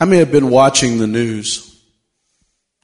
How 0.00 0.06
many 0.06 0.20
have 0.20 0.32
been 0.32 0.48
watching 0.48 0.96
the 0.96 1.06
news? 1.06 1.78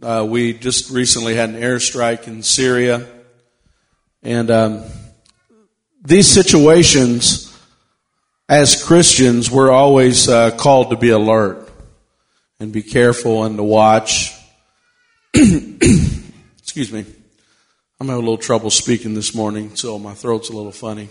Uh, 0.03 0.27
we 0.29 0.53
just 0.53 0.91
recently 0.91 1.35
had 1.35 1.49
an 1.49 1.59
airstrike 1.59 2.27
in 2.27 2.43
Syria. 2.43 3.07
And 4.23 4.51
um, 4.51 4.85
these 6.05 6.29
situations, 6.29 7.59
as 8.51 8.85
Christians, 8.85 9.51
we're 9.51 9.71
always 9.71 10.29
uh, 10.29 10.51
called 10.51 10.91
to 10.91 10.99
be 10.99 11.09
alert 11.09 11.71
and 12.61 12.71
be 12.71 12.83
careful 12.83 13.45
and 13.45 13.57
to 13.57 13.63
watch. 13.63 14.39
Excuse 15.35 16.93
me. 16.93 17.07
I'm 17.99 18.09
having 18.09 18.17
a 18.17 18.19
little 18.19 18.37
trouble 18.37 18.69
speaking 18.69 19.15
this 19.15 19.35
morning, 19.35 19.75
so 19.75 19.99
my 19.99 20.13
throat's 20.13 20.51
a 20.51 20.53
little 20.53 20.71
funny. 20.71 21.09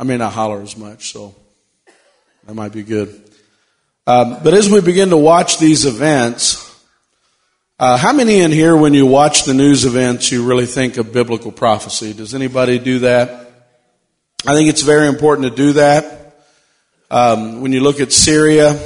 I 0.00 0.02
may 0.02 0.16
not 0.16 0.32
holler 0.32 0.60
as 0.60 0.76
much, 0.76 1.12
so 1.12 1.36
that 2.44 2.54
might 2.54 2.72
be 2.72 2.82
good. 2.82 3.25
Um, 4.08 4.38
but 4.44 4.54
as 4.54 4.70
we 4.70 4.80
begin 4.80 5.10
to 5.10 5.16
watch 5.16 5.58
these 5.58 5.84
events, 5.84 6.62
uh, 7.80 7.96
how 7.96 8.12
many 8.12 8.38
in 8.38 8.52
here, 8.52 8.76
when 8.76 8.94
you 8.94 9.04
watch 9.04 9.44
the 9.44 9.52
news 9.52 9.84
events, 9.84 10.30
you 10.30 10.46
really 10.46 10.66
think 10.66 10.96
of 10.96 11.12
biblical 11.12 11.50
prophecy? 11.50 12.12
Does 12.12 12.32
anybody 12.32 12.78
do 12.78 13.00
that? 13.00 13.50
I 14.46 14.54
think 14.54 14.68
it's 14.68 14.82
very 14.82 15.08
important 15.08 15.48
to 15.48 15.54
do 15.56 15.72
that. 15.72 16.36
Um, 17.10 17.62
when 17.62 17.72
you 17.72 17.80
look 17.80 17.98
at 17.98 18.12
Syria, 18.12 18.80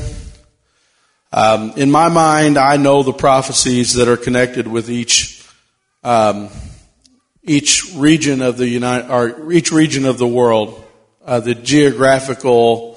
um, 1.33 1.75
in 1.77 1.91
my 1.91 2.09
mind, 2.09 2.57
I 2.57 2.79
know 2.79 3.03
the 3.03 3.13
prophecies 3.13 3.95
that 3.95 4.09
are 4.09 4.17
connected 4.17 4.67
with 4.67 4.89
each 4.89 5.47
um, 6.03 6.49
each 7.43 7.93
region 7.95 8.41
of 8.41 8.57
the 8.57 8.67
United, 8.67 9.11
or 9.11 9.53
each 9.53 9.71
region 9.71 10.07
of 10.07 10.17
the 10.17 10.27
world, 10.27 10.83
uh, 11.27 11.41
the 11.41 11.55
geographical 11.55 12.90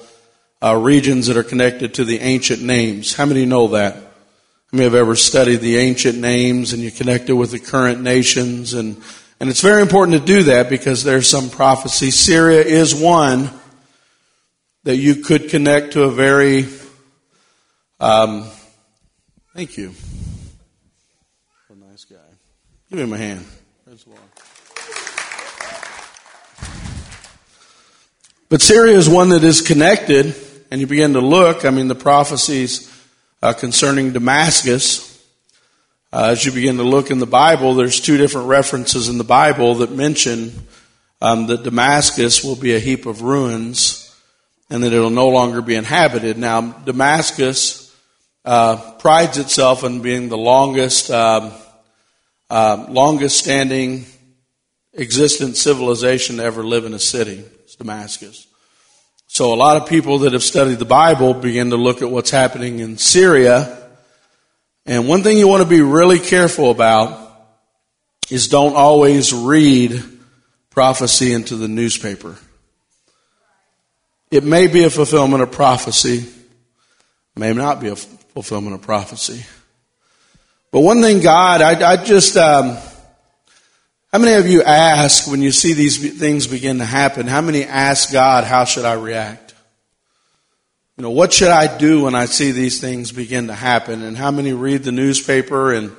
uh, 0.64 0.74
regions 0.74 1.26
that 1.26 1.36
are 1.36 1.44
connected 1.44 1.94
to 1.94 2.04
the 2.04 2.20
ancient 2.20 2.62
names. 2.62 3.12
How 3.12 3.26
many 3.26 3.44
know 3.44 3.68
that? 3.68 3.96
How 3.96 4.02
many 4.72 4.84
have 4.84 4.94
ever 4.94 5.14
studied 5.14 5.60
the 5.60 5.76
ancient 5.76 6.18
names 6.18 6.72
and 6.72 6.80
you 6.82 6.90
connect 6.90 7.28
it 7.28 7.34
with 7.34 7.50
the 7.50 7.58
current 7.58 8.00
nations? 8.00 8.72
And, 8.72 8.96
and 9.38 9.50
it's 9.50 9.60
very 9.60 9.82
important 9.82 10.18
to 10.18 10.24
do 10.24 10.44
that 10.44 10.70
because 10.70 11.04
there's 11.04 11.28
some 11.28 11.50
prophecy. 11.50 12.10
Syria 12.10 12.62
is 12.62 12.94
one 12.94 13.50
that 14.84 14.96
you 14.96 15.16
could 15.16 15.50
connect 15.50 15.92
to 15.92 16.04
a 16.04 16.10
very, 16.10 16.66
um, 18.00 18.48
thank 19.54 19.76
you. 19.76 19.92
A 21.68 21.74
nice 21.74 22.04
guy. 22.06 22.16
Give 22.88 23.00
him 23.00 23.12
a 23.12 23.18
hand. 23.18 23.44
But 28.48 28.62
Syria 28.62 28.96
is 28.96 29.08
one 29.08 29.30
that 29.30 29.44
is 29.44 29.60
connected 29.60 30.34
and 30.74 30.80
you 30.80 30.88
begin 30.88 31.12
to 31.12 31.20
look, 31.20 31.64
I 31.64 31.70
mean, 31.70 31.86
the 31.86 31.94
prophecies 31.94 32.92
uh, 33.40 33.52
concerning 33.52 34.12
Damascus, 34.12 35.24
uh, 36.12 36.30
as 36.32 36.44
you 36.44 36.50
begin 36.50 36.78
to 36.78 36.82
look 36.82 37.12
in 37.12 37.20
the 37.20 37.26
Bible, 37.26 37.74
there's 37.74 38.00
two 38.00 38.16
different 38.16 38.48
references 38.48 39.08
in 39.08 39.16
the 39.16 39.22
Bible 39.22 39.76
that 39.76 39.92
mention 39.92 40.66
um, 41.20 41.46
that 41.46 41.62
Damascus 41.62 42.42
will 42.42 42.56
be 42.56 42.74
a 42.74 42.80
heap 42.80 43.06
of 43.06 43.22
ruins 43.22 44.12
and 44.68 44.82
that 44.82 44.92
it'll 44.92 45.10
no 45.10 45.28
longer 45.28 45.62
be 45.62 45.76
inhabited. 45.76 46.38
Now, 46.38 46.72
Damascus 46.72 47.96
uh, 48.44 48.94
prides 48.98 49.38
itself 49.38 49.84
on 49.84 50.00
being 50.00 50.28
the 50.28 50.36
longest, 50.36 51.08
um, 51.08 51.52
uh, 52.50 52.84
longest 52.88 53.38
standing 53.38 54.06
existent 54.92 55.56
civilization 55.56 56.38
to 56.38 56.42
ever 56.42 56.64
live 56.64 56.84
in 56.84 56.94
a 56.94 56.98
city. 56.98 57.44
It's 57.62 57.76
Damascus. 57.76 58.48
So 59.34 59.52
a 59.52 59.56
lot 59.56 59.76
of 59.76 59.88
people 59.88 60.20
that 60.20 60.32
have 60.32 60.44
studied 60.44 60.78
the 60.78 60.84
Bible 60.84 61.34
begin 61.34 61.70
to 61.70 61.76
look 61.76 62.02
at 62.02 62.08
what's 62.08 62.30
happening 62.30 62.78
in 62.78 62.98
Syria. 62.98 63.76
And 64.86 65.08
one 65.08 65.24
thing 65.24 65.38
you 65.38 65.48
want 65.48 65.60
to 65.60 65.68
be 65.68 65.80
really 65.80 66.20
careful 66.20 66.70
about 66.70 67.36
is 68.30 68.46
don't 68.46 68.76
always 68.76 69.32
read 69.32 70.00
prophecy 70.70 71.32
into 71.32 71.56
the 71.56 71.66
newspaper. 71.66 72.36
It 74.30 74.44
may 74.44 74.68
be 74.68 74.84
a 74.84 74.90
fulfillment 74.90 75.42
of 75.42 75.50
prophecy, 75.50 76.32
may 77.34 77.52
not 77.52 77.80
be 77.80 77.88
a 77.88 77.96
fulfillment 77.96 78.76
of 78.76 78.82
prophecy. 78.82 79.44
But 80.70 80.82
one 80.82 81.02
thing 81.02 81.18
God, 81.18 81.60
I, 81.60 81.94
I 81.94 81.96
just, 81.96 82.36
um, 82.36 82.78
how 84.14 84.20
many 84.20 84.34
of 84.34 84.46
you 84.46 84.62
ask 84.62 85.28
when 85.28 85.42
you 85.42 85.50
see 85.50 85.72
these 85.72 86.16
things 86.20 86.46
begin 86.46 86.78
to 86.78 86.84
happen? 86.84 87.26
How 87.26 87.40
many 87.40 87.64
ask 87.64 88.12
God, 88.12 88.44
how 88.44 88.64
should 88.64 88.84
I 88.84 88.92
react? 88.92 89.54
You 90.96 91.02
know, 91.02 91.10
what 91.10 91.32
should 91.32 91.48
I 91.48 91.76
do 91.78 92.04
when 92.04 92.14
I 92.14 92.26
see 92.26 92.52
these 92.52 92.80
things 92.80 93.10
begin 93.10 93.48
to 93.48 93.54
happen? 93.54 94.04
And 94.04 94.16
how 94.16 94.30
many 94.30 94.52
read 94.52 94.84
the 94.84 94.92
newspaper 94.92 95.72
and, 95.72 95.90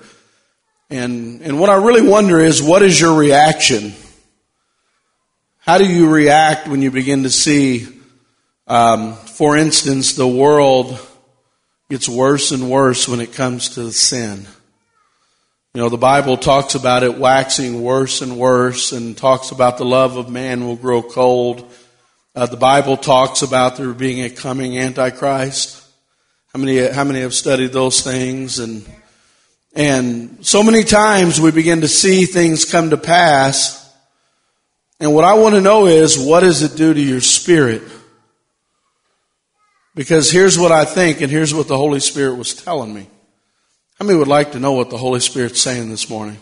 and, 0.90 1.42
and 1.42 1.60
what 1.60 1.70
I 1.70 1.76
really 1.76 2.08
wonder 2.08 2.40
is, 2.40 2.64
what 2.64 2.84
is 2.84 2.98
your 2.98 3.20
reaction? 3.20 3.92
How 5.58 5.78
do 5.78 5.86
you 5.86 6.10
react 6.10 6.70
when 6.70 6.82
you 6.82 6.92
begin 6.92 7.24
to 7.24 7.30
see, 7.30 7.86
um, 8.66 9.16
for 9.16 9.58
instance, 9.58 10.14
the 10.14 10.26
world 10.26 11.06
gets 11.90 12.08
worse 12.08 12.54
and 12.54 12.72
worse 12.72 13.10
when 13.10 13.20
it 13.20 13.34
comes 13.34 13.76
to 13.76 13.92
sin? 13.92 14.48
You 15.76 15.82
know, 15.82 15.90
the 15.90 15.98
Bible 15.98 16.38
talks 16.38 16.74
about 16.76 17.04
it 17.04 17.18
waxing 17.18 17.82
worse 17.82 18.22
and 18.22 18.38
worse 18.38 18.94
and 18.94 19.18
talks 19.18 19.52
about 19.52 19.78
the 19.78 19.84
love 19.84 20.16
of 20.16 20.30
man 20.30 20.66
will 20.66 20.78
grow 20.78 21.02
cold. 21.02 21.70
Uh, 22.34 22.46
the 22.46 22.56
Bible 22.56 22.96
talks 22.96 23.42
about 23.42 23.76
there 23.76 23.92
being 23.92 24.22
a 24.22 24.30
coming 24.30 24.78
Antichrist. 24.78 25.86
How 26.54 26.60
many, 26.62 26.78
how 26.88 27.04
many 27.04 27.20
have 27.20 27.34
studied 27.34 27.74
those 27.74 28.00
things? 28.00 28.58
And, 28.58 28.86
and 29.76 30.46
so 30.46 30.64
many 30.64 30.86
times 30.86 31.42
we 31.42 31.52
begin 31.52 31.82
to 31.82 31.90
see 31.90 32.24
things 32.24 32.64
come 32.64 32.92
to 32.92 32.98
pass. 32.98 33.94
And 35.02 35.14
what 35.14 35.26
I 35.26 35.34
want 35.34 35.56
to 35.56 35.62
know 35.62 35.88
is, 35.88 36.18
what 36.18 36.40
does 36.40 36.62
it 36.62 36.78
do 36.78 36.94
to 36.94 37.02
your 37.02 37.20
spirit? 37.20 37.84
Because 39.94 40.32
here's 40.32 40.58
what 40.58 40.72
I 40.72 40.86
think, 40.86 41.20
and 41.20 41.30
here's 41.30 41.54
what 41.54 41.68
the 41.68 41.76
Holy 41.76 42.00
Spirit 42.00 42.36
was 42.36 42.54
telling 42.54 42.94
me. 42.94 43.10
How 44.00 44.06
many 44.06 44.20
would 44.20 44.28
like 44.28 44.52
to 44.52 44.60
know 44.60 44.74
what 44.74 44.90
the 44.90 44.98
Holy 44.98 45.22
Spirit's 45.22 45.62
saying 45.62 45.90
this 45.90 46.10
morning? 46.10 46.38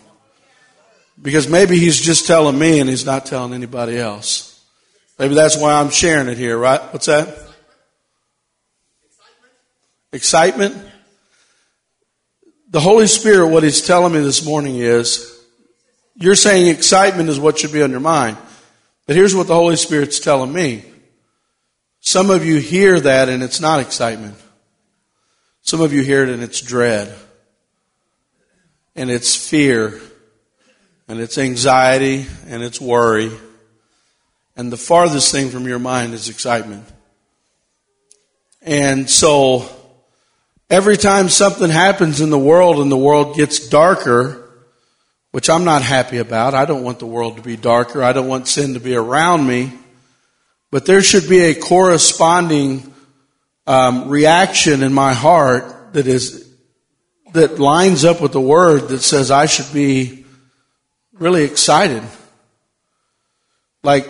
Because 1.21 1.47
maybe 1.47 1.77
He's 1.77 1.99
just 1.99 2.25
telling 2.25 2.57
me 2.57 2.79
and 2.79 2.89
He's 2.89 3.05
not 3.05 3.27
telling 3.27 3.53
anybody 3.53 3.97
else. 3.97 4.59
Maybe 5.19 5.35
that's 5.35 5.55
why 5.55 5.73
I'm 5.73 5.91
sharing 5.91 6.29
it 6.29 6.37
here, 6.37 6.57
right? 6.57 6.81
What's 6.91 7.05
that? 7.05 7.37
Excitement? 10.11 10.75
The 12.71 12.79
Holy 12.79 13.05
Spirit, 13.05 13.49
what 13.49 13.61
He's 13.61 13.85
telling 13.85 14.13
me 14.13 14.21
this 14.21 14.43
morning 14.43 14.77
is, 14.77 15.29
you're 16.15 16.35
saying 16.35 16.67
excitement 16.67 17.29
is 17.29 17.39
what 17.39 17.59
should 17.59 17.71
be 17.71 17.83
on 17.83 17.91
your 17.91 17.99
mind. 17.99 18.37
But 19.05 19.15
here's 19.15 19.35
what 19.35 19.45
the 19.45 19.53
Holy 19.53 19.75
Spirit's 19.75 20.19
telling 20.19 20.51
me. 20.51 20.85
Some 21.99 22.31
of 22.31 22.43
you 22.43 22.57
hear 22.57 22.99
that 22.99 23.29
and 23.29 23.43
it's 23.43 23.59
not 23.59 23.79
excitement. 23.79 24.35
Some 25.61 25.81
of 25.81 25.93
you 25.93 26.01
hear 26.01 26.23
it 26.23 26.29
and 26.29 26.41
it's 26.41 26.59
dread 26.59 27.15
and 28.95 29.09
it's 29.09 29.35
fear 29.35 29.99
and 31.07 31.19
it's 31.19 31.37
anxiety 31.37 32.25
and 32.47 32.63
it's 32.63 32.79
worry. 32.79 33.31
And 34.55 34.71
the 34.71 34.77
farthest 34.77 35.31
thing 35.31 35.49
from 35.49 35.67
your 35.67 35.79
mind 35.79 36.13
is 36.13 36.29
excitement. 36.29 36.85
And 38.61 39.09
so 39.09 39.67
every 40.69 40.97
time 40.97 41.29
something 41.29 41.69
happens 41.69 42.21
in 42.21 42.29
the 42.29 42.39
world 42.39 42.79
and 42.79 42.91
the 42.91 42.97
world 42.97 43.35
gets 43.35 43.67
darker, 43.67 44.39
which 45.31 45.49
I'm 45.49 45.63
not 45.63 45.81
happy 45.81 46.19
about, 46.19 46.53
I 46.53 46.65
don't 46.65 46.83
want 46.83 46.99
the 46.99 47.07
world 47.07 47.37
to 47.37 47.41
be 47.41 47.57
darker. 47.57 48.03
I 48.03 48.13
don't 48.13 48.27
want 48.27 48.47
sin 48.47 48.75
to 48.75 48.79
be 48.79 48.95
around 48.95 49.45
me. 49.45 49.73
But 50.71 50.85
there 50.85 51.01
should 51.01 51.27
be 51.27 51.41
a 51.41 51.55
corresponding 51.55 52.93
um, 53.67 54.09
reaction 54.09 54.83
in 54.83 54.93
my 54.93 55.13
heart 55.13 55.93
that 55.93 56.07
is 56.07 56.42
that 57.33 57.59
lines 57.59 58.06
up 58.06 58.21
with 58.21 58.31
the 58.31 58.41
word 58.41 58.89
that 58.89 59.01
says 59.01 59.31
I 59.31 59.45
should 59.45 59.74
be 59.74 60.25
really 61.13 61.44
excited. 61.44 62.03
Like, 63.83 64.07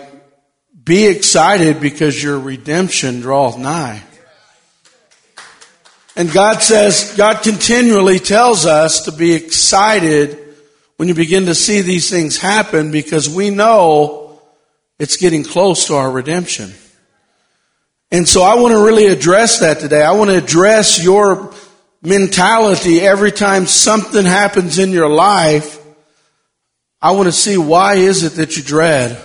be 0.84 1.06
excited 1.06 1.80
because 1.80 2.22
your 2.22 2.38
redemption 2.38 3.20
draweth 3.20 3.58
nigh. 3.58 4.02
And 6.16 6.30
God 6.30 6.62
says, 6.62 7.14
God 7.16 7.42
continually 7.42 8.18
tells 8.18 8.66
us 8.66 9.06
to 9.06 9.12
be 9.12 9.34
excited 9.34 10.38
when 10.96 11.08
you 11.08 11.14
begin 11.14 11.46
to 11.46 11.54
see 11.54 11.80
these 11.80 12.08
things 12.08 12.36
happen 12.36 12.92
because 12.92 13.28
we 13.28 13.50
know 13.50 14.40
it's 14.98 15.16
getting 15.16 15.42
close 15.42 15.88
to 15.88 15.94
our 15.96 16.10
redemption. 16.10 16.72
And 18.12 18.28
so 18.28 18.42
I 18.42 18.54
want 18.54 18.72
to 18.72 18.84
really 18.84 19.06
address 19.06 19.58
that 19.58 19.80
today. 19.80 20.02
I 20.02 20.12
want 20.12 20.30
to 20.30 20.36
address 20.36 21.02
your 21.02 21.52
mentality 22.04 23.00
every 23.00 23.32
time 23.32 23.66
something 23.66 24.24
happens 24.24 24.78
in 24.78 24.90
your 24.90 25.08
life. 25.08 25.80
I 27.00 27.12
want 27.12 27.26
to 27.26 27.32
see 27.32 27.56
why 27.56 27.94
is 27.94 28.22
it 28.22 28.34
that 28.34 28.56
you 28.56 28.62
dread? 28.62 29.20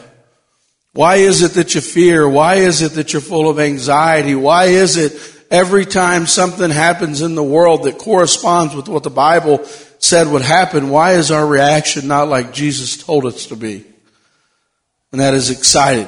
Why 0.94 1.18
is 1.18 1.44
it 1.44 1.52
that 1.54 1.76
you 1.76 1.82
fear? 1.82 2.28
Why 2.28 2.56
is 2.56 2.82
it 2.82 2.94
that 2.94 3.14
you're 3.14 3.22
full 3.22 3.50
of 3.50 3.60
anxiety? 3.60 4.36
Why 4.36 4.66
is 4.66 4.98
it 4.98 5.14
every 5.52 5.86
time 5.86 6.26
something 6.26 6.70
happens 6.70 7.22
in 7.22 7.36
the 7.36 7.44
world 7.44 7.84
that 7.84 7.98
corresponds 7.98 8.76
with 8.76 8.88
what 8.88 9.04
the 9.04 9.10
Bible 9.10 9.64
said 10.00 10.28
would 10.28 10.42
happen, 10.42 10.90
why 10.90 11.14
is 11.14 11.32
our 11.32 11.46
reaction 11.46 12.08
not 12.08 12.28
like 12.28 12.54
Jesus 12.54 12.98
told 12.98 13.26
us 13.26 13.48
to 13.48 13.56
be? 13.56 13.86
And 15.12 15.20
that 15.22 15.34
is 15.34 15.50
excited 15.50 16.08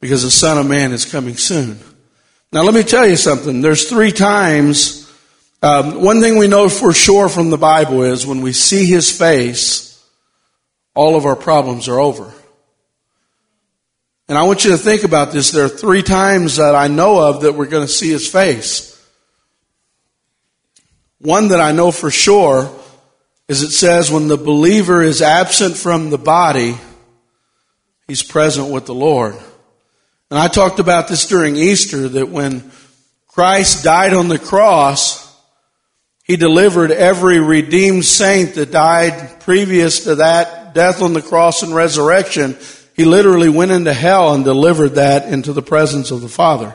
because 0.00 0.22
the 0.22 0.30
Son 0.30 0.58
of 0.58 0.66
Man 0.66 0.92
is 0.92 1.04
coming 1.04 1.36
soon. 1.36 1.78
Now 2.52 2.62
let 2.62 2.74
me 2.74 2.82
tell 2.82 3.06
you 3.06 3.16
something. 3.16 3.60
There's 3.60 3.88
three 3.88 4.12
times 4.12 5.03
um, 5.64 6.02
one 6.02 6.20
thing 6.20 6.36
we 6.36 6.46
know 6.46 6.68
for 6.68 6.92
sure 6.92 7.30
from 7.30 7.48
the 7.48 7.56
Bible 7.56 8.02
is 8.02 8.26
when 8.26 8.42
we 8.42 8.52
see 8.52 8.84
His 8.84 9.10
face, 9.10 9.98
all 10.94 11.16
of 11.16 11.24
our 11.24 11.36
problems 11.36 11.88
are 11.88 11.98
over. 11.98 12.30
And 14.28 14.36
I 14.36 14.42
want 14.42 14.66
you 14.66 14.72
to 14.72 14.76
think 14.76 15.04
about 15.04 15.32
this. 15.32 15.52
There 15.52 15.64
are 15.64 15.70
three 15.70 16.02
times 16.02 16.56
that 16.56 16.74
I 16.74 16.88
know 16.88 17.18
of 17.18 17.40
that 17.40 17.54
we're 17.54 17.64
going 17.64 17.86
to 17.86 17.92
see 17.92 18.10
His 18.10 18.28
face. 18.28 18.90
One 21.18 21.48
that 21.48 21.62
I 21.62 21.72
know 21.72 21.90
for 21.90 22.10
sure 22.10 22.70
is 23.48 23.62
it 23.62 23.70
says 23.70 24.10
when 24.10 24.28
the 24.28 24.36
believer 24.36 25.02
is 25.02 25.22
absent 25.22 25.78
from 25.78 26.10
the 26.10 26.18
body, 26.18 26.76
he's 28.06 28.22
present 28.22 28.70
with 28.70 28.84
the 28.84 28.94
Lord. 28.94 29.34
And 30.30 30.38
I 30.38 30.48
talked 30.48 30.78
about 30.78 31.08
this 31.08 31.26
during 31.26 31.56
Easter 31.56 32.06
that 32.06 32.28
when 32.28 32.70
Christ 33.28 33.82
died 33.82 34.12
on 34.12 34.28
the 34.28 34.38
cross, 34.38 35.23
he 36.24 36.36
delivered 36.36 36.90
every 36.90 37.38
redeemed 37.38 38.04
saint 38.04 38.54
that 38.54 38.70
died 38.70 39.40
previous 39.40 40.04
to 40.04 40.16
that 40.16 40.72
death 40.72 41.02
on 41.02 41.12
the 41.12 41.22
cross 41.22 41.62
and 41.62 41.74
resurrection. 41.74 42.56
He 42.96 43.04
literally 43.04 43.50
went 43.50 43.72
into 43.72 43.92
hell 43.92 44.34
and 44.34 44.42
delivered 44.42 44.94
that 44.94 45.30
into 45.30 45.52
the 45.52 45.62
presence 45.62 46.10
of 46.10 46.22
the 46.22 46.28
Father. 46.28 46.74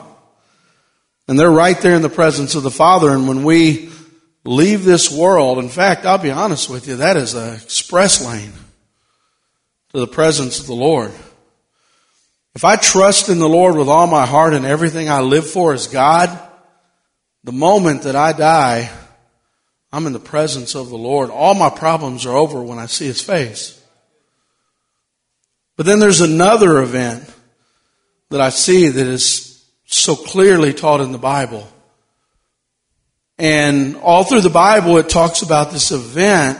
And 1.26 1.38
they're 1.38 1.50
right 1.50 1.78
there 1.80 1.96
in 1.96 2.02
the 2.02 2.08
presence 2.08 2.54
of 2.54 2.62
the 2.62 2.70
Father. 2.70 3.10
And 3.10 3.26
when 3.26 3.42
we 3.42 3.90
leave 4.44 4.84
this 4.84 5.10
world, 5.10 5.58
in 5.58 5.68
fact, 5.68 6.06
I'll 6.06 6.18
be 6.18 6.30
honest 6.30 6.70
with 6.70 6.86
you, 6.86 6.96
that 6.96 7.16
is 7.16 7.34
an 7.34 7.54
express 7.54 8.24
lane 8.24 8.52
to 9.92 9.98
the 9.98 10.06
presence 10.06 10.60
of 10.60 10.66
the 10.68 10.74
Lord. 10.74 11.10
If 12.54 12.64
I 12.64 12.76
trust 12.76 13.28
in 13.28 13.40
the 13.40 13.48
Lord 13.48 13.76
with 13.76 13.88
all 13.88 14.06
my 14.06 14.26
heart 14.26 14.54
and 14.54 14.64
everything 14.64 15.08
I 15.08 15.20
live 15.20 15.48
for 15.48 15.74
is 15.74 15.88
God, 15.88 16.36
the 17.42 17.52
moment 17.52 18.02
that 18.02 18.14
I 18.14 18.32
die, 18.32 18.90
I'm 19.92 20.06
in 20.06 20.12
the 20.12 20.20
presence 20.20 20.74
of 20.74 20.88
the 20.88 20.98
Lord. 20.98 21.30
All 21.30 21.54
my 21.54 21.70
problems 21.70 22.26
are 22.26 22.36
over 22.36 22.62
when 22.62 22.78
I 22.78 22.86
see 22.86 23.06
His 23.06 23.20
face. 23.20 23.76
But 25.76 25.86
then 25.86 25.98
there's 25.98 26.20
another 26.20 26.80
event 26.80 27.24
that 28.28 28.40
I 28.40 28.50
see 28.50 28.88
that 28.88 29.06
is 29.06 29.64
so 29.86 30.14
clearly 30.14 30.72
taught 30.72 31.00
in 31.00 31.12
the 31.12 31.18
Bible. 31.18 31.66
And 33.38 33.96
all 33.96 34.22
through 34.22 34.42
the 34.42 34.50
Bible, 34.50 34.98
it 34.98 35.08
talks 35.08 35.42
about 35.42 35.72
this 35.72 35.90
event 35.90 36.58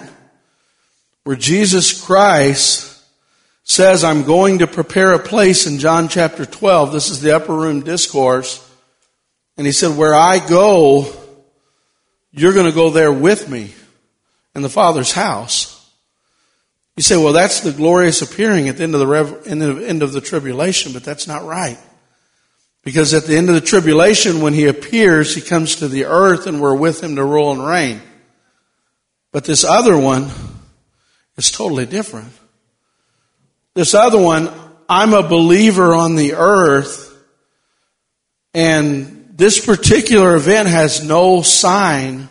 where 1.25 1.37
Jesus 1.37 2.03
Christ 2.05 3.01
says, 3.63 4.03
I'm 4.03 4.25
going 4.25 4.59
to 4.61 4.67
prepare 4.67 5.13
a 5.13 5.19
place 5.19 5.67
in 5.67 5.79
John 5.79 6.09
chapter 6.09 6.47
12. 6.47 6.91
This 6.91 7.11
is 7.11 7.21
the 7.21 7.37
upper 7.37 7.55
room 7.55 7.83
discourse. 7.83 8.67
And 9.57 9.67
he 9.67 9.73
said, 9.73 9.97
where 9.97 10.15
I 10.15 10.45
go, 10.45 11.05
you're 12.33 12.53
going 12.53 12.67
to 12.67 12.73
go 12.73 12.91
there 12.91 13.13
with 13.13 13.49
me 13.49 13.75
in 14.55 14.63
the 14.63 14.69
Father's 14.69 15.13
house. 15.13 15.77
You 16.97 17.03
say, 17.03 17.17
well, 17.17 17.33
that's 17.33 17.61
the 17.61 17.73
glorious 17.73 18.23
appearing 18.23 18.69
at 18.69 18.77
the 18.77 18.83
end 18.83 18.95
of 18.95 19.01
the, 19.01 19.07
rev- 19.07 19.47
end 19.47 20.03
of 20.03 20.13
the 20.13 20.21
tribulation, 20.21 20.93
but 20.93 21.05
that's 21.05 21.27
not 21.27 21.45
right. 21.45 21.79
Because 22.83 23.15
at 23.15 23.25
the 23.25 23.37
end 23.37 23.49
of 23.49 23.55
the 23.55 23.61
tribulation, 23.61 24.41
when 24.41 24.55
he 24.55 24.67
appears, 24.67 25.35
he 25.35 25.41
comes 25.41 25.77
to 25.77 25.89
the 25.89 26.07
earth 26.07 26.47
and 26.47 26.61
we're 26.61 26.75
with 26.75 27.03
him 27.03 27.17
to 27.17 27.25
rule 27.25 27.53
and 27.53 27.65
reign. 27.65 28.01
But 29.33 29.45
this 29.45 29.65
other 29.65 29.97
one 29.97 30.31
is 31.37 31.51
totally 31.51 31.87
different. 31.87 32.33
This 33.75 33.95
other 33.95 34.21
one, 34.21 34.51
I'm 34.89 35.15
a 35.15 35.27
believer 35.27 35.95
on 35.95 36.17
the 36.17 36.35
earth 36.35 37.17
and 38.53 39.20
this 39.41 39.65
particular 39.65 40.37
event 40.37 40.69
has 40.69 41.03
no 41.03 41.41
sign, 41.41 42.29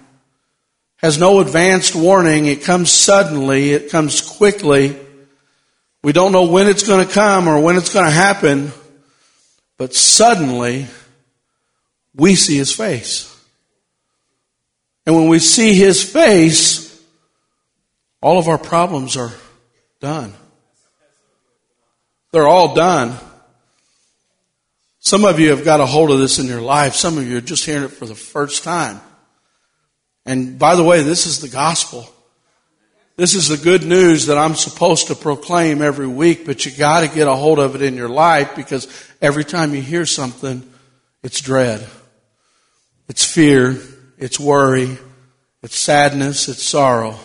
has 0.97 1.17
no 1.17 1.39
advanced 1.39 1.95
warning. 1.95 2.45
It 2.45 2.61
comes 2.61 2.91
suddenly. 2.91 3.71
It 3.71 3.89
comes 3.89 4.21
quickly. 4.21 4.95
We 6.03 6.13
don't 6.13 6.31
know 6.31 6.43
when 6.43 6.67
it's 6.67 6.85
going 6.85 7.07
to 7.07 7.11
come 7.11 7.47
or 7.47 7.59
when 7.59 7.77
it's 7.77 7.91
going 7.91 8.05
to 8.05 8.11
happen, 8.11 8.71
but 9.79 9.95
suddenly 9.95 10.85
we 12.13 12.35
see 12.35 12.57
his 12.57 12.75
face. 12.75 13.35
And 15.07 15.15
when 15.15 15.29
we 15.29 15.39
see 15.39 15.73
his 15.73 16.03
face, 16.03 17.03
all 18.21 18.37
of 18.37 18.47
our 18.47 18.59
problems 18.59 19.17
are 19.17 19.31
done. 19.99 20.31
They're 22.31 22.47
all 22.47 22.75
done. 22.75 23.17
Some 24.99 25.25
of 25.25 25.39
you 25.39 25.49
have 25.51 25.63
got 25.63 25.79
a 25.79 25.85
hold 25.85 26.11
of 26.11 26.19
this 26.19 26.39
in 26.39 26.47
your 26.47 26.61
life. 26.61 26.93
Some 26.93 27.17
of 27.17 27.27
you 27.27 27.37
are 27.37 27.41
just 27.41 27.65
hearing 27.65 27.83
it 27.83 27.89
for 27.89 28.05
the 28.05 28.15
first 28.15 28.63
time. 28.63 29.01
And 30.25 30.59
by 30.59 30.75
the 30.75 30.83
way, 30.83 31.01
this 31.01 31.25
is 31.25 31.39
the 31.39 31.47
gospel. 31.47 32.07
This 33.15 33.33
is 33.33 33.49
the 33.49 33.57
good 33.57 33.83
news 33.83 34.27
that 34.27 34.37
I'm 34.37 34.55
supposed 34.55 35.07
to 35.07 35.15
proclaim 35.15 35.81
every 35.81 36.07
week, 36.07 36.45
but 36.45 36.65
you 36.65 36.71
gotta 36.71 37.07
get 37.07 37.27
a 37.27 37.35
hold 37.35 37.59
of 37.59 37.75
it 37.75 37.81
in 37.81 37.95
your 37.95 38.07
life 38.07 38.55
because 38.55 38.87
every 39.21 39.43
time 39.43 39.73
you 39.73 39.81
hear 39.81 40.05
something, 40.05 40.69
it's 41.23 41.41
dread. 41.41 41.85
It's 43.09 43.25
fear. 43.25 43.77
It's 44.17 44.39
worry. 44.39 44.97
It's 45.63 45.77
sadness. 45.77 46.47
It's 46.47 46.63
sorrow. 46.63 47.17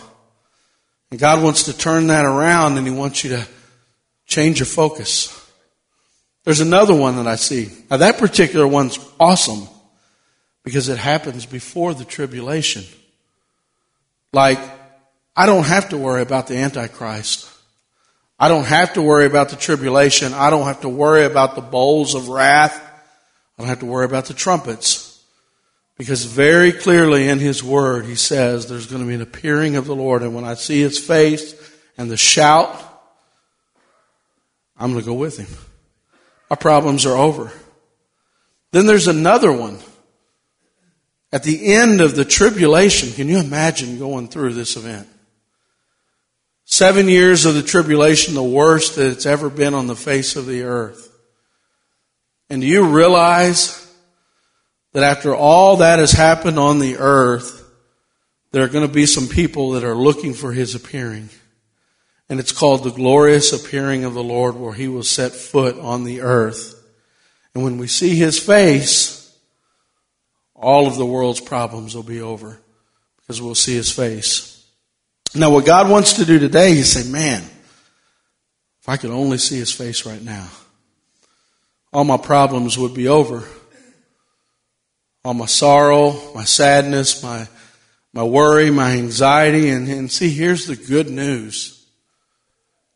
And 1.11 1.19
God 1.19 1.43
wants 1.43 1.63
to 1.63 1.77
turn 1.77 2.07
that 2.07 2.25
around 2.25 2.77
and 2.77 2.87
He 2.87 2.93
wants 2.93 3.23
you 3.23 3.29
to 3.31 3.47
change 4.25 4.59
your 4.59 4.65
focus. 4.65 5.44
There's 6.45 6.61
another 6.61 6.95
one 6.95 7.17
that 7.17 7.27
I 7.27 7.35
see. 7.35 7.69
Now 7.89 7.97
that 7.97 8.19
particular 8.19 8.67
one's 8.67 8.99
awesome 9.19 9.67
because 10.63 10.89
it 10.89 10.97
happens 10.97 11.45
before 11.45 11.93
the 11.93 12.05
tribulation. 12.05 12.83
Like, 14.31 14.59
I 15.35 15.45
don't 15.47 15.65
have 15.65 15.89
to 15.89 15.97
worry 15.97 16.21
about 16.21 16.47
the 16.47 16.57
Antichrist. 16.57 17.49
I 18.37 18.47
don't 18.47 18.65
have 18.65 18.93
to 18.93 19.01
worry 19.01 19.25
about 19.25 19.49
the 19.49 19.55
tribulation. 19.55 20.33
I 20.33 20.49
don't 20.49 20.65
have 20.65 20.81
to 20.81 20.89
worry 20.89 21.25
about 21.25 21.55
the 21.55 21.61
bowls 21.61 22.15
of 22.15 22.29
wrath. 22.29 22.75
I 22.77 23.61
don't 23.61 23.69
have 23.69 23.79
to 23.79 23.85
worry 23.85 24.05
about 24.05 24.25
the 24.25 24.33
trumpets. 24.33 25.23
Because 25.97 26.25
very 26.25 26.73
clearly 26.73 27.29
in 27.29 27.39
His 27.39 27.63
Word, 27.63 28.05
He 28.05 28.15
says 28.15 28.67
there's 28.67 28.87
going 28.87 29.01
to 29.01 29.07
be 29.07 29.15
an 29.15 29.21
appearing 29.21 29.77
of 29.77 29.85
the 29.85 29.95
Lord. 29.95 30.21
And 30.21 30.35
when 30.35 30.43
I 30.43 30.55
see 30.55 30.81
His 30.81 30.99
face 30.99 31.55
and 31.97 32.11
the 32.11 32.17
shout, 32.17 32.77
I'm 34.77 34.91
going 34.91 35.03
to 35.03 35.09
go 35.09 35.15
with 35.15 35.37
Him. 35.37 35.47
Our 36.49 36.57
problems 36.57 37.05
are 37.05 37.17
over. 37.17 37.51
Then 38.71 38.85
there's 38.85 39.07
another 39.07 39.51
one. 39.51 39.79
At 41.31 41.43
the 41.43 41.73
end 41.73 42.01
of 42.01 42.15
the 42.15 42.25
tribulation, 42.25 43.11
can 43.11 43.27
you 43.27 43.39
imagine 43.39 43.99
going 43.99 44.27
through 44.27 44.53
this 44.53 44.77
event? 44.77 45.07
Seven 46.65 47.07
years 47.07 47.45
of 47.45 47.55
the 47.55 47.61
tribulation, 47.61 48.33
the 48.33 48.43
worst 48.43 48.95
that 48.95 49.11
it's 49.11 49.25
ever 49.25 49.49
been 49.49 49.73
on 49.73 49.87
the 49.87 49.95
face 49.95 50.35
of 50.35 50.45
the 50.45 50.63
earth. 50.63 51.11
And 52.49 52.61
do 52.61 52.67
you 52.67 52.85
realize 52.85 53.81
that 54.93 55.03
after 55.03 55.35
all 55.35 55.77
that 55.77 55.99
has 55.99 56.11
happened 56.11 56.57
on 56.57 56.79
the 56.79 56.97
earth, 56.97 57.63
there 58.51 58.63
are 58.63 58.69
going 58.69 58.87
to 58.87 58.93
be 58.93 59.05
some 59.05 59.27
people 59.27 59.71
that 59.71 59.83
are 59.83 59.95
looking 59.95 60.33
for 60.33 60.53
his 60.53 60.73
appearing? 60.73 61.29
And 62.29 62.39
it's 62.39 62.51
called 62.51 62.83
the 62.83 62.91
glorious 62.91 63.53
appearing 63.53 64.03
of 64.03 64.13
the 64.13 64.23
Lord 64.23 64.55
where 64.55 64.73
he 64.73 64.87
will 64.87 65.03
set 65.03 65.31
foot 65.31 65.77
on 65.77 66.03
the 66.03 66.21
earth. 66.21 66.73
And 67.53 67.63
when 67.63 67.77
we 67.77 67.87
see 67.87 68.15
his 68.15 68.39
face, 68.39 69.31
all 70.55 70.87
of 70.87 70.95
the 70.95 71.05
world's 71.05 71.41
problems 71.41 71.95
will 71.95 72.03
be 72.03 72.21
over 72.21 72.59
because 73.17 73.41
we'll 73.41 73.55
see 73.55 73.75
his 73.75 73.91
face. 73.91 74.65
Now 75.35 75.51
what 75.51 75.65
God 75.65 75.89
wants 75.89 76.13
to 76.13 76.25
do 76.25 76.39
today 76.39 76.71
is 76.71 76.91
say, 76.91 77.09
man, 77.09 77.43
if 78.81 78.89
I 78.89 78.97
could 78.97 79.11
only 79.11 79.37
see 79.37 79.57
his 79.57 79.71
face 79.71 80.05
right 80.05 80.21
now, 80.21 80.47
all 81.91 82.03
my 82.03 82.17
problems 82.17 82.77
would 82.77 82.93
be 82.93 83.07
over. 83.07 83.43
All 85.23 85.33
my 85.33 85.47
sorrow, 85.47 86.33
my 86.35 86.43
sadness, 86.43 87.23
my, 87.23 87.47
my 88.13 88.23
worry, 88.23 88.69
my 88.69 88.91
anxiety, 88.91 89.69
and, 89.69 89.89
and 89.89 90.11
see, 90.11 90.29
here's 90.29 90.67
the 90.67 90.75
good 90.75 91.09
news. 91.09 91.74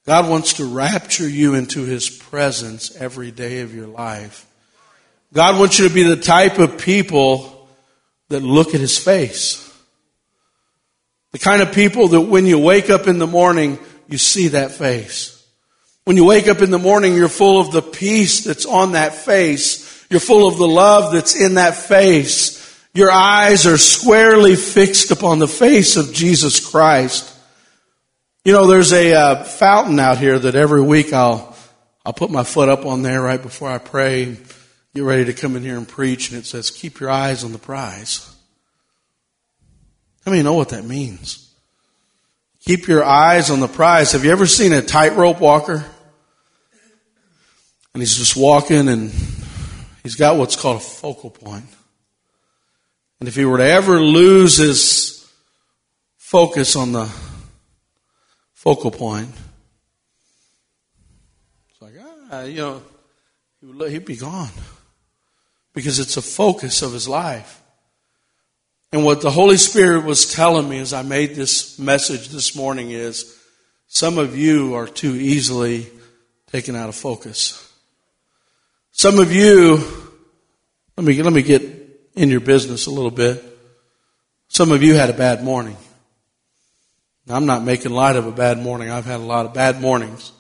God 0.06 0.30
wants 0.30 0.54
to 0.54 0.66
rapture 0.66 1.28
you 1.28 1.56
into 1.56 1.84
His 1.84 2.10
presence 2.10 2.96
every 2.96 3.32
day 3.32 3.62
of 3.62 3.76
your 3.76 3.88
life. 3.88 4.46
God 5.34 5.60
wants 5.60 5.78
you 5.78 5.88
to 5.88 5.94
be 5.94 6.04
the 6.04 6.16
type 6.16 6.58
of 6.58 6.80
people 6.80 7.68
that 8.30 8.42
look 8.42 8.74
at 8.74 8.82
His 8.82 8.98
face. 8.98 9.66
The 11.32 11.40
kind 11.40 11.62
of 11.62 11.74
people 11.74 12.08
that 12.10 12.22
when 12.22 12.46
you 12.46 12.58
wake 12.58 12.90
up 12.90 13.08
in 13.08 13.20
the 13.20 13.28
morning, 13.28 13.78
you 14.08 14.18
see 14.18 14.50
that 14.50 14.72
face. 14.72 15.36
When 16.06 16.18
you 16.18 16.26
wake 16.26 16.48
up 16.48 16.62
in 16.62 16.72
the 16.72 16.80
morning, 16.80 17.14
you're 17.14 17.30
full 17.30 17.60
of 17.60 17.72
the 17.72 17.84
peace 17.84 18.44
that's 18.44 18.66
on 18.66 18.94
that 18.94 19.14
face. 19.14 20.08
You're 20.10 20.20
full 20.20 20.48
of 20.48 20.58
the 20.58 20.68
love 20.68 21.14
that's 21.14 21.40
in 21.40 21.56
that 21.56 21.76
face. 21.76 22.58
Your 22.96 23.12
eyes 23.12 23.68
are 23.68 23.78
squarely 23.78 24.56
fixed 24.56 25.12
upon 25.12 25.38
the 25.38 25.48
face 25.48 25.98
of 25.98 26.12
Jesus 26.12 26.60
Christ. 26.72 27.36
You 28.50 28.56
know, 28.56 28.66
there's 28.66 28.94
a 28.94 29.14
uh, 29.14 29.44
fountain 29.44 30.00
out 30.00 30.18
here 30.18 30.40
that 30.40 30.56
every 30.56 30.82
week 30.82 31.14
I'll 31.14 31.56
I'll 32.04 32.14
put 32.14 32.32
my 32.32 32.44
foot 32.44 32.68
up 32.68 32.84
on 32.84 33.04
there 33.04 33.22
right 33.22 33.40
before 33.40 33.70
I 33.70 33.78
pray, 33.78 34.38
get 34.96 35.04
ready 35.04 35.26
to 35.26 35.34
come 35.34 35.56
in 35.56 35.62
here 35.62 35.78
and 35.78 35.88
preach, 35.88 36.32
and 36.32 36.40
it 36.40 36.48
says, 36.48 36.72
"Keep 36.72 37.00
your 37.00 37.12
eyes 37.12 37.44
on 37.44 37.52
the 37.52 37.60
prize." 37.60 38.28
How 40.26 40.32
many 40.32 40.42
know 40.42 40.56
what 40.56 40.70
that 40.70 40.84
means? 40.84 41.54
Keep 42.62 42.88
your 42.88 43.04
eyes 43.04 43.52
on 43.52 43.60
the 43.60 43.68
prize. 43.68 44.14
Have 44.14 44.26
you 44.26 44.32
ever 44.32 44.48
seen 44.48 44.74
a 44.74 44.82
tightrope 44.82 45.40
walker? 45.40 45.86
And 47.94 48.02
he's 48.02 48.18
just 48.18 48.36
walking 48.36 48.88
and 48.88 49.12
he's 50.02 50.16
got 50.16 50.38
what's 50.38 50.56
called 50.56 50.78
a 50.78 50.80
focal 50.80 51.30
point. 51.30 51.68
And 53.20 53.30
if 53.30 53.36
he 53.36 53.46
were 53.46 53.60
to 53.60 53.64
ever 53.64 54.02
lose 54.02 54.58
his 54.58 55.32
focus 56.18 56.76
on 56.76 56.94
the 56.94 57.12
focal 58.60 58.92
point, 58.92 59.30
it's 61.70 61.82
like, 61.82 61.94
ah, 62.30 62.42
you 62.42 62.58
know, 62.58 62.82
he'd 63.88 64.04
be 64.04 64.18
gone. 64.18 64.50
Because 65.74 65.98
it's 65.98 66.18
a 66.18 66.22
focus 66.22 66.82
of 66.82 66.92
his 66.92 67.08
life. 67.08 67.62
And 68.92 69.06
what 69.06 69.22
the 69.22 69.32
Holy 69.32 69.56
Spirit 69.56 70.04
was 70.04 70.34
telling 70.34 70.68
me 70.68 70.80
as 70.80 70.92
I 70.92 71.04
made 71.04 71.36
this 71.36 71.80
message 71.80 72.28
this 72.30 72.54
morning 72.54 72.92
is 72.92 73.40
some 73.88 74.18
of 74.18 74.38
you 74.38 74.74
are 74.74 74.88
too 74.88 75.16
easily 75.16 75.88
taken 76.48 76.76
out 76.76 76.90
of 76.90 76.96
focus. 76.96 77.66
Some 78.92 79.20
of 79.20 79.32
you, 79.32 79.82
let 80.98 81.06
me, 81.06 81.24
let 81.24 81.32
me 81.32 81.44
get 81.44 81.62
in 82.14 82.28
your 82.28 82.42
business 82.42 82.88
a 82.88 82.92
little 82.92 83.10
bit. 83.10 83.42
Some 84.50 84.74
of 84.74 84.84
you 84.84 84.96
had 84.96 85.10
a 85.10 85.14
bad 85.14 85.46
morning. 85.46 85.78
Now, 87.30 87.36
I'm 87.36 87.46
not 87.46 87.64
making 87.64 87.92
light 87.92 88.16
of 88.16 88.26
a 88.26 88.32
bad 88.32 88.58
morning. 88.58 88.90
I've 88.90 89.06
had 89.06 89.20
a 89.20 89.24
lot 89.24 89.46
of 89.46 89.54
bad 89.54 89.80
mornings. 89.80 90.32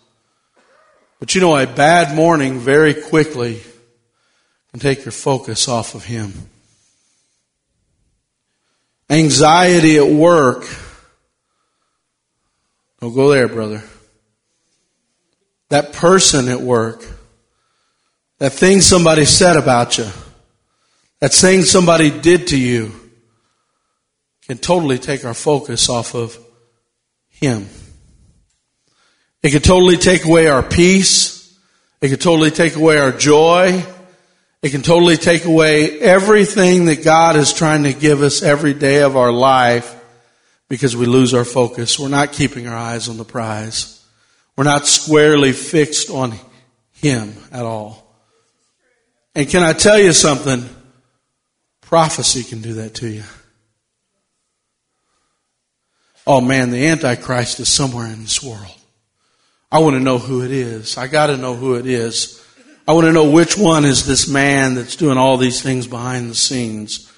But 1.19 1.36
you 1.36 1.41
know, 1.41 1.55
a 1.55 1.67
bad 1.67 2.15
morning 2.15 2.58
very 2.58 2.96
quickly 2.96 3.62
can 4.72 4.79
take 4.79 5.05
your 5.05 5.12
focus 5.12 5.67
off 5.67 5.93
of 5.93 6.03
Him. 6.03 6.34
Anxiety 9.08 9.98
at 9.98 10.08
work. 10.08 10.67
Don't 13.01 13.13
go 13.13 13.29
there, 13.29 13.48
brother. 13.48 13.84
That 15.69 15.93
person 15.93 16.48
at 16.48 16.62
work. 16.62 17.05
That 18.39 18.53
thing 18.53 18.81
somebody 18.81 19.25
said 19.25 19.58
about 19.58 20.00
you. 20.00 20.08
That 21.19 21.34
thing 21.34 21.62
somebody 21.63 22.10
did 22.10 22.48
to 22.48 22.58
you 22.58 22.93
can 24.48 24.58
totally 24.58 24.98
take 24.98 25.24
our 25.24 25.36
focus 25.36 25.88
off 25.88 26.15
of 26.15 26.39
Him. 27.39 27.67
It 29.41 29.51
can 29.51 29.62
totally 29.62 29.98
take 29.98 30.25
away 30.25 30.48
our 30.48 30.63
peace. 30.63 31.58
It 32.01 32.10
can 32.10 32.19
totally 32.19 32.51
take 32.51 32.75
away 32.75 32.98
our 32.98 33.12
joy. 33.12 33.84
It 34.62 34.69
can 34.72 34.81
totally 34.81 35.15
take 35.15 35.46
away 35.46 36.00
everything 36.00 36.86
that 36.86 37.03
God 37.03 37.38
is 37.38 37.53
trying 37.53 37.84
to 37.84 37.93
give 37.93 38.22
us 38.22 38.43
every 38.43 38.74
day 38.74 39.01
of 39.01 39.15
our 39.15 39.31
life 39.31 39.96
because 40.67 40.96
we 40.96 41.05
lose 41.05 41.34
our 41.34 41.46
focus. 41.46 41.98
We're 41.98 42.10
not 42.10 42.34
keeping 42.34 42.67
our 42.67 42.75
eyes 42.75 43.08
on 43.08 43.17
the 43.17 43.24
prize. 43.24 44.05
We're 44.58 44.65
not 44.65 44.86
squarely 44.86 45.53
fixed 45.53 46.10
on 46.10 46.34
Him 46.91 47.34
at 47.51 47.63
all. 47.63 48.05
And 49.34 49.48
can 49.48 49.63
I 49.63 49.72
tell 49.72 49.98
you 49.98 50.12
something? 50.12 50.67
Prophecy 51.79 52.43
can 52.43 52.62
do 52.62 52.74
that 52.74 52.96
to 52.96 53.08
you. 53.08 53.24
Oh 56.29 56.41
man, 56.41 56.69
the 56.69 56.86
Antichrist 56.86 57.59
is 57.59 57.69
somewhere 57.69 58.05
in 58.05 58.21
this 58.21 58.43
world. 58.43 58.77
I 59.71 59.79
want 59.79 59.95
to 59.95 60.00
know 60.00 60.19
who 60.19 60.43
it 60.43 60.51
is. 60.51 60.95
I 60.95 61.07
got 61.07 61.27
to 61.27 61.38
know 61.38 61.55
who 61.55 61.74
it 61.74 61.88
is. 61.88 62.39
I 62.88 62.93
want 62.93 63.07
to 63.07 63.12
know 63.12 63.31
which 63.31 63.57
one 63.57 63.83
is 63.83 64.05
this 64.05 64.27
man 64.27 64.75
that's 64.75 64.95
doing 64.95 65.17
all 65.17 65.38
these 65.38 65.63
things 65.63 65.88
behind 65.88 66.29
the 66.29 66.36
scenes. 66.36 67.12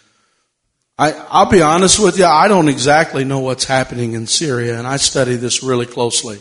I, 0.97 1.11
I'll 1.29 1.51
be 1.51 1.61
honest 1.61 1.99
with 1.99 2.17
you, 2.19 2.23
I 2.23 2.47
don't 2.47 2.69
exactly 2.69 3.25
know 3.25 3.39
what's 3.39 3.65
happening 3.65 4.13
in 4.13 4.27
Syria, 4.27 4.77
and 4.77 4.87
I 4.87 4.95
study 4.95 5.35
this 5.35 5.61
really 5.61 5.87
closely. 5.87 6.39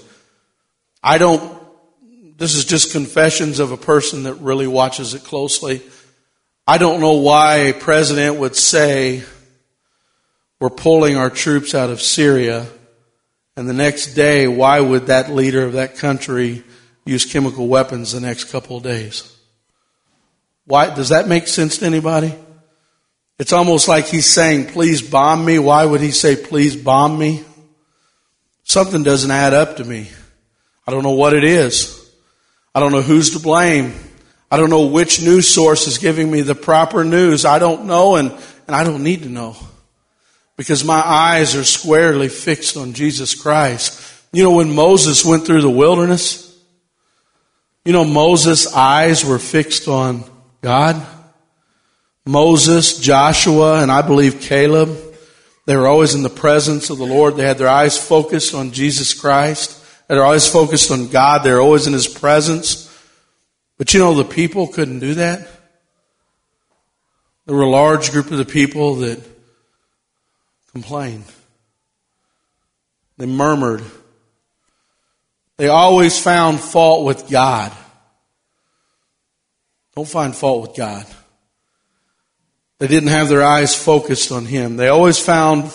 I 1.03 1.19
don't, 1.19 1.61
this 2.39 2.55
is 2.55 2.65
just 2.65 2.93
confessions 2.93 3.59
of 3.59 3.73
a 3.73 3.77
person 3.77 4.23
that 4.23 4.35
really 4.35 4.69
watches 4.69 5.15
it 5.15 5.25
closely. 5.25 5.83
I 6.69 6.79
don't 6.79 7.01
know 7.01 7.15
why 7.15 7.57
a 7.57 7.75
president 7.75 8.37
would 8.37 8.55
say, 8.55 9.25
we're 10.61 10.71
pulling 10.71 11.17
our 11.17 11.31
troops 11.31 11.75
out 11.75 11.91
of 11.91 12.01
Syria, 12.01 12.67
and 13.57 13.69
the 13.69 13.75
next 13.75 14.15
day, 14.15 14.47
why 14.47 14.81
would 14.81 15.07
that 15.07 15.31
leader 15.31 15.65
of 15.65 15.73
that 15.73 15.97
country 15.97 16.63
use 17.05 17.25
chemical 17.25 17.67
weapons 17.67 18.13
the 18.13 18.21
next 18.21 18.45
couple 18.45 18.77
of 18.77 18.83
days. 18.83 19.37
Why, 20.65 20.95
does 20.95 21.09
that 21.09 21.29
make 21.29 21.49
sense 21.49 21.79
to 21.79 21.87
anybody? 21.87 22.35
It's 23.39 23.53
almost 23.53 23.89
like 23.89 24.07
he's 24.07 24.27
saying, 24.27 24.67
please 24.67 25.03
bomb 25.03 25.45
me. 25.45 25.59
Why 25.59 25.85
would 25.85 26.01
he 26.01 26.13
say, 26.13 26.37
please 26.37 26.77
bomb 26.77 27.19
me? 27.19 27.45
Something 28.65 29.03
doesn't 29.03 29.31
add 29.31 29.55
up 29.55 29.79
to 29.79 29.85
me. 29.85 30.09
I 30.87 30.93
don't 30.93 31.03
know 31.03 31.13
what 31.13 31.35
it 31.35 31.43
is. 31.43 31.97
I 32.75 32.81
don't 32.81 32.93
know 32.93 33.03
who's 33.03 33.31
to 33.31 33.41
blame. 33.41 33.95
I 34.51 34.57
don't 34.57 34.71
know 34.71 34.87
which 34.87 35.23
news 35.23 35.53
source 35.53 35.87
is 35.87 35.99
giving 35.99 36.31
me 36.31 36.43
the 36.43 36.55
proper 36.55 37.05
news. 37.05 37.45
I 37.45 37.59
don't 37.59 37.87
know 37.87 38.17
and, 38.17 38.31
and 38.67 38.77
I 38.77 38.85
don't 38.85 39.03
need 39.03 39.23
to 39.23 39.29
know. 39.29 39.57
Because 40.61 40.85
my 40.85 41.01
eyes 41.03 41.57
are 41.57 41.65
squarely 41.65 42.29
fixed 42.29 42.77
on 42.77 42.93
Jesus 42.93 43.35
Christ. 43.35 43.99
You 44.31 44.43
know, 44.43 44.57
when 44.57 44.75
Moses 44.75 45.25
went 45.25 45.47
through 45.47 45.63
the 45.63 45.71
wilderness, 45.71 46.55
you 47.83 47.95
know, 47.95 48.05
Moses' 48.05 48.71
eyes 48.75 49.25
were 49.25 49.39
fixed 49.39 49.89
on 49.89 50.23
God. 50.61 51.01
Moses, 52.27 52.99
Joshua, 52.99 53.81
and 53.81 53.91
I 53.91 54.03
believe 54.03 54.43
Caleb, 54.43 54.91
they 55.65 55.77
were 55.77 55.87
always 55.89 56.15
in 56.15 56.23
the 56.23 56.29
presence 56.29 56.91
of 56.91 56.99
the 56.99 57.07
Lord. 57.07 57.37
They 57.37 57.47
had 57.47 57.57
their 57.57 57.67
eyes 57.67 57.97
focused 57.97 58.55
on 58.55 58.73
Jesus 58.73 59.15
Christ. 59.19 59.83
They 60.09 60.17
were 60.17 60.25
always 60.25 60.47
focused 60.47 60.91
on 60.91 61.09
God. 61.09 61.43
They 61.43 61.53
were 61.53 61.63
always 61.63 61.87
in 61.87 61.95
His 61.95 62.07
presence. 62.07 62.87
But 63.79 63.95
you 63.95 64.01
know, 64.01 64.13
the 64.13 64.25
people 64.25 64.67
couldn't 64.67 65.01
do 65.01 65.15
that. 65.15 65.49
There 67.47 67.57
were 67.57 67.63
a 67.63 67.71
large 67.71 68.11
group 68.11 68.31
of 68.31 68.37
the 68.37 68.45
people 68.45 68.97
that 68.97 69.40
complained. 70.73 71.25
They 73.19 73.27
murmured. 73.27 73.83
They 75.57 75.69
always 75.69 76.19
found 76.19 76.61
fault 76.61 77.05
with 77.05 77.29
God. 77.29 77.73
Don't 79.95 80.09
find 80.09 80.35
fault 80.35 80.63
with 80.63 80.77
God. 80.77 81.05
They 82.79 82.87
didn't 82.87 83.11
have 83.11 83.29
their 83.29 83.45
eyes 83.45 83.75
focused 83.75 84.33
on 84.33 84.47
Him. 84.47 84.77
They 84.77 84.89
always 84.89 85.19
found, 85.19 85.71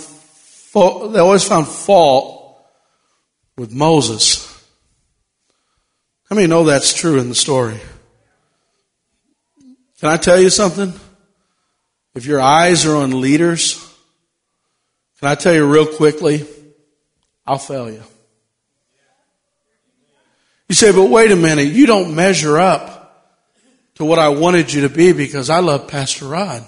they 0.74 1.20
always 1.20 1.44
found 1.44 1.68
fault 1.68 2.66
with 3.58 3.72
Moses. 3.72 4.52
How 6.30 6.36
many 6.36 6.48
know 6.48 6.64
that's 6.64 6.94
true 6.94 7.20
in 7.20 7.30
the 7.30 7.36
story? 7.36 7.80
Can 10.00 10.10
I 10.10 10.18
tell 10.18 10.42
you 10.42 10.50
something? 10.50 10.94
If 12.16 12.26
your 12.26 12.42
eyes 12.42 12.86
are 12.88 12.96
on 12.96 13.22
leaders, 13.22 13.95
can 15.20 15.30
I 15.30 15.36
tell 15.36 15.54
you 15.54 15.66
real 15.72 15.88
quickly? 15.88 16.46
I'll 17.46 17.58
fail 17.58 17.90
you. 17.90 18.04
You 20.68 20.76
say, 20.76 20.92
but 20.92 21.10
wait 21.10 21.32
a 21.32 21.36
minute, 21.36 21.68
you 21.68 21.86
don't 21.86 22.16
measure 22.16 22.58
up 22.58 23.36
to 23.96 24.06
what 24.06 24.20
I 24.20 24.30
wanted 24.30 24.74
you 24.74 24.82
to 24.82 24.90
be 24.90 25.14
because 25.14 25.50
I 25.50 25.60
love 25.60 25.88
Pastor 25.88 26.28
Rod. 26.28 26.66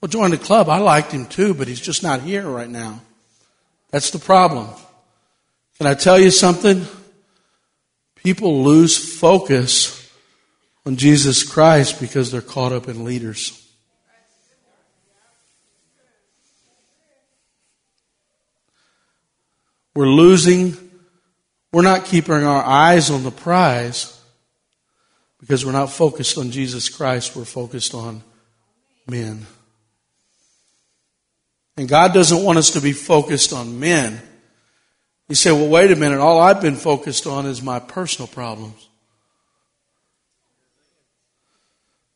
Well, 0.00 0.08
join 0.08 0.30
the 0.30 0.38
club. 0.38 0.68
I 0.68 0.78
liked 0.78 1.12
him 1.12 1.26
too, 1.26 1.54
but 1.54 1.68
he's 1.68 1.80
just 1.80 2.02
not 2.02 2.20
here 2.20 2.46
right 2.46 2.68
now. 2.68 3.00
That's 3.90 4.10
the 4.10 4.18
problem. 4.18 4.68
Can 5.78 5.86
I 5.86 5.94
tell 5.94 6.18
you 6.18 6.30
something? 6.30 6.84
People 8.16 8.62
lose 8.62 9.18
focus 9.18 10.10
on 10.84 10.96
Jesus 10.96 11.42
Christ 11.42 12.00
because 12.00 12.30
they're 12.30 12.40
caught 12.40 12.72
up 12.72 12.88
in 12.88 13.04
leaders. 13.04 13.67
We're 19.98 20.06
losing 20.06 20.76
we're 21.72 21.82
not 21.82 22.04
keeping 22.04 22.32
our 22.32 22.62
eyes 22.62 23.10
on 23.10 23.24
the 23.24 23.32
prize 23.32 24.16
because 25.40 25.66
we're 25.66 25.72
not 25.72 25.90
focused 25.90 26.38
on 26.38 26.52
Jesus 26.52 26.88
Christ. 26.88 27.34
We're 27.34 27.44
focused 27.44 27.94
on 27.94 28.22
men. 29.08 29.44
And 31.76 31.88
God 31.88 32.14
doesn't 32.14 32.44
want 32.44 32.58
us 32.58 32.70
to 32.74 32.80
be 32.80 32.92
focused 32.92 33.52
on 33.52 33.80
men. 33.80 34.22
You 35.28 35.34
say, 35.34 35.50
well, 35.50 35.68
wait 35.68 35.90
a 35.90 35.96
minute. 35.96 36.20
All 36.20 36.38
I've 36.38 36.62
been 36.62 36.76
focused 36.76 37.26
on 37.26 37.46
is 37.46 37.60
my 37.60 37.80
personal 37.80 38.28
problems. 38.28 38.88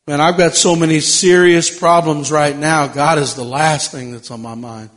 Man, 0.07 0.21
I've 0.21 0.37
got 0.37 0.53
so 0.53 0.73
many 0.73 1.01
serious 1.01 1.77
problems 1.77 2.31
right 2.31 2.55
now. 2.55 2.87
God 2.87 3.17
is 3.17 3.33
the 3.33 3.43
last 3.43 3.91
thing 3.91 4.13
that's 4.13 4.31
on 4.31 4.41
my 4.41 4.55
mind. 4.55 4.89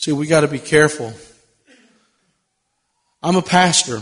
See, 0.00 0.12
we 0.12 0.26
got 0.26 0.40
to 0.40 0.48
be 0.48 0.58
careful. 0.58 1.12
I'm 3.22 3.36
a 3.36 3.42
pastor. 3.42 4.00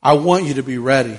I 0.00 0.12
want 0.12 0.44
you 0.44 0.54
to 0.54 0.62
be 0.62 0.78
ready. 0.78 1.16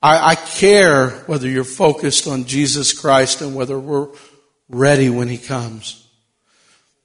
I, 0.00 0.30
I, 0.30 0.34
care 0.36 1.10
whether 1.26 1.46
you're 1.46 1.64
focused 1.64 2.26
on 2.26 2.46
Jesus 2.46 2.98
Christ 2.98 3.42
and 3.42 3.54
whether 3.54 3.78
we're 3.78 4.08
ready 4.70 5.10
when 5.10 5.28
He 5.28 5.36
comes. 5.36 6.08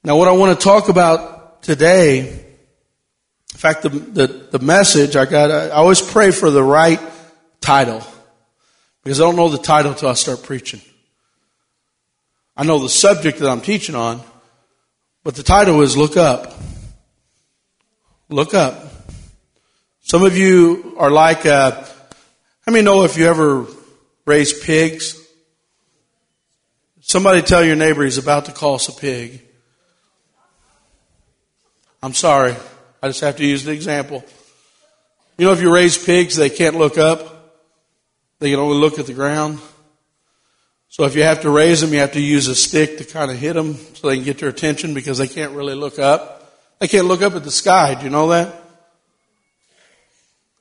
Now, 0.02 0.16
what 0.16 0.26
I 0.26 0.32
want 0.32 0.58
to 0.58 0.64
talk 0.64 0.88
about 0.88 1.62
today, 1.62 2.20
in 2.20 3.58
fact, 3.58 3.82
the, 3.82 3.90
the, 3.90 4.26
the 4.52 4.58
message 4.58 5.16
I 5.16 5.26
got, 5.26 5.50
I 5.50 5.68
always 5.68 6.00
pray 6.00 6.30
for 6.30 6.50
the 6.50 6.62
right 6.62 7.00
title 7.60 8.02
because 9.04 9.20
I 9.20 9.24
don't 9.24 9.36
know 9.36 9.50
the 9.50 9.58
title 9.58 9.92
till 9.92 10.08
I 10.08 10.14
start 10.14 10.44
preaching. 10.44 10.80
I 12.56 12.64
know 12.64 12.78
the 12.78 12.88
subject 12.88 13.38
that 13.40 13.50
I'm 13.50 13.60
teaching 13.60 13.94
on, 13.94 14.22
but 15.24 15.34
the 15.34 15.42
title 15.42 15.82
is 15.82 15.96
Look 15.96 16.16
Up. 16.16 16.54
Look 18.28 18.54
Up. 18.54 18.84
Some 20.00 20.24
of 20.24 20.36
you 20.36 20.94
are 20.98 21.10
like, 21.10 21.46
uh, 21.46 21.84
let 22.66 22.74
me 22.74 22.82
know 22.82 23.04
if 23.04 23.16
you 23.16 23.26
ever 23.26 23.66
raise 24.26 24.52
pigs. 24.64 25.18
Somebody 27.00 27.42
tell 27.42 27.64
your 27.64 27.76
neighbor 27.76 28.04
he's 28.04 28.18
about 28.18 28.46
to 28.46 28.52
call 28.52 28.74
us 28.74 28.88
a 28.88 28.92
pig. 28.92 29.42
I'm 32.02 32.14
sorry. 32.14 32.56
I 33.02 33.08
just 33.08 33.20
have 33.20 33.36
to 33.36 33.44
use 33.44 33.64
the 33.64 33.72
example. 33.72 34.24
You 35.38 35.46
know, 35.46 35.52
if 35.52 35.62
you 35.62 35.72
raise 35.72 36.02
pigs, 36.02 36.36
they 36.36 36.50
can't 36.50 36.76
look 36.76 36.98
up. 36.98 37.60
They 38.38 38.50
can 38.50 38.58
only 38.58 38.76
look 38.76 38.98
at 38.98 39.06
the 39.06 39.14
ground. 39.14 39.60
So 40.92 41.04
if 41.04 41.16
you 41.16 41.22
have 41.22 41.40
to 41.40 41.48
raise 41.48 41.80
them, 41.80 41.94
you 41.94 42.00
have 42.00 42.12
to 42.12 42.20
use 42.20 42.48
a 42.48 42.54
stick 42.54 42.98
to 42.98 43.04
kind 43.04 43.30
of 43.30 43.38
hit 43.38 43.54
them 43.54 43.78
so 43.94 44.08
they 44.08 44.16
can 44.16 44.26
get 44.26 44.36
their 44.36 44.50
attention 44.50 44.92
because 44.92 45.16
they 45.16 45.26
can't 45.26 45.52
really 45.54 45.74
look 45.74 45.98
up. 45.98 46.52
They 46.80 46.86
can't 46.86 47.06
look 47.06 47.22
up 47.22 47.34
at 47.34 47.44
the 47.44 47.50
sky. 47.50 47.94
Do 47.94 48.04
you 48.04 48.10
know 48.10 48.28
that? 48.28 48.54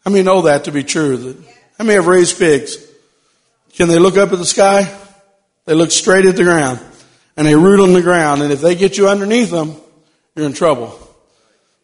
How 0.05 0.11
many 0.11 0.23
know 0.23 0.43
that 0.43 0.63
to 0.63 0.71
be 0.71 0.85
true? 0.85 1.43
How 1.77 1.83
many 1.83 1.95
have 1.95 2.07
raised 2.07 2.39
pigs? 2.39 2.77
Can 3.73 3.89
they 3.89 3.99
look 3.99 4.15
up 4.15 4.31
at 4.31 4.37
the 4.37 4.45
sky? 4.45 4.97
They 5.65 5.73
look 5.73 5.91
straight 5.91 6.23
at 6.23 6.37
the 6.37 6.45
ground 6.45 6.79
and 7.35 7.45
they 7.45 7.53
root 7.53 7.81
on 7.81 7.91
the 7.91 8.01
ground. 8.01 8.41
And 8.41 8.53
if 8.53 8.61
they 8.61 8.75
get 8.75 8.97
you 8.97 9.09
underneath 9.09 9.51
them, 9.51 9.75
you're 10.33 10.45
in 10.45 10.53
trouble 10.53 10.97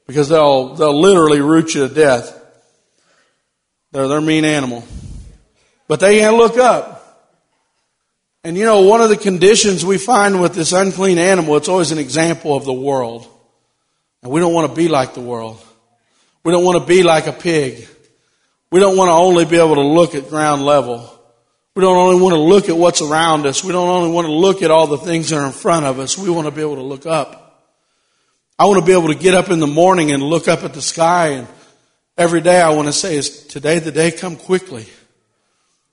because 0.08 0.30
they'll, 0.30 0.74
they'll 0.76 0.98
literally 0.98 1.42
root 1.42 1.76
you 1.76 1.86
to 1.86 1.94
death. 1.94 2.34
They're, 3.92 4.08
they're 4.08 4.22
mean 4.22 4.46
animal. 4.46 4.86
But 5.90 6.00
they 6.00 6.20
can't 6.20 6.38
look 6.38 6.58
up. 6.58 6.97
And 8.48 8.56
you 8.56 8.64
know, 8.64 8.84
one 8.84 9.02
of 9.02 9.10
the 9.10 9.18
conditions 9.18 9.84
we 9.84 9.98
find 9.98 10.40
with 10.40 10.54
this 10.54 10.72
unclean 10.72 11.18
animal, 11.18 11.58
it's 11.58 11.68
always 11.68 11.92
an 11.92 11.98
example 11.98 12.56
of 12.56 12.64
the 12.64 12.72
world. 12.72 13.28
And 14.24 14.32
we 14.32 14.40
don't 14.40 14.54
want 14.54 14.72
to 14.72 14.74
be 14.74 14.88
like 14.88 15.14
the 15.14 15.20
world. 15.20 15.62
We 16.46 16.54
don't 16.54 16.64
want 16.64 16.80
to 16.82 16.88
be 16.88 17.04
like 17.04 17.28
a 17.28 17.34
pig. 17.34 17.86
We 18.72 18.80
don't 18.80 18.96
want 18.96 19.10
to 19.10 19.14
only 19.16 19.44
be 19.44 19.58
able 19.58 19.76
to 19.76 19.82
look 19.82 20.16
at 20.16 20.30
ground 20.30 20.64
level. 20.64 21.14
We 21.76 21.82
don't 21.82 21.98
only 21.98 22.22
want 22.22 22.36
to 22.36 22.40
look 22.40 22.70
at 22.70 22.78
what's 22.78 23.02
around 23.02 23.46
us. 23.46 23.66
We 23.66 23.74
don't 23.74 23.90
only 23.90 24.12
want 24.12 24.28
to 24.28 24.32
look 24.32 24.62
at 24.62 24.72
all 24.72 24.88
the 24.88 24.98
things 24.98 25.30
that 25.30 25.40
are 25.40 25.46
in 25.46 25.52
front 25.52 25.86
of 25.86 26.00
us. 26.00 26.18
We 26.18 26.30
want 26.30 26.48
to 26.48 26.52
be 26.52 26.62
able 26.62 26.76
to 26.76 26.84
look 26.84 27.06
up. 27.06 27.70
I 28.58 28.64
want 28.64 28.80
to 28.80 28.86
be 28.86 28.94
able 28.94 29.10
to 29.10 29.20
get 29.20 29.34
up 29.34 29.50
in 29.50 29.60
the 29.60 29.68
morning 29.68 30.14
and 30.14 30.24
look 30.24 30.48
up 30.48 30.64
at 30.64 30.74
the 30.74 30.82
sky 30.82 31.32
and 31.32 31.50
every 32.18 32.40
day 32.40 32.62
I 32.62 32.70
want 32.70 32.88
to 32.88 32.94
say 32.94 33.18
is 33.18 33.46
today 33.48 33.80
the 33.80 33.92
day 33.92 34.10
come 34.10 34.38
quickly. 34.38 34.86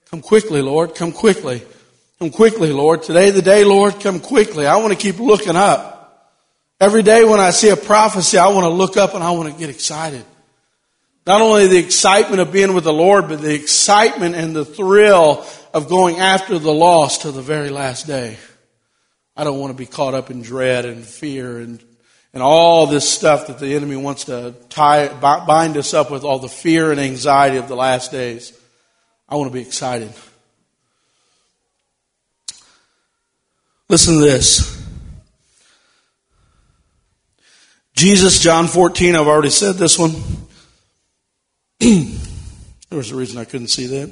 Come 0.09 0.21
quickly, 0.21 0.61
Lord. 0.61 0.95
Come 0.95 1.11
quickly. 1.11 1.61
Come 2.25 2.31
quickly, 2.31 2.73
Lord. 2.73 3.03
Today 3.03 3.29
the 3.29 3.43
day, 3.43 3.63
Lord, 3.63 3.99
come 3.99 4.19
quickly. 4.19 4.65
I 4.65 4.77
want 4.77 4.91
to 4.91 4.97
keep 4.97 5.19
looking 5.19 5.55
up. 5.55 6.33
Every 6.81 7.03
day 7.03 7.23
when 7.23 7.39
I 7.39 7.51
see 7.51 7.69
a 7.69 7.75
prophecy, 7.75 8.39
I 8.39 8.47
want 8.47 8.63
to 8.63 8.69
look 8.69 8.97
up 8.97 9.13
and 9.13 9.23
I 9.23 9.29
want 9.29 9.53
to 9.53 9.59
get 9.59 9.69
excited. 9.69 10.25
Not 11.27 11.41
only 11.41 11.67
the 11.67 11.77
excitement 11.77 12.41
of 12.41 12.51
being 12.51 12.73
with 12.73 12.83
the 12.83 12.91
Lord, 12.91 13.27
but 13.27 13.43
the 13.43 13.53
excitement 13.53 14.33
and 14.33 14.55
the 14.55 14.65
thrill 14.65 15.45
of 15.71 15.87
going 15.87 16.17
after 16.17 16.57
the 16.57 16.73
lost 16.73 17.21
to 17.21 17.31
the 17.31 17.43
very 17.43 17.69
last 17.69 18.07
day. 18.07 18.37
I 19.37 19.43
don't 19.43 19.59
want 19.59 19.69
to 19.69 19.77
be 19.77 19.85
caught 19.85 20.15
up 20.15 20.31
in 20.31 20.41
dread 20.41 20.85
and 20.85 21.05
fear 21.05 21.59
and, 21.59 21.79
and 22.33 22.41
all 22.41 22.87
this 22.87 23.07
stuff 23.07 23.45
that 23.45 23.59
the 23.59 23.75
enemy 23.75 23.97
wants 23.97 24.25
to 24.25 24.55
tie, 24.69 25.09
bind 25.13 25.77
us 25.77 25.93
up 25.93 26.09
with, 26.09 26.23
all 26.23 26.39
the 26.39 26.49
fear 26.49 26.89
and 26.89 26.99
anxiety 26.99 27.57
of 27.57 27.67
the 27.67 27.75
last 27.75 28.11
days. 28.11 28.51
I 29.29 29.35
want 29.35 29.51
to 29.51 29.53
be 29.53 29.61
excited. 29.61 30.11
Listen 33.87 34.15
to 34.15 34.21
this. 34.21 34.83
Jesus, 37.95 38.39
John 38.39 38.67
14, 38.67 39.15
I've 39.15 39.27
already 39.27 39.49
said 39.49 39.75
this 39.75 39.97
one. 39.97 40.11
there 41.79 42.97
was 42.97 43.11
a 43.11 43.15
reason 43.15 43.39
I 43.39 43.45
couldn't 43.45 43.67
see 43.67 43.87
that. 43.87 44.11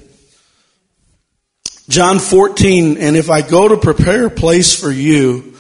John 1.90 2.20
14, 2.20 2.98
and 2.98 3.18
if 3.18 3.30
I 3.30 3.42
go 3.42 3.68
to 3.68 3.78
prepare 3.78 4.28
a 4.28 4.30
place 4.30 4.80
for 4.80 4.92
you, 4.92 5.56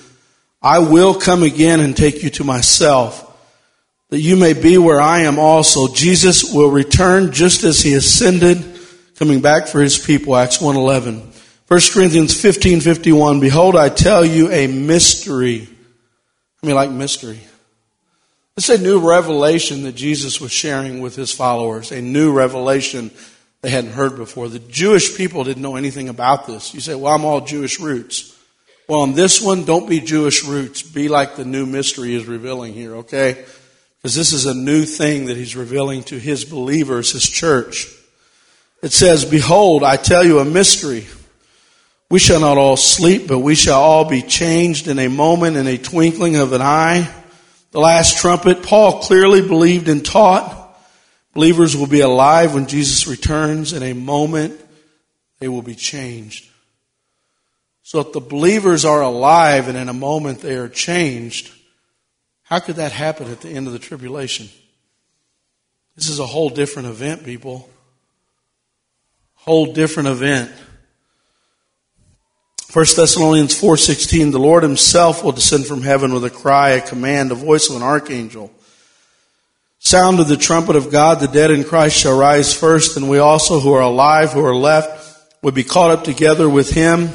I 0.62 0.80
will 0.80 1.15
come 1.15 1.43
again 1.43 1.82
and 1.82 1.97
take 1.97 2.23
you 2.23 2.30
to 2.32 2.45
myself, 2.45 3.30
that 4.10 4.21
you 4.21 4.38
may 4.38 4.54
be 4.54 4.78
where 4.78 5.02
I 5.02 5.21
am 5.21 5.38
also. 5.38 5.93
Jesus 5.93 6.54
will 6.54 6.69
return 6.69 7.34
just 7.34 7.65
as 7.65 7.82
he 7.82 7.93
ascended 7.93 8.80
coming 9.17 9.41
back 9.41 9.67
for 9.67 9.82
his 9.82 9.97
people, 9.97 10.36
Acts 10.36 10.60
1.11. 10.60 11.33
1 11.74 11.82
Corinthians 11.92 12.36
15.51, 12.36 13.42
Behold, 13.42 13.76
I 13.76 13.90
tell 13.90 14.24
you 14.24 14.52
a 14.52 14.68
mystery. 14.68 15.68
I 16.62 16.68
mean, 16.68 16.76
like 16.76 16.92
mystery. 16.92 17.40
It's 18.56 18.70
a 18.70 18.78
new 18.78 19.00
revelation 19.00 19.82
that 19.82 19.96
Jesus 19.96 20.40
was 20.40 20.52
sharing 20.52 21.02
with 21.02 21.16
his 21.16 21.32
followers, 21.32 21.92
a 21.92 22.00
new 22.00 22.32
revelation 22.32 23.10
they 23.64 23.72
hadn't 23.72 23.94
heard 23.94 24.18
before. 24.18 24.50
The 24.50 24.60
Jewish 24.60 25.18
people 25.18 25.44
didn't 25.44 25.64
know 25.64 25.76
anything 25.76 26.10
about 26.10 26.46
this. 26.46 26.76
You 26.76 26.80
say, 26.80 26.94
well, 26.94 27.12
I'm 27.12 27.26
all 27.26 27.42
Jewish 27.42 27.80
roots. 27.80 28.40
Well, 28.88 29.00
on 29.00 29.14
this 29.14 29.42
one, 29.42 29.66
don't 29.66 29.90
be 29.90 30.00
Jewish 30.00 30.44
roots. 30.44 30.84
Be 30.84 31.08
like 31.08 31.38
the 31.38 31.44
new 31.44 31.66
mystery 31.66 32.14
is 32.14 32.28
revealing 32.28 32.76
here, 32.76 32.98
okay? 32.98 33.44
Because 33.98 34.14
this 34.14 34.32
is 34.32 34.46
a 34.46 34.54
new 34.54 34.84
thing 34.86 35.26
that 35.26 35.38
he's 35.38 35.56
revealing 35.56 36.04
to 36.04 36.20
his 36.20 36.46
believers, 36.46 37.14
his 37.14 37.28
church. 37.28 37.88
It 38.84 38.92
says, 38.92 39.26
Behold, 39.26 39.84
I 39.84 39.96
tell 39.96 40.24
you 40.24 40.38
a 40.38 40.46
mystery. 40.46 41.08
We 42.13 42.19
shall 42.19 42.41
not 42.41 42.60
all 42.60 42.78
sleep, 42.78 43.28
but 43.28 43.39
we 43.39 43.56
shall 43.56 43.82
all 43.82 44.08
be 44.08 44.21
changed 44.21 44.88
in 44.88 44.99
a 44.99 45.08
moment, 45.08 45.58
in 45.58 45.65
a 45.65 45.80
twinkling 45.80 46.36
of 46.36 46.54
an 46.54 46.62
eye. 46.62 47.12
The 47.71 47.80
last 47.80 48.19
trumpet, 48.19 48.62
Paul 48.62 49.02
clearly 49.02 49.41
believed 49.41 49.89
and 49.89 50.06
taught. 50.06 50.78
Believers 51.34 51.76
will 51.76 51.88
be 51.88 52.02
alive 52.02 52.54
when 52.54 52.67
Jesus 52.67 53.08
returns. 53.08 53.73
In 53.73 53.82
a 53.82 53.93
moment, 53.93 54.62
they 55.39 55.47
will 55.47 55.63
be 55.63 55.73
changed. 55.73 56.47
So 57.82 57.99
if 58.02 58.13
the 58.13 58.21
believers 58.21 58.86
are 58.86 59.02
alive 59.02 59.67
and 59.67 59.76
in 59.76 59.89
a 59.89 59.93
moment 59.93 60.41
they 60.41 60.54
are 60.54 60.69
changed, 60.69 61.52
how 62.43 62.60
could 62.60 62.76
that 62.76 62.91
happen 62.91 63.32
at 63.32 63.41
the 63.41 63.49
end 63.49 63.65
of 63.65 63.73
the 63.73 63.80
tribulation? 63.80 64.49
This 65.95 66.10
is 66.10 66.19
a 66.19 66.28
whole 66.28 66.52
different 66.52 66.89
event, 66.89 67.26
people 67.26 67.71
whole 69.34 69.73
different 69.73 70.10
event. 70.10 70.52
1 72.74 72.96
Thessalonians 72.96 73.54
4:16 73.54 74.32
The 74.32 74.40
Lord 74.40 74.64
himself 74.64 75.24
will 75.24 75.32
descend 75.32 75.68
from 75.68 75.84
heaven 75.84 76.12
with 76.12 76.26
a 76.26 76.32
cry, 76.32 76.72
a 76.72 76.82
command, 76.82 77.32
a 77.32 77.36
voice 77.36 77.70
of 77.70 77.76
an 77.76 77.84
archangel. 77.84 78.52
Sound 79.78 80.20
of 80.20 80.28
the 80.28 80.38
trumpet 80.38 80.76
of 80.76 80.90
God, 80.90 81.20
the 81.20 81.28
dead 81.28 81.52
in 81.52 81.66
Christ 81.66 81.96
shall 81.96 82.18
rise 82.18 82.52
first, 82.52 82.98
and 82.98 83.08
we 83.08 83.20
also 83.20 83.60
who 83.60 83.74
are 83.74 83.84
alive, 83.84 84.32
who 84.32 84.44
are 84.44 84.56
left, 84.56 85.24
will 85.44 85.52
be 85.52 85.64
caught 85.64 85.92
up 85.92 86.04
together 86.04 86.50
with 86.50 86.72
him, 86.72 87.12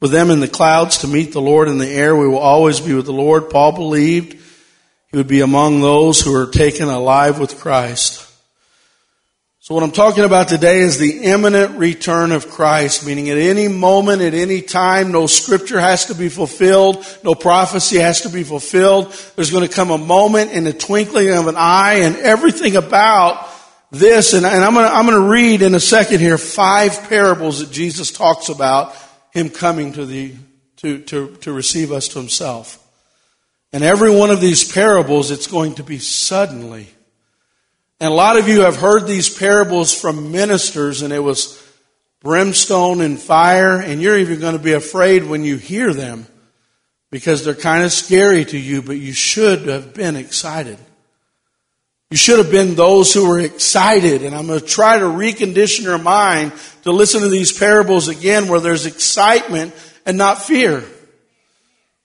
with 0.00 0.10
them 0.10 0.28
in 0.28 0.40
the 0.40 0.48
clouds 0.48 0.98
to 0.98 1.06
meet 1.06 1.32
the 1.32 1.40
Lord 1.40 1.68
in 1.68 1.78
the 1.78 1.88
air. 1.88 2.14
We 2.14 2.28
will 2.28 2.36
always 2.36 2.78
be 2.78 2.92
with 2.92 3.06
the 3.06 3.12
Lord. 3.12 3.48
Paul 3.48 3.72
believed 3.72 4.36
he 5.10 5.16
would 5.16 5.28
be 5.28 5.40
among 5.40 5.80
those 5.80 6.20
who 6.20 6.34
are 6.34 6.50
taken 6.50 6.90
alive 6.90 7.40
with 7.40 7.58
Christ. 7.58 8.33
So 9.64 9.74
what 9.74 9.82
I'm 9.82 9.92
talking 9.92 10.24
about 10.24 10.48
today 10.48 10.80
is 10.80 10.98
the 10.98 11.22
imminent 11.22 11.78
return 11.78 12.32
of 12.32 12.50
Christ, 12.50 13.06
meaning 13.06 13.30
at 13.30 13.38
any 13.38 13.66
moment, 13.66 14.20
at 14.20 14.34
any 14.34 14.60
time, 14.60 15.10
no 15.10 15.26
scripture 15.26 15.80
has 15.80 16.04
to 16.08 16.14
be 16.14 16.28
fulfilled, 16.28 17.02
no 17.24 17.34
prophecy 17.34 17.96
has 17.96 18.20
to 18.20 18.28
be 18.28 18.42
fulfilled. 18.42 19.10
There's 19.36 19.50
going 19.50 19.66
to 19.66 19.74
come 19.74 19.90
a 19.90 19.96
moment 19.96 20.52
in 20.52 20.64
the 20.64 20.74
twinkling 20.74 21.30
of 21.30 21.46
an 21.46 21.54
eye 21.56 22.00
and 22.02 22.14
everything 22.16 22.76
about 22.76 23.48
this, 23.90 24.34
and, 24.34 24.44
and 24.44 24.62
I'm 24.62 24.74
going 24.74 24.86
to, 24.86 24.94
I'm 24.94 25.06
going 25.06 25.18
to 25.18 25.30
read 25.30 25.62
in 25.62 25.74
a 25.74 25.80
second 25.80 26.20
here 26.20 26.36
five 26.36 27.08
parables 27.08 27.60
that 27.60 27.72
Jesus 27.72 28.12
talks 28.12 28.50
about 28.50 28.94
him 29.30 29.48
coming 29.48 29.94
to 29.94 30.04
the, 30.04 30.34
to, 30.76 30.98
to, 31.04 31.36
to 31.36 31.54
receive 31.54 31.90
us 31.90 32.08
to 32.08 32.18
himself. 32.18 32.86
And 33.72 33.82
every 33.82 34.14
one 34.14 34.28
of 34.28 34.42
these 34.42 34.70
parables, 34.70 35.30
it's 35.30 35.46
going 35.46 35.76
to 35.76 35.82
be 35.82 36.00
suddenly. 36.00 36.93
And 38.04 38.12
a 38.12 38.16
lot 38.16 38.36
of 38.36 38.48
you 38.48 38.60
have 38.64 38.76
heard 38.76 39.06
these 39.06 39.34
parables 39.34 39.98
from 39.98 40.30
ministers 40.30 41.00
and 41.00 41.10
it 41.10 41.20
was 41.20 41.58
brimstone 42.20 43.00
and 43.00 43.18
fire, 43.18 43.80
and 43.80 44.02
you're 44.02 44.18
even 44.18 44.40
going 44.40 44.58
to 44.58 44.62
be 44.62 44.74
afraid 44.74 45.24
when 45.24 45.42
you 45.42 45.56
hear 45.56 45.94
them 45.94 46.26
because 47.10 47.46
they're 47.46 47.54
kind 47.54 47.82
of 47.82 47.90
scary 47.90 48.44
to 48.44 48.58
you, 48.58 48.82
but 48.82 48.98
you 48.98 49.14
should 49.14 49.68
have 49.68 49.94
been 49.94 50.16
excited. 50.16 50.76
You 52.10 52.18
should 52.18 52.36
have 52.36 52.50
been 52.50 52.74
those 52.74 53.14
who 53.14 53.26
were 53.26 53.40
excited. 53.40 54.22
And 54.22 54.34
I'm 54.34 54.48
going 54.48 54.60
to 54.60 54.66
try 54.66 54.98
to 54.98 55.06
recondition 55.06 55.84
your 55.84 55.96
mind 55.96 56.52
to 56.82 56.92
listen 56.92 57.22
to 57.22 57.30
these 57.30 57.58
parables 57.58 58.08
again 58.08 58.48
where 58.48 58.60
there's 58.60 58.84
excitement 58.84 59.74
and 60.04 60.18
not 60.18 60.42
fear. 60.42 60.84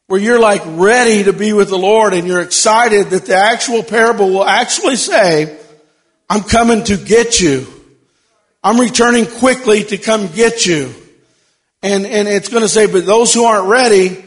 Where 0.08 0.22
you're 0.22 0.40
like 0.40 0.62
ready 0.66 1.26
to 1.26 1.34
be 1.34 1.52
with 1.52 1.68
the 1.68 1.78
Lord 1.78 2.14
and 2.14 2.26
you're 2.26 2.40
excited 2.40 3.10
that 3.10 3.26
the 3.26 3.36
actual 3.36 3.84
parable 3.84 4.30
will 4.30 4.46
actually 4.46 4.96
say, 4.96 5.58
I'm 6.30 6.44
coming 6.44 6.84
to 6.86 6.98
get 6.98 7.40
you. 7.40 7.68
I'm 8.64 8.80
returning 8.80 9.26
quickly 9.26 9.84
to 9.86 9.98
come 9.98 10.28
get 10.28 10.66
you. 10.66 10.94
And, 11.82 12.06
and 12.06 12.28
it's 12.28 12.50
going 12.50 12.62
to 12.64 12.70
say, 12.70 12.88
but 12.88 13.06
those 13.06 13.34
who 13.34 13.46
aren't 13.46 13.68
ready, 13.68 14.24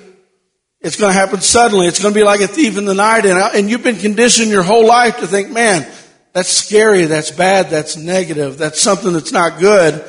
it's 0.81 0.97
going 0.97 1.13
to 1.13 1.19
happen 1.19 1.41
suddenly. 1.41 1.87
It's 1.87 2.03
going 2.03 2.15
to 2.15 2.19
be 2.19 2.25
like 2.25 2.41
a 2.41 2.49
thief 2.49 2.79
in 2.79 2.87
the 2.87 2.95
night. 2.95 3.27
And, 3.27 3.39
and 3.55 3.71
you've 3.71 3.83
been 3.83 3.99
conditioned 3.99 4.51
your 4.51 4.63
whole 4.63 4.87
life 4.87 5.19
to 5.19 5.27
think, 5.27 5.51
man, 5.51 5.87
that's 6.33 6.49
scary. 6.49 7.05
That's 7.05 7.31
bad. 7.31 7.69
That's 7.69 7.97
negative. 7.97 8.59
That's 8.59 8.81
something 8.81 9.13
that's 9.13 9.33
not 9.33 9.61
good. 9.61 10.03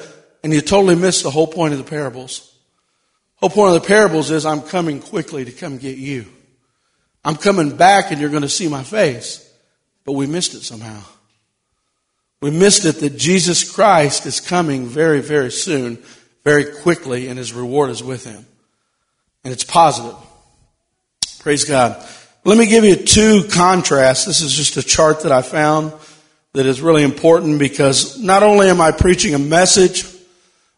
And 0.43 0.53
you 0.53 0.61
totally 0.61 0.95
miss 0.95 1.21
the 1.21 1.31
whole 1.31 1.47
point 1.47 1.73
of 1.73 1.79
the 1.79 1.89
parables. 1.89 2.49
Whole 3.35 3.49
point 3.49 3.75
of 3.75 3.81
the 3.81 3.87
parables 3.87 4.31
is 4.31 4.45
I'm 4.45 4.61
coming 4.61 5.01
quickly 5.01 5.43
to 5.45 5.51
come 5.51 5.77
get 5.77 5.97
you. 5.97 6.25
I'm 7.25 7.35
coming 7.35 7.75
back 7.75 8.11
and 8.11 8.19
you're 8.19 8.29
going 8.29 8.41
to 8.43 8.49
see 8.49 8.69
my 8.69 8.83
face. 8.83 9.49
But 10.05 10.13
we 10.13 10.27
missed 10.27 10.53
it 10.53 10.61
somehow. 10.61 11.01
We 12.43 12.51
missed 12.51 12.83
it 12.83 12.99
that 12.99 13.15
Jesus 13.15 13.63
Christ 13.63 14.25
is 14.25 14.41
coming 14.41 14.85
very, 14.85 15.21
very 15.21 15.49
soon, 15.49 15.97
very 16.43 16.65
quickly, 16.65 17.29
and 17.29 17.37
his 17.37 17.53
reward 17.53 17.89
is 17.89 18.03
with 18.03 18.25
him. 18.25 18.45
And 19.45 19.53
it's 19.53 19.63
positive. 19.63 20.17
Praise 21.39 21.63
God. 21.63 22.05
Let 22.43 22.57
me 22.57 22.65
give 22.65 22.83
you 22.83 22.97
two 22.97 23.47
contrasts. 23.49 24.25
This 24.25 24.41
is 24.41 24.53
just 24.53 24.75
a 24.75 24.83
chart 24.83 25.21
that 25.21 25.31
I 25.31 25.41
found 25.41 25.93
that 26.51 26.65
is 26.65 26.81
really 26.81 27.03
important 27.03 27.59
because 27.59 28.21
not 28.21 28.43
only 28.43 28.67
am 28.67 28.81
I 28.81 28.91
preaching 28.91 29.33
a 29.33 29.39
message, 29.39 30.05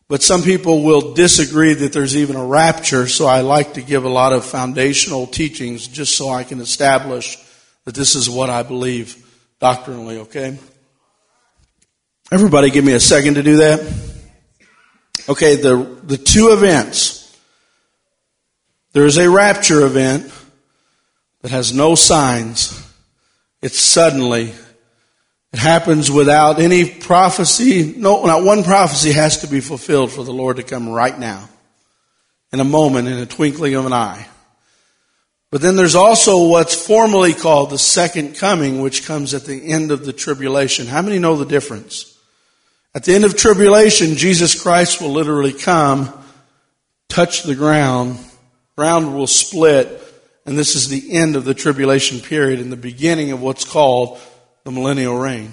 but 0.07 0.21
some 0.21 0.43
people 0.43 0.83
will 0.83 1.15
disagree 1.15 1.73
that 1.73 1.93
there's 1.93 2.15
even 2.15 2.35
a 2.35 2.45
rapture, 2.45 3.07
so 3.07 3.25
I 3.25 3.41
like 3.41 3.73
to 3.73 3.81
give 3.81 4.05
a 4.05 4.09
lot 4.09 4.33
of 4.33 4.45
foundational 4.45 5.25
teachings 5.25 5.87
just 5.87 6.15
so 6.15 6.29
I 6.29 6.43
can 6.43 6.61
establish 6.61 7.43
that 7.85 7.95
this 7.95 8.13
is 8.13 8.29
what 8.29 8.51
I 8.51 8.61
believe 8.61 9.17
doctrinally, 9.59 10.19
okay? 10.19 10.59
Everybody 12.31 12.71
give 12.71 12.83
me 12.83 12.93
a 12.93 12.99
second 12.99 13.35
to 13.35 13.43
do 13.43 13.57
that. 13.57 13.79
Okay, 15.29 15.55
the, 15.57 15.99
the 16.03 16.17
two 16.17 16.49
events. 16.53 17.21
There 18.93 19.05
is 19.05 19.17
a 19.17 19.29
rapture 19.29 19.85
event 19.85 20.31
that 21.41 21.51
has 21.51 21.71
no 21.71 21.93
signs. 21.93 22.81
It's 23.61 23.79
suddenly. 23.79 24.53
It 25.53 25.59
happens 25.59 26.09
without 26.09 26.59
any 26.59 26.89
prophecy. 26.89 27.93
No, 27.95 28.25
not 28.25 28.43
one 28.43 28.63
prophecy 28.63 29.11
has 29.11 29.39
to 29.41 29.47
be 29.47 29.59
fulfilled 29.59 30.11
for 30.11 30.23
the 30.23 30.33
Lord 30.33 30.57
to 30.57 30.63
come 30.63 30.89
right 30.89 31.17
now. 31.17 31.47
In 32.51 32.59
a 32.59 32.65
moment, 32.65 33.07
in 33.07 33.19
a 33.19 33.27
twinkling 33.27 33.75
of 33.75 33.85
an 33.85 33.93
eye. 33.93 34.27
But 35.51 35.61
then 35.61 35.75
there's 35.75 35.95
also 35.95 36.47
what's 36.47 36.73
formally 36.73 37.33
called 37.33 37.69
the 37.69 37.77
second 37.77 38.35
coming, 38.35 38.81
which 38.81 39.05
comes 39.05 39.35
at 39.35 39.45
the 39.45 39.71
end 39.71 39.91
of 39.91 40.05
the 40.05 40.13
tribulation. 40.13 40.87
How 40.87 41.03
many 41.03 41.19
know 41.19 41.35
the 41.35 41.45
difference? 41.45 42.14
At 42.95 43.03
the 43.03 43.13
end 43.13 43.25
of 43.25 43.35
tribulation, 43.35 44.15
Jesus 44.15 44.59
Christ 44.59 45.01
will 45.01 45.09
literally 45.09 45.51
come, 45.51 46.13
touch 47.09 47.43
the 47.43 47.53
ground, 47.53 48.17
ground 48.77 49.13
will 49.13 49.27
split, 49.27 50.01
and 50.45 50.57
this 50.57 50.77
is 50.77 50.87
the 50.87 51.11
end 51.11 51.35
of 51.35 51.43
the 51.43 51.53
tribulation 51.53 52.21
period 52.21 52.61
and 52.61 52.71
the 52.71 52.77
beginning 52.77 53.33
of 53.33 53.41
what's 53.41 53.65
called 53.65 54.17
the 54.63 54.71
millennial 54.71 55.17
reign. 55.17 55.51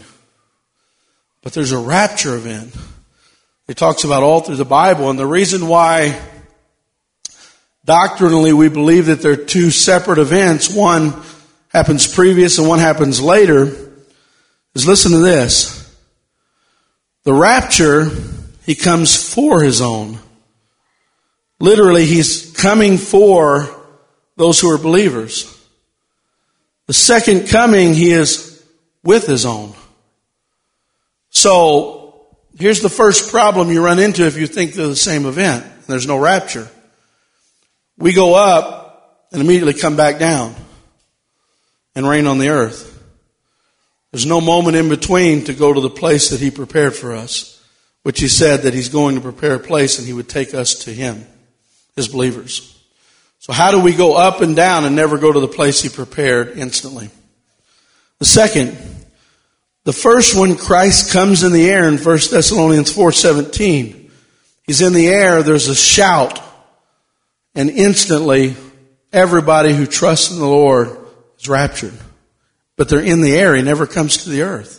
But 1.42 1.52
there's 1.52 1.72
a 1.72 1.78
rapture 1.78 2.36
event. 2.36 2.76
It 3.66 3.76
talks 3.76 4.04
about 4.04 4.22
all 4.22 4.40
through 4.40 4.56
the 4.56 4.64
Bible. 4.64 5.10
And 5.10 5.18
the 5.18 5.26
reason 5.26 5.66
why 5.66 6.20
doctrinally 7.84 8.52
we 8.52 8.68
believe 8.68 9.06
that 9.06 9.20
there 9.20 9.32
are 9.32 9.36
two 9.36 9.72
separate 9.72 10.18
events, 10.18 10.72
one 10.72 11.12
happens 11.70 12.06
previous 12.06 12.58
and 12.58 12.68
one 12.68 12.78
happens 12.78 13.20
later, 13.20 13.64
is 14.76 14.86
listen 14.86 15.10
to 15.10 15.18
this. 15.18 15.81
The 17.24 17.32
rapture, 17.32 18.10
he 18.64 18.74
comes 18.74 19.14
for 19.16 19.62
his 19.62 19.80
own. 19.80 20.18
Literally, 21.60 22.06
he's 22.06 22.50
coming 22.52 22.98
for 22.98 23.68
those 24.36 24.58
who 24.58 24.70
are 24.70 24.78
believers. 24.78 25.48
The 26.86 26.92
second 26.92 27.48
coming, 27.48 27.94
he 27.94 28.10
is 28.10 28.64
with 29.04 29.26
his 29.26 29.46
own. 29.46 29.72
So, 31.30 32.26
here's 32.58 32.82
the 32.82 32.88
first 32.88 33.30
problem 33.30 33.70
you 33.70 33.84
run 33.84 34.00
into 34.00 34.26
if 34.26 34.36
you 34.36 34.48
think 34.48 34.74
they're 34.74 34.88
the 34.88 34.96
same 34.96 35.24
event. 35.24 35.64
There's 35.86 36.06
no 36.06 36.18
rapture. 36.18 36.68
We 37.96 38.12
go 38.12 38.34
up 38.34 39.26
and 39.32 39.40
immediately 39.40 39.74
come 39.74 39.96
back 39.96 40.18
down 40.18 40.54
and 41.94 42.08
reign 42.08 42.26
on 42.26 42.38
the 42.38 42.48
earth. 42.48 42.91
There's 44.12 44.26
no 44.26 44.42
moment 44.42 44.76
in 44.76 44.90
between 44.90 45.44
to 45.44 45.54
go 45.54 45.72
to 45.72 45.80
the 45.80 45.90
place 45.90 46.30
that 46.30 46.40
he 46.40 46.50
prepared 46.50 46.94
for 46.94 47.14
us, 47.14 47.64
which 48.02 48.20
he 48.20 48.28
said 48.28 48.62
that 48.62 48.74
he's 48.74 48.90
going 48.90 49.14
to 49.14 49.22
prepare 49.22 49.54
a 49.54 49.58
place 49.58 49.98
and 49.98 50.06
he 50.06 50.12
would 50.12 50.28
take 50.28 50.52
us 50.52 50.84
to 50.84 50.92
him, 50.92 51.26
his 51.96 52.08
believers. 52.08 52.78
So 53.38 53.54
how 53.54 53.70
do 53.70 53.80
we 53.80 53.94
go 53.94 54.14
up 54.14 54.42
and 54.42 54.54
down 54.54 54.84
and 54.84 54.94
never 54.94 55.16
go 55.16 55.32
to 55.32 55.40
the 55.40 55.48
place 55.48 55.80
he 55.80 55.88
prepared 55.88 56.58
instantly? 56.58 57.10
The 58.18 58.26
second, 58.26 58.76
the 59.84 59.94
first 59.94 60.38
one, 60.38 60.56
Christ 60.56 61.10
comes 61.10 61.42
in 61.42 61.52
the 61.52 61.68
air 61.68 61.88
in 61.88 61.96
1 61.96 62.04
Thessalonians 62.04 62.94
4.17. 62.94 64.10
He's 64.64 64.82
in 64.82 64.92
the 64.92 65.08
air, 65.08 65.42
there's 65.42 65.68
a 65.68 65.74
shout, 65.74 66.40
and 67.54 67.70
instantly 67.70 68.54
everybody 69.10 69.72
who 69.72 69.86
trusts 69.86 70.30
in 70.30 70.38
the 70.38 70.46
Lord 70.46 70.98
is 71.38 71.48
raptured. 71.48 71.94
But 72.76 72.88
they're 72.88 73.00
in 73.00 73.20
the 73.20 73.36
air, 73.36 73.54
he 73.54 73.62
never 73.62 73.86
comes 73.86 74.24
to 74.24 74.30
the 74.30 74.42
earth. 74.42 74.78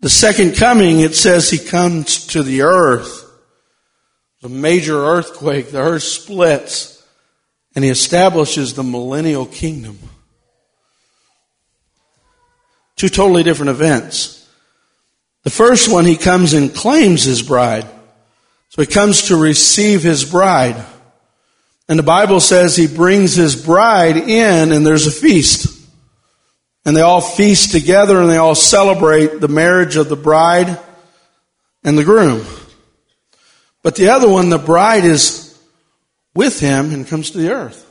The 0.00 0.10
second 0.10 0.56
coming, 0.56 1.00
it 1.00 1.14
says 1.14 1.50
he 1.50 1.58
comes 1.58 2.26
to 2.28 2.42
the 2.42 2.62
earth 2.62 3.26
a 4.46 4.48
major 4.48 4.96
earthquake, 4.96 5.72
the 5.72 5.82
earth 5.82 6.04
splits, 6.04 7.04
and 7.74 7.84
he 7.84 7.90
establishes 7.90 8.74
the 8.74 8.84
millennial 8.84 9.44
kingdom. 9.44 9.98
Two 12.94 13.08
totally 13.08 13.42
different 13.42 13.70
events. 13.70 14.48
The 15.42 15.50
first 15.50 15.92
one, 15.92 16.04
he 16.04 16.16
comes 16.16 16.52
and 16.52 16.74
claims 16.74 17.24
his 17.24 17.42
bride. 17.42 17.86
So 18.68 18.82
he 18.82 18.86
comes 18.86 19.28
to 19.28 19.36
receive 19.36 20.02
his 20.02 20.24
bride. 20.24 20.82
And 21.88 21.98
the 21.98 22.04
Bible 22.04 22.40
says 22.40 22.76
he 22.76 22.86
brings 22.86 23.34
his 23.34 23.56
bride 23.64 24.16
in 24.16 24.72
and 24.72 24.86
there's 24.86 25.06
a 25.06 25.12
feast. 25.12 25.75
And 26.86 26.96
they 26.96 27.00
all 27.00 27.20
feast 27.20 27.72
together 27.72 28.20
and 28.20 28.30
they 28.30 28.36
all 28.36 28.54
celebrate 28.54 29.40
the 29.40 29.48
marriage 29.48 29.96
of 29.96 30.08
the 30.08 30.16
bride 30.16 30.78
and 31.82 31.98
the 31.98 32.04
groom. 32.04 32.46
But 33.82 33.96
the 33.96 34.10
other 34.10 34.28
one, 34.28 34.48
the 34.50 34.58
bride 34.58 35.04
is 35.04 35.60
with 36.32 36.60
him 36.60 36.94
and 36.94 37.06
comes 37.06 37.32
to 37.32 37.38
the 37.38 37.50
earth. 37.50 37.82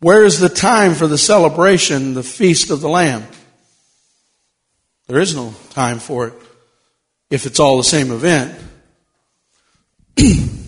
Where 0.00 0.24
is 0.24 0.40
the 0.40 0.48
time 0.48 0.94
for 0.94 1.06
the 1.06 1.18
celebration, 1.18 2.14
the 2.14 2.22
feast 2.22 2.70
of 2.70 2.80
the 2.80 2.88
Lamb? 2.88 3.24
There 5.06 5.20
is 5.20 5.36
no 5.36 5.54
time 5.70 5.98
for 5.98 6.28
it 6.28 6.34
if 7.30 7.44
it's 7.44 7.60
all 7.60 7.76
the 7.76 7.84
same 7.84 8.10
event. 8.10 8.58
the 10.16 10.62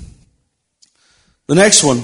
next 1.49 1.83
one. 1.83 2.03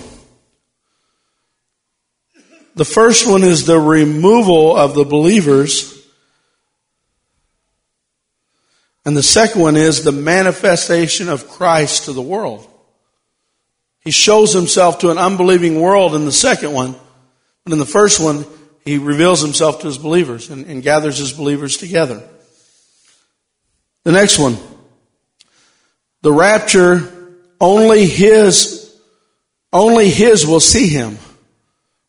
The 2.81 2.87
first 2.87 3.29
one 3.29 3.45
is 3.45 3.67
the 3.67 3.79
removal 3.79 4.75
of 4.75 4.95
the 4.95 5.05
believers 5.05 6.01
And 9.05 9.17
the 9.17 9.23
second 9.23 9.61
one 9.61 9.77
is 9.77 10.05
the 10.05 10.13
manifestation 10.13 11.29
of 11.29 11.49
Christ 11.49 12.05
to 12.05 12.13
the 12.13 12.23
world. 12.23 12.67
He 14.01 14.11
shows 14.11 14.53
himself 14.53 14.99
to 15.01 15.11
an 15.11 15.19
unbelieving 15.19 15.81
world 15.81 16.15
in 16.15 16.25
the 16.25 16.33
second 16.33 16.73
one, 16.73 16.95
but 17.65 17.73
in 17.73 17.79
the 17.79 17.87
first 17.87 18.23
one, 18.23 18.45
he 18.85 18.99
reveals 18.99 19.41
himself 19.41 19.81
to 19.81 19.87
his 19.87 19.99
believers 19.99 20.51
and, 20.51 20.67
and 20.67 20.83
gathers 20.83 21.19
his 21.19 21.33
believers 21.33 21.77
together. 21.77 22.23
The 24.05 24.13
next 24.13 24.39
one. 24.39 24.57
The 26.23 26.33
rapture, 26.33 27.35
only 27.61 28.07
his, 28.07 28.95
only 29.73 30.09
his 30.09 30.47
will 30.47 30.61
see 30.61 30.89
him. 30.89 31.19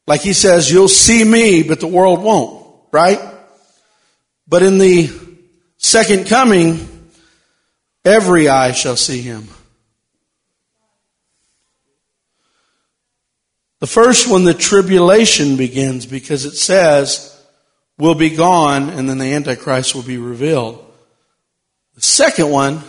Like 0.08 0.22
he 0.22 0.34
says, 0.34 0.72
you'll 0.72 0.88
see 0.88 1.24
me, 1.24 1.64
but 1.64 1.80
the 1.80 1.88
world 1.88 2.22
won't, 2.22 2.66
right? 2.92 3.20
But 4.48 4.64
in 4.64 4.78
the 4.78 5.10
second 5.78 6.28
coming, 6.28 6.88
Every 8.04 8.50
eye 8.50 8.72
shall 8.72 8.96
see 8.96 9.22
him. 9.22 9.48
The 13.80 13.88
first 13.88 14.30
one, 14.30 14.44
the 14.44 14.54
tribulation 14.54 15.56
begins 15.56 16.06
because 16.06 16.46
it 16.46 16.56
says, 16.56 17.28
we'll 17.98 18.16
be 18.16 18.30
gone 18.30 18.90
and 18.90 19.10
then 19.10 19.18
the 19.18 19.34
Antichrist 19.34 19.96
will 19.96 20.04
be 20.04 20.18
revealed. 20.18 20.86
The 21.96 22.02
second 22.02 22.50
one 22.50 22.82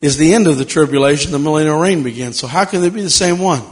is 0.00 0.16
the 0.16 0.34
end 0.34 0.46
of 0.46 0.58
the 0.58 0.64
tribulation, 0.64 1.32
the 1.32 1.38
millennial 1.38 1.78
reign 1.78 2.02
begins. 2.02 2.38
So 2.38 2.46
how 2.46 2.64
can 2.64 2.80
they 2.80 2.90
be 2.90 3.02
the 3.02 3.10
same 3.10 3.38
one? 3.38 3.62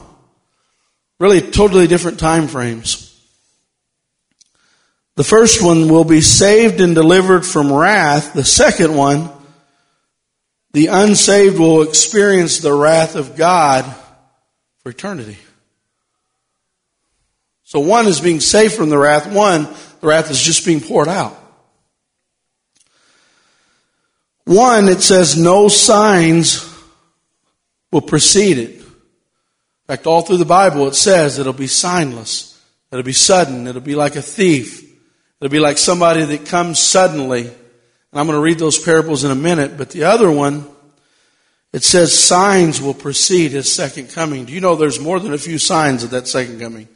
Really 1.21 1.41
totally 1.41 1.87
different 1.87 2.21
time 2.21 2.47
frames. 2.47 3.05
The 5.17 5.25
first 5.25 5.63
one 5.63 5.89
will 5.89 6.05
be 6.05 6.21
saved 6.21 6.81
and 6.81 6.95
delivered 6.95 7.45
from 7.45 7.73
wrath. 7.73 8.35
The 8.35 8.45
second 8.45 8.95
one, 8.95 9.31
the 10.73 10.87
unsaved 10.87 11.59
will 11.59 11.83
experience 11.83 12.59
the 12.59 12.73
wrath 12.73 13.17
of 13.17 13.35
God 13.35 13.85
for 14.79 14.91
eternity. 14.91 15.39
So 17.65 17.81
one 17.81 18.07
is 18.07 18.21
being 18.21 18.39
saved 18.39 18.75
from 18.75 18.91
the 18.91 18.97
wrath. 18.97 19.27
One, 19.31 19.65
the 20.01 20.07
wrath 20.07 20.31
is 20.31 20.41
just 20.41 20.65
being 20.65 20.81
poured 20.81 21.09
out. 21.09 21.37
One, 24.45 24.89
it 24.89 25.01
says 25.01 25.37
no 25.37 25.69
signs 25.69 26.65
will 27.93 28.01
precede 28.01 28.59
it. 28.59 28.88
In 29.89 29.97
fact, 29.97 30.07
all 30.07 30.21
through 30.21 30.37
the 30.37 30.45
Bible 30.45 30.87
it 30.87 30.95
says 30.95 31.39
it'll 31.39 31.55
be 31.55 31.67
signless. 31.67 32.59
It'll 32.93 33.05
be 33.05 33.13
sudden. 33.13 33.67
It'll 33.67 33.81
be 33.81 33.95
like 33.95 34.17
a 34.17 34.23
thief. 34.23 34.85
It'll 35.41 35.51
be 35.51 35.61
like 35.61 35.79
somebody 35.79 36.25
that 36.25 36.47
comes 36.47 36.79
suddenly. 36.79 37.47
And 37.47 38.21
I'm 38.21 38.27
going 38.27 38.37
to 38.37 38.43
read 38.43 38.59
those 38.59 38.79
parables 38.79 39.25
in 39.25 39.31
a 39.31 39.35
minute, 39.35 39.79
but 39.79 39.91
the 39.91 40.05
other 40.05 40.31
one, 40.31 40.67
it 41.73 41.85
says 41.85 42.19
signs 42.19 42.83
will 42.83 42.95
precede 42.95 43.53
his 43.53 43.73
second 43.73 44.11
coming. 44.11 44.45
Do 44.45 44.53
you 44.53 44.61
know 44.61 44.75
there's 44.75 45.01
more 45.01 45.21
than 45.21 45.33
a 45.33 45.39
few 45.39 45.59
signs 45.59 46.05
of 46.05 46.11
that 46.11 46.29
second 46.29 46.61
coming? 46.61 46.89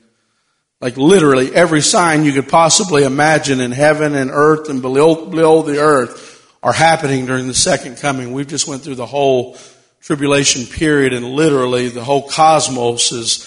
Like 0.81 0.97
literally 0.97 1.55
every 1.55 1.81
sign 1.81 2.25
you 2.25 2.33
could 2.33 2.49
possibly 2.49 3.05
imagine 3.05 3.61
in 3.61 3.71
heaven 3.71 4.15
and 4.15 4.31
earth 4.31 4.69
and 4.69 4.83
below, 4.83 5.27
below 5.27 5.63
the 5.63 5.79
earth 5.79 6.31
are 6.63 6.73
happening 6.73 7.25
during 7.25 7.47
the 7.47 7.55
second 7.55 7.99
coming. 7.99 8.33
We've 8.33 8.47
just 8.47 8.67
went 8.67 8.83
through 8.83 8.97
the 8.97 9.07
whole 9.07 9.57
tribulation 10.03 10.67
period 10.67 11.13
and 11.13 11.25
literally 11.25 11.89
the 11.89 12.05
whole 12.05 12.29
cosmos 12.29 13.13
is 13.13 13.47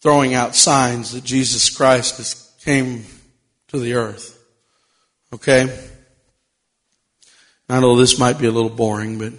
throwing 0.00 0.34
out 0.34 0.56
signs 0.56 1.12
that 1.12 1.22
Jesus 1.22 1.70
Christ 1.70 2.16
has 2.16 2.52
came 2.64 3.04
to 3.68 3.78
the 3.78 3.94
earth. 3.94 4.36
Okay? 5.32 5.78
I 7.68 7.80
know 7.80 7.96
this 7.96 8.18
might 8.18 8.38
be 8.38 8.46
a 8.46 8.50
little 8.50 8.70
boring, 8.70 9.18
but 9.18 9.32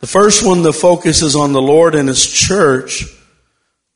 the 0.00 0.06
first 0.06 0.44
one, 0.44 0.62
the 0.62 0.72
focus 0.72 1.22
is 1.22 1.36
on 1.36 1.52
the 1.52 1.62
Lord 1.62 1.94
and 1.94 2.08
His 2.08 2.26
church. 2.26 3.04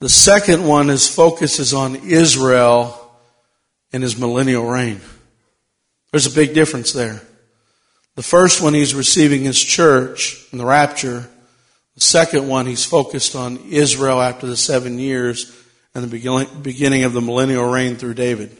The 0.01 0.09
second 0.09 0.67
one, 0.67 0.89
his 0.89 1.07
focus 1.07 1.59
is 1.59 1.75
on 1.75 1.95
Israel 1.95 2.97
and 3.93 4.03
his 4.03 4.17
millennial 4.17 4.65
reign. 4.65 5.01
There's 6.11 6.27
a 6.27 6.35
big 6.35 6.55
difference 6.55 6.93
there. 6.93 7.21
The 8.17 8.23
first 8.23 8.63
one, 8.63 8.73
he's 8.73 8.95
receiving 8.95 9.43
his 9.43 9.63
church 9.63 10.47
in 10.53 10.59
the 10.59 10.65
rapture. 10.65 11.29
The 11.95 12.01
second 12.01 12.49
one, 12.49 12.67
he's 12.67 12.85
focused 12.85 13.35
on 13.35 13.59
Israel 13.71 14.21
after 14.21 14.47
the 14.47 14.57
seven 14.57 14.99
years 14.99 15.57
and 15.95 16.05
the 16.05 16.51
beginning 16.63 17.05
of 17.05 17.13
the 17.13 17.21
millennial 17.21 17.71
reign 17.71 17.97
through 17.97 18.15
David. 18.15 18.57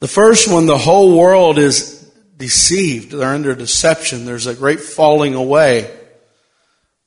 The 0.00 0.08
first 0.08 0.50
one, 0.50 0.66
the 0.66 0.78
whole 0.78 1.18
world 1.18 1.58
is 1.58 2.08
deceived. 2.36 3.12
They're 3.12 3.34
under 3.34 3.54
deception. 3.54 4.24
There's 4.24 4.46
a 4.46 4.54
great 4.54 4.80
falling 4.80 5.34
away. 5.34 5.92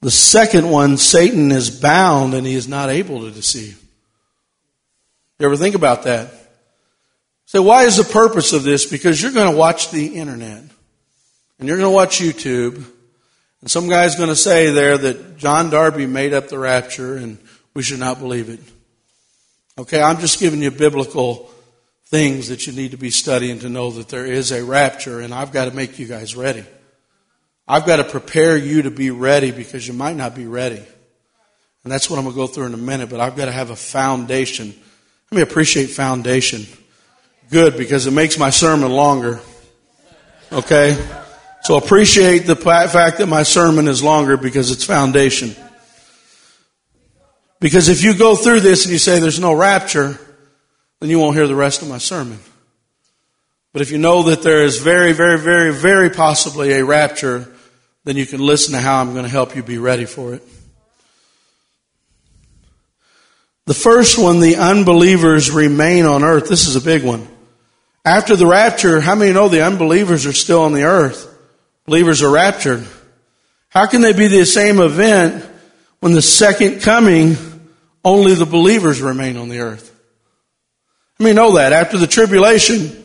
The 0.01 0.11
second 0.11 0.69
one, 0.69 0.97
Satan 0.97 1.51
is 1.51 1.69
bound 1.69 2.33
and 2.33 2.47
he 2.47 2.55
is 2.55 2.67
not 2.67 2.89
able 2.89 3.21
to 3.21 3.31
deceive. 3.31 3.81
You 5.39 5.45
ever 5.45 5.57
think 5.57 5.75
about 5.75 6.03
that? 6.03 6.33
So 7.45 7.61
why 7.61 7.83
is 7.85 7.97
the 7.97 8.03
purpose 8.03 8.53
of 8.53 8.63
this? 8.63 8.85
Because 8.85 9.21
you're 9.21 9.31
going 9.31 9.51
to 9.51 9.57
watch 9.57 9.91
the 9.91 10.15
internet 10.15 10.63
and 11.59 11.67
you're 11.67 11.77
going 11.77 11.89
to 11.89 11.95
watch 11.95 12.19
YouTube 12.19 12.85
and 13.61 13.69
some 13.69 13.89
guy's 13.89 14.15
going 14.15 14.29
to 14.29 14.35
say 14.35 14.71
there 14.71 14.97
that 14.97 15.37
John 15.37 15.69
Darby 15.69 16.05
made 16.05 16.33
up 16.33 16.47
the 16.47 16.57
rapture 16.57 17.17
and 17.17 17.37
we 17.73 17.83
should 17.83 17.99
not 17.99 18.19
believe 18.19 18.49
it. 18.49 18.59
Okay, 19.77 20.01
I'm 20.01 20.19
just 20.19 20.39
giving 20.39 20.61
you 20.61 20.71
biblical 20.71 21.51
things 22.05 22.47
that 22.49 22.65
you 22.65 22.73
need 22.73 22.91
to 22.91 22.97
be 22.97 23.11
studying 23.11 23.59
to 23.59 23.69
know 23.69 23.91
that 23.91 24.09
there 24.09 24.25
is 24.25 24.51
a 24.51 24.63
rapture 24.63 25.19
and 25.19 25.33
I've 25.33 25.51
got 25.51 25.65
to 25.65 25.71
make 25.71 25.99
you 25.99 26.07
guys 26.07 26.35
ready. 26.35 26.63
I've 27.67 27.85
got 27.85 27.97
to 27.97 28.03
prepare 28.03 28.57
you 28.57 28.83
to 28.83 28.91
be 28.91 29.11
ready 29.11 29.51
because 29.51 29.87
you 29.87 29.93
might 29.93 30.15
not 30.15 30.35
be 30.35 30.47
ready. 30.47 30.81
And 31.83 31.93
that's 31.93 32.09
what 32.09 32.17
I'm 32.17 32.25
going 32.25 32.35
to 32.35 32.41
go 32.41 32.47
through 32.47 32.65
in 32.65 32.73
a 32.73 32.77
minute, 32.77 33.09
but 33.09 33.19
I've 33.19 33.35
got 33.35 33.45
to 33.45 33.51
have 33.51 33.69
a 33.69 33.75
foundation. 33.75 34.73
Let 35.31 35.35
me 35.35 35.41
appreciate 35.41 35.87
foundation. 35.87 36.65
Good, 37.51 37.77
because 37.77 38.07
it 38.07 38.11
makes 38.11 38.37
my 38.37 38.49
sermon 38.49 38.91
longer. 38.91 39.39
Okay? 40.51 40.97
So 41.63 41.77
appreciate 41.77 42.39
the 42.39 42.55
fact 42.55 43.17
that 43.17 43.27
my 43.27 43.43
sermon 43.43 43.87
is 43.87 44.01
longer 44.01 44.37
because 44.37 44.71
it's 44.71 44.83
foundation. 44.83 45.55
Because 47.59 47.89
if 47.89 48.03
you 48.03 48.17
go 48.17 48.35
through 48.35 48.61
this 48.61 48.85
and 48.85 48.93
you 48.93 48.97
say 48.99 49.19
there's 49.19 49.39
no 49.39 49.53
rapture, 49.53 50.17
then 50.99 51.09
you 51.09 51.19
won't 51.19 51.35
hear 51.35 51.47
the 51.47 51.55
rest 51.55 51.81
of 51.81 51.89
my 51.89 51.97
sermon. 51.97 52.39
But 53.73 53.81
if 53.81 53.91
you 53.91 53.97
know 53.97 54.23
that 54.23 54.41
there 54.41 54.63
is 54.63 54.79
very, 54.79 55.13
very, 55.13 55.37
very, 55.37 55.73
very 55.73 56.09
possibly 56.09 56.71
a 56.73 56.83
rapture, 56.83 57.53
then 58.03 58.17
you 58.17 58.25
can 58.25 58.39
listen 58.39 58.73
to 58.73 58.79
how 58.79 59.01
I'm 59.01 59.11
going 59.11 59.25
to 59.25 59.29
help 59.29 59.55
you 59.55 59.61
be 59.61 59.77
ready 59.77 60.05
for 60.05 60.33
it. 60.33 60.41
The 63.65 63.75
first 63.75 64.17
one, 64.17 64.39
the 64.39 64.55
unbelievers 64.55 65.51
remain 65.51 66.05
on 66.07 66.23
earth. 66.23 66.49
This 66.49 66.67
is 66.67 66.75
a 66.75 66.81
big 66.81 67.03
one. 67.03 67.27
After 68.03 68.35
the 68.35 68.47
rapture, 68.47 68.99
how 68.99 69.13
many 69.13 69.31
know 69.31 69.49
the 69.49 69.63
unbelievers 69.63 70.25
are 70.25 70.33
still 70.33 70.61
on 70.61 70.73
the 70.73 70.83
earth? 70.83 71.27
Believers 71.89 72.21
are 72.21 72.29
raptured. 72.29 72.85
How 73.69 73.87
can 73.87 74.01
they 74.01 74.13
be 74.13 74.27
the 74.27 74.45
same 74.45 74.79
event 74.79 75.43
when 76.01 76.11
the 76.11 76.21
second 76.21 76.81
coming, 76.81 77.35
only 78.05 78.35
the 78.35 78.45
believers 78.45 79.01
remain 79.01 79.37
on 79.37 79.49
the 79.49 79.61
earth? 79.61 79.91
I 81.19 81.23
mean, 81.23 81.35
know 81.35 81.53
that. 81.53 81.73
After 81.73 81.97
the 81.97 82.05
tribulation, 82.05 83.03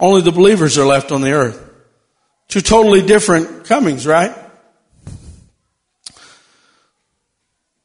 only 0.00 0.22
the 0.22 0.32
believers 0.32 0.76
are 0.76 0.84
left 0.84 1.12
on 1.12 1.20
the 1.20 1.30
earth. 1.30 1.70
Two 2.48 2.62
totally 2.62 3.00
different 3.00 3.66
comings, 3.66 4.08
right? 4.08 4.36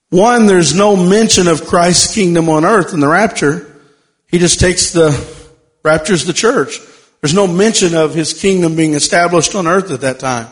One, 0.09 0.47
there's 0.47 0.73
no 0.73 0.95
mention 0.95 1.47
of 1.47 1.67
Christ's 1.67 2.15
kingdom 2.15 2.49
on 2.49 2.65
earth 2.65 2.95
in 2.95 2.99
the 2.99 3.07
rapture. 3.07 3.79
He 4.25 4.39
just 4.39 4.59
takes 4.59 4.91
the, 4.91 5.11
raptures 5.83 6.25
the 6.25 6.33
church. 6.33 6.79
There's 7.21 7.33
no 7.33 7.47
mention 7.47 7.95
of 7.95 8.13
his 8.15 8.33
kingdom 8.33 8.75
being 8.75 8.95
established 8.95 9.53
on 9.53 9.67
earth 9.67 9.91
at 9.91 10.01
that 10.01 10.19
time. 10.19 10.47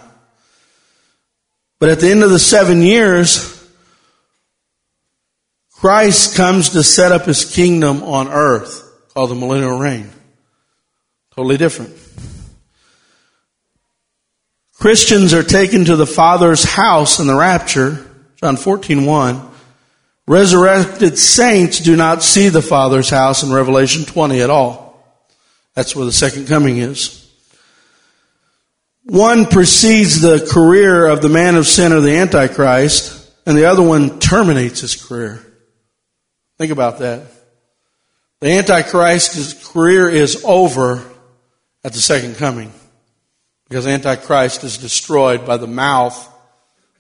But 1.79 1.89
at 1.89 1.99
the 1.99 2.12
end 2.12 2.23
of 2.23 2.29
the 2.29 2.39
seven 2.39 2.82
years, 2.82 3.55
Christ 5.71 6.36
comes 6.36 6.69
to 6.69 6.84
set 6.84 7.12
up 7.12 7.25
his 7.25 7.45
kingdom 7.45 8.03
on 8.03 8.27
earth 8.27 8.86
called 9.13 9.32
the 9.32 9.36
millennial 9.36 9.79
reign. 9.79 10.10
Totally 11.36 11.58
different. 11.58 11.95
Christians 14.73 15.34
are 15.34 15.43
taken 15.43 15.86
to 15.86 15.95
the 15.95 16.05
Father's 16.05 16.63
house 16.63 17.19
in 17.19 17.27
the 17.27 17.36
rapture, 17.36 18.05
John 18.36 18.58
14, 18.58 19.05
1. 19.05 19.49
Resurrected 20.27 21.17
saints 21.17 21.79
do 21.79 21.95
not 21.95 22.23
see 22.23 22.49
the 22.49 22.62
Father's 22.62 23.10
house 23.10 23.41
in 23.41 23.51
Revelation 23.51 24.05
20 24.05 24.41
at 24.41 24.49
all. 24.49 24.88
That's 25.75 25.95
where 25.95 26.05
the 26.05 26.12
second 26.12 26.47
coming 26.47 26.77
is. 26.77 27.32
One 29.03 29.45
precedes 29.45 30.21
the 30.21 30.47
career 30.51 31.08
of 31.08 31.21
the 31.21 31.29
man 31.29 31.55
of 31.55 31.67
sin 31.67 31.93
or 31.93 32.01
the 32.01 32.17
Antichrist, 32.17 33.32
and 33.45 33.58
the 33.58 33.65
other 33.65 33.82
one 33.82 34.19
terminates 34.19 34.82
his 34.82 34.95
career. 34.95 35.43
Think 36.58 36.71
about 36.71 36.99
that. 36.99 37.23
The 38.41 38.51
Antichrist's 38.51 39.71
career 39.71 40.10
is 40.10 40.43
over 40.45 41.03
at 41.84 41.93
the 41.93 41.99
second 41.99 42.36
coming. 42.36 42.71
Because 43.67 43.86
Antichrist 43.86 44.63
is 44.63 44.77
destroyed 44.77 45.45
by 45.45 45.58
the 45.58 45.67
mouth 45.67 46.27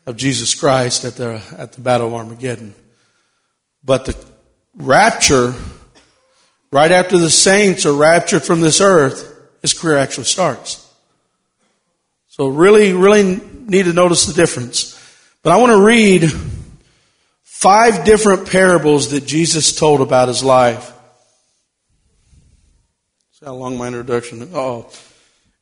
of 0.05 0.17
Jesus 0.17 0.55
Christ 0.55 1.05
at 1.05 1.15
the, 1.15 1.41
at 1.57 1.73
the 1.73 1.81
Battle 1.81 2.07
of 2.07 2.13
Armageddon. 2.13 2.73
But 3.83 4.05
the 4.05 4.15
rapture, 4.75 5.53
right 6.71 6.91
after 6.91 7.17
the 7.17 7.29
saints 7.29 7.85
are 7.85 7.93
raptured 7.93 8.43
from 8.43 8.61
this 8.61 8.81
earth, 8.81 9.35
his 9.61 9.73
career 9.73 9.97
actually 9.97 10.25
starts. 10.25 10.85
So 12.27 12.47
really, 12.47 12.93
really 12.93 13.41
need 13.67 13.83
to 13.83 13.93
notice 13.93 14.25
the 14.25 14.33
difference. 14.33 14.95
But 15.43 15.51
I 15.51 15.57
want 15.57 15.71
to 15.71 15.83
read 15.83 16.31
five 17.43 18.05
different 18.05 18.49
parables 18.49 19.11
that 19.11 19.25
Jesus 19.25 19.75
told 19.75 20.01
about 20.01 20.27
his 20.27 20.43
life. 20.43 20.93
See 23.31 23.45
how 23.45 23.55
long 23.55 23.77
my 23.77 23.87
introduction? 23.87 24.49
Oh, 24.53 24.89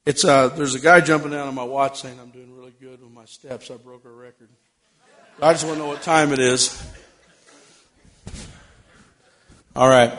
It's 0.05 0.23
uh, 0.23 0.49
there's 0.49 0.73
a 0.75 0.79
guy 0.79 1.01
jumping 1.01 1.31
down 1.31 1.47
on 1.47 1.55
my 1.55 1.63
watch 1.63 2.01
saying 2.01 2.19
I'm 2.19 2.29
doing 2.29 2.55
really 2.55 2.73
good 2.79 3.01
with 3.01 3.11
my 3.11 3.25
steps. 3.25 3.69
I 3.71 3.77
broke 3.77 4.05
a 4.05 4.09
record. 4.09 4.49
I 5.41 5.53
just 5.53 5.65
want 5.65 5.77
to 5.77 5.83
know 5.83 5.89
what 5.89 6.01
time 6.01 6.33
it 6.33 6.39
is. 6.39 6.81
All 9.75 9.89
right. 9.89 10.11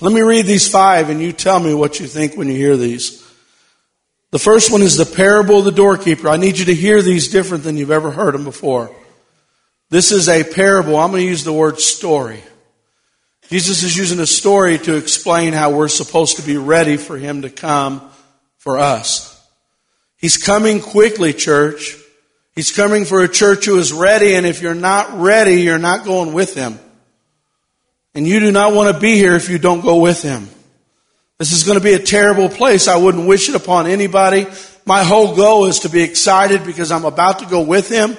Let 0.00 0.12
me 0.12 0.20
read 0.20 0.46
these 0.46 0.68
five 0.68 1.10
and 1.10 1.20
you 1.20 1.32
tell 1.32 1.58
me 1.58 1.74
what 1.74 1.98
you 1.98 2.06
think 2.06 2.36
when 2.36 2.48
you 2.48 2.54
hear 2.54 2.76
these. 2.76 3.24
The 4.30 4.38
first 4.38 4.70
one 4.70 4.82
is 4.82 4.96
the 4.96 5.06
parable 5.06 5.58
of 5.58 5.64
the 5.64 5.72
doorkeeper. 5.72 6.28
I 6.28 6.36
need 6.36 6.58
you 6.58 6.66
to 6.66 6.74
hear 6.74 7.02
these 7.02 7.28
different 7.28 7.64
than 7.64 7.76
you've 7.76 7.90
ever 7.90 8.10
heard 8.10 8.34
them 8.34 8.44
before. 8.44 8.94
This 9.90 10.12
is 10.12 10.28
a 10.28 10.44
parable. 10.44 10.96
I'm 10.96 11.10
going 11.10 11.22
to 11.22 11.28
use 11.28 11.44
the 11.44 11.52
word 11.52 11.80
story. 11.80 12.42
Jesus 13.48 13.82
is 13.82 13.96
using 13.96 14.20
a 14.20 14.26
story 14.26 14.78
to 14.78 14.96
explain 14.96 15.54
how 15.54 15.70
we're 15.70 15.88
supposed 15.88 16.36
to 16.36 16.42
be 16.42 16.58
ready 16.58 16.98
for 16.98 17.16
Him 17.16 17.42
to 17.42 17.50
come 17.50 18.08
for 18.58 18.78
us. 18.78 19.34
He's 20.18 20.36
coming 20.36 20.80
quickly, 20.80 21.32
church. 21.32 21.96
He's 22.54 22.70
coming 22.70 23.06
for 23.06 23.22
a 23.22 23.28
church 23.28 23.64
who 23.64 23.78
is 23.78 23.92
ready, 23.92 24.34
and 24.34 24.44
if 24.44 24.60
you're 24.60 24.74
not 24.74 25.18
ready, 25.18 25.62
you're 25.62 25.78
not 25.78 26.04
going 26.04 26.34
with 26.34 26.54
Him. 26.54 26.78
And 28.18 28.26
you 28.26 28.40
do 28.40 28.50
not 28.50 28.72
want 28.72 28.92
to 28.92 29.00
be 29.00 29.14
here 29.14 29.36
if 29.36 29.48
you 29.48 29.60
don't 29.60 29.80
go 29.80 30.00
with 30.00 30.22
Him. 30.22 30.48
This 31.38 31.52
is 31.52 31.62
going 31.62 31.78
to 31.78 31.84
be 31.84 31.92
a 31.92 32.00
terrible 32.00 32.48
place. 32.48 32.88
I 32.88 32.96
wouldn't 32.96 33.28
wish 33.28 33.48
it 33.48 33.54
upon 33.54 33.86
anybody. 33.86 34.48
My 34.84 35.04
whole 35.04 35.36
goal 35.36 35.66
is 35.66 35.78
to 35.80 35.88
be 35.88 36.02
excited 36.02 36.64
because 36.64 36.90
I'm 36.90 37.04
about 37.04 37.38
to 37.38 37.46
go 37.46 37.60
with 37.60 37.88
Him. 37.88 38.16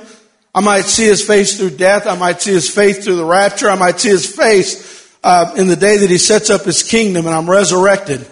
I 0.55 0.61
might 0.61 0.85
see 0.85 1.03
His 1.03 1.21
face 1.27 1.57
through 1.57 1.71
death. 1.71 2.07
I 2.07 2.15
might 2.15 2.41
see 2.41 2.53
His 2.53 2.73
face 2.73 3.03
through 3.03 3.17
the 3.17 3.25
rapture. 3.25 3.69
I 3.69 3.75
might 3.75 3.99
see 3.99 4.07
His 4.07 4.25
face 4.25 5.13
uh, 5.21 5.53
in 5.57 5.67
the 5.67 5.75
day 5.75 5.97
that 5.97 6.09
He 6.09 6.17
sets 6.17 6.49
up 6.49 6.61
His 6.61 6.81
kingdom 6.81 7.25
and 7.25 7.35
I'm 7.35 7.49
resurrected. 7.49 8.25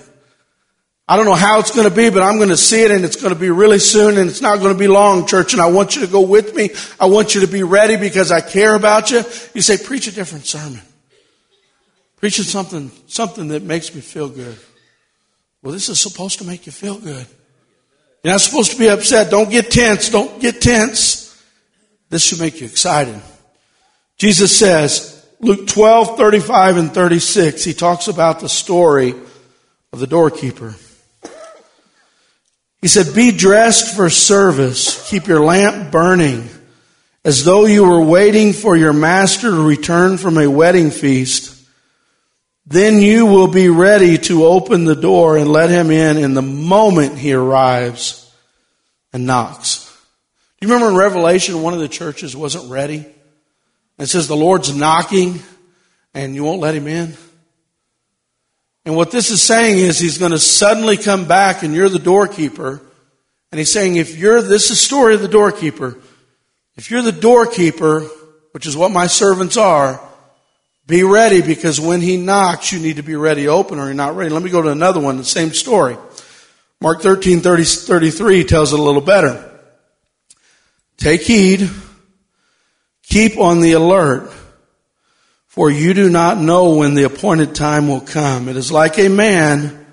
I 1.06 1.18
don't 1.18 1.26
know 1.26 1.36
how 1.36 1.60
it's 1.60 1.76
going 1.76 1.90
to 1.90 1.94
be, 1.94 2.10
but 2.10 2.24
I'm 2.24 2.38
going 2.38 2.48
to 2.48 2.56
see 2.56 2.82
it 2.82 2.92
and 2.92 3.04
it's 3.04 3.18
going 3.18 3.34
to 3.34 3.40
be 3.40 3.50
really 3.50 3.80
soon 3.80 4.18
and 4.18 4.30
it's 4.30 4.42
not 4.42 4.60
going 4.60 4.72
to 4.72 4.80
be 4.80 4.88
long, 4.88 5.28
church. 5.28 5.52
And 5.52 5.62
I 5.62 5.70
want 5.70 5.98
you 5.98 6.06
to 6.06 6.08
go 6.10 6.22
with 6.22 6.56
me. 6.56 6.70
I 6.98 7.08
want 7.08 7.36
you 7.36 7.42
to 7.42 7.48
be 7.48 7.64
ready 7.64 7.98
because 7.98 8.32
I 8.32 8.40
care 8.40 8.74
about 8.74 9.12
you. 9.12 9.18
You 9.54 9.62
say, 9.62 9.78
preach 9.78 10.08
a 10.08 10.14
different 10.14 10.46
sermon. 10.46 10.80
Preaching 12.18 12.46
something, 12.46 12.92
something 13.08 13.48
that 13.50 13.64
makes 13.64 13.94
me 13.94 14.02
feel 14.02 14.28
good. 14.28 14.58
Well, 15.62 15.72
this 15.72 15.90
is 15.90 16.00
supposed 16.00 16.40
to 16.40 16.46
make 16.46 16.66
you 16.66 16.72
feel 16.72 16.98
good. 17.00 17.26
You're 18.24 18.34
not 18.34 18.42
supposed 18.42 18.72
to 18.72 18.78
be 18.78 18.90
upset. 18.90 19.32
Don't 19.32 19.50
get 19.50 19.72
tense. 19.72 20.10
Don't 20.10 20.42
get 20.42 20.60
tense. 20.60 21.42
This 22.10 22.24
should 22.24 22.40
make 22.40 22.60
you 22.60 22.68
excited. 22.68 23.20
Jesus 24.18 24.58
says, 24.58 25.26
Luke 25.40 25.68
12, 25.68 26.18
35 26.18 26.78
and 26.78 26.94
36, 26.94 27.64
he 27.64 27.74
talks 27.74 28.08
about 28.08 28.40
the 28.40 28.50
story 28.50 29.14
of 29.94 30.00
the 30.00 30.08
doorkeeper. 30.08 30.76
He 32.82 32.88
said, 32.88 33.14
Be 33.14 33.32
dressed 33.32 33.96
for 33.96 34.10
service. 34.10 35.10
Keep 35.10 35.28
your 35.28 35.42
lamp 35.42 35.92
burning 35.92 36.50
as 37.24 37.44
though 37.44 37.66
you 37.66 37.86
were 37.86 38.04
waiting 38.04 38.54
for 38.54 38.76
your 38.76 38.94
master 38.94 39.52
to 39.52 39.68
return 39.68 40.18
from 40.18 40.38
a 40.38 40.50
wedding 40.50 40.92
feast. 40.92 41.57
Then 42.70 43.00
you 43.00 43.26
will 43.26 43.48
be 43.48 43.70
ready 43.70 44.18
to 44.18 44.46
open 44.46 44.84
the 44.84 44.96
door 44.96 45.38
and 45.38 45.50
let 45.50 45.70
him 45.70 45.90
in 45.90 46.18
in 46.18 46.34
the 46.34 46.42
moment 46.42 47.18
he 47.18 47.32
arrives 47.32 48.30
and 49.14 49.26
knocks. 49.26 49.86
Do 50.60 50.68
you 50.68 50.74
remember 50.74 50.92
in 50.92 50.98
Revelation, 50.98 51.62
one 51.62 51.74
of 51.74 51.80
the 51.80 51.88
churches 51.88 52.36
wasn't 52.36 52.70
ready? 52.70 53.06
It 53.98 54.08
says 54.08 54.28
the 54.28 54.36
Lord's 54.36 54.76
knocking 54.76 55.40
and 56.14 56.36
you 56.36 56.44
won't 56.44 56.60
let 56.60 56.76
him 56.76 56.88
in. 56.88 57.14
And 58.86 58.98
what 58.98 59.12
this 59.12 59.32
is 59.32 59.42
saying 59.42 59.78
is 59.78 59.98
he's 59.98 60.18
going 60.18 60.32
to 60.32 60.40
suddenly 60.40 60.98
come 60.98 61.26
back 61.26 61.64
and 61.64 61.74
you're 61.74 61.88
the 61.88 62.00
doorkeeper. 62.00 62.82
And 63.50 63.60
he's 63.60 63.72
saying 63.72 63.96
if 63.96 64.18
you're, 64.18 64.42
this 64.42 64.64
is 64.64 64.70
the 64.72 64.76
story 64.76 65.16
of 65.16 65.22
the 65.22 65.30
doorkeeper. 65.30 65.98
If 66.76 66.92
you're 66.92 67.02
the 67.02 67.14
doorkeeper, 67.14 68.02
which 68.52 68.66
is 68.66 68.76
what 68.76 68.92
my 68.92 69.08
servants 69.08 69.56
are, 69.56 70.02
be 70.88 71.04
ready 71.04 71.42
because 71.42 71.80
when 71.80 72.00
he 72.00 72.16
knocks, 72.16 72.72
you 72.72 72.80
need 72.80 72.96
to 72.96 73.04
be 73.04 73.16
ready 73.16 73.44
to 73.44 73.50
open 73.50 73.78
or 73.78 73.86
you're 73.86 73.94
not 73.94 74.16
ready. 74.16 74.30
Let 74.30 74.42
me 74.42 74.50
go 74.50 74.62
to 74.62 74.70
another 74.70 75.02
one, 75.02 75.18
the 75.18 75.26
same 75.26 75.52
story. 75.52 75.98
Mark 76.80 77.02
13, 77.02 77.42
30, 77.42 77.64
33 77.64 78.44
tells 78.46 78.72
it 78.72 78.80
a 78.80 78.82
little 78.82 79.02
better. 79.02 79.44
Take 80.98 81.22
heed, 81.22 81.70
keep 83.04 83.38
on 83.38 83.60
the 83.60 83.74
alert, 83.74 84.32
for 85.46 85.70
you 85.70 85.94
do 85.94 86.10
not 86.10 86.38
know 86.38 86.76
when 86.76 86.94
the 86.94 87.04
appointed 87.04 87.54
time 87.54 87.88
will 87.88 88.02
come. 88.02 88.48
It 88.48 88.56
is 88.56 88.72
like 88.72 88.98
a 88.98 89.10
man 89.10 89.86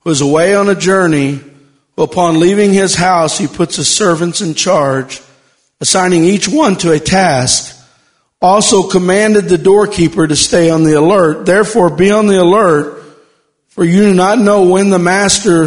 who 0.00 0.10
is 0.10 0.20
away 0.20 0.54
on 0.54 0.68
a 0.68 0.74
journey, 0.74 1.40
who 1.96 2.02
upon 2.02 2.38
leaving 2.38 2.72
his 2.72 2.94
house, 2.94 3.36
he 3.36 3.48
puts 3.48 3.76
his 3.76 3.88
servants 3.88 4.40
in 4.40 4.54
charge, 4.54 5.20
assigning 5.80 6.24
each 6.24 6.48
one 6.48 6.76
to 6.76 6.92
a 6.92 7.00
task. 7.00 7.75
Also 8.40 8.88
commanded 8.88 9.48
the 9.48 9.58
doorkeeper 9.58 10.26
to 10.26 10.36
stay 10.36 10.70
on 10.70 10.84
the 10.84 10.94
alert. 10.94 11.46
Therefore 11.46 11.94
be 11.94 12.10
on 12.10 12.26
the 12.26 12.40
alert, 12.40 13.02
for 13.68 13.84
you 13.84 14.02
do 14.02 14.14
not 14.14 14.38
know 14.38 14.68
when 14.68 14.90
the 14.90 14.98
master 14.98 15.64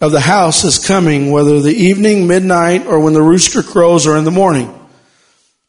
of 0.00 0.12
the 0.12 0.20
house 0.20 0.64
is 0.64 0.84
coming, 0.84 1.30
whether 1.30 1.60
the 1.60 1.74
evening, 1.74 2.26
midnight, 2.26 2.86
or 2.86 3.00
when 3.00 3.14
the 3.14 3.22
rooster 3.22 3.62
crows 3.62 4.06
or 4.06 4.16
in 4.16 4.24
the 4.24 4.30
morning. 4.30 4.74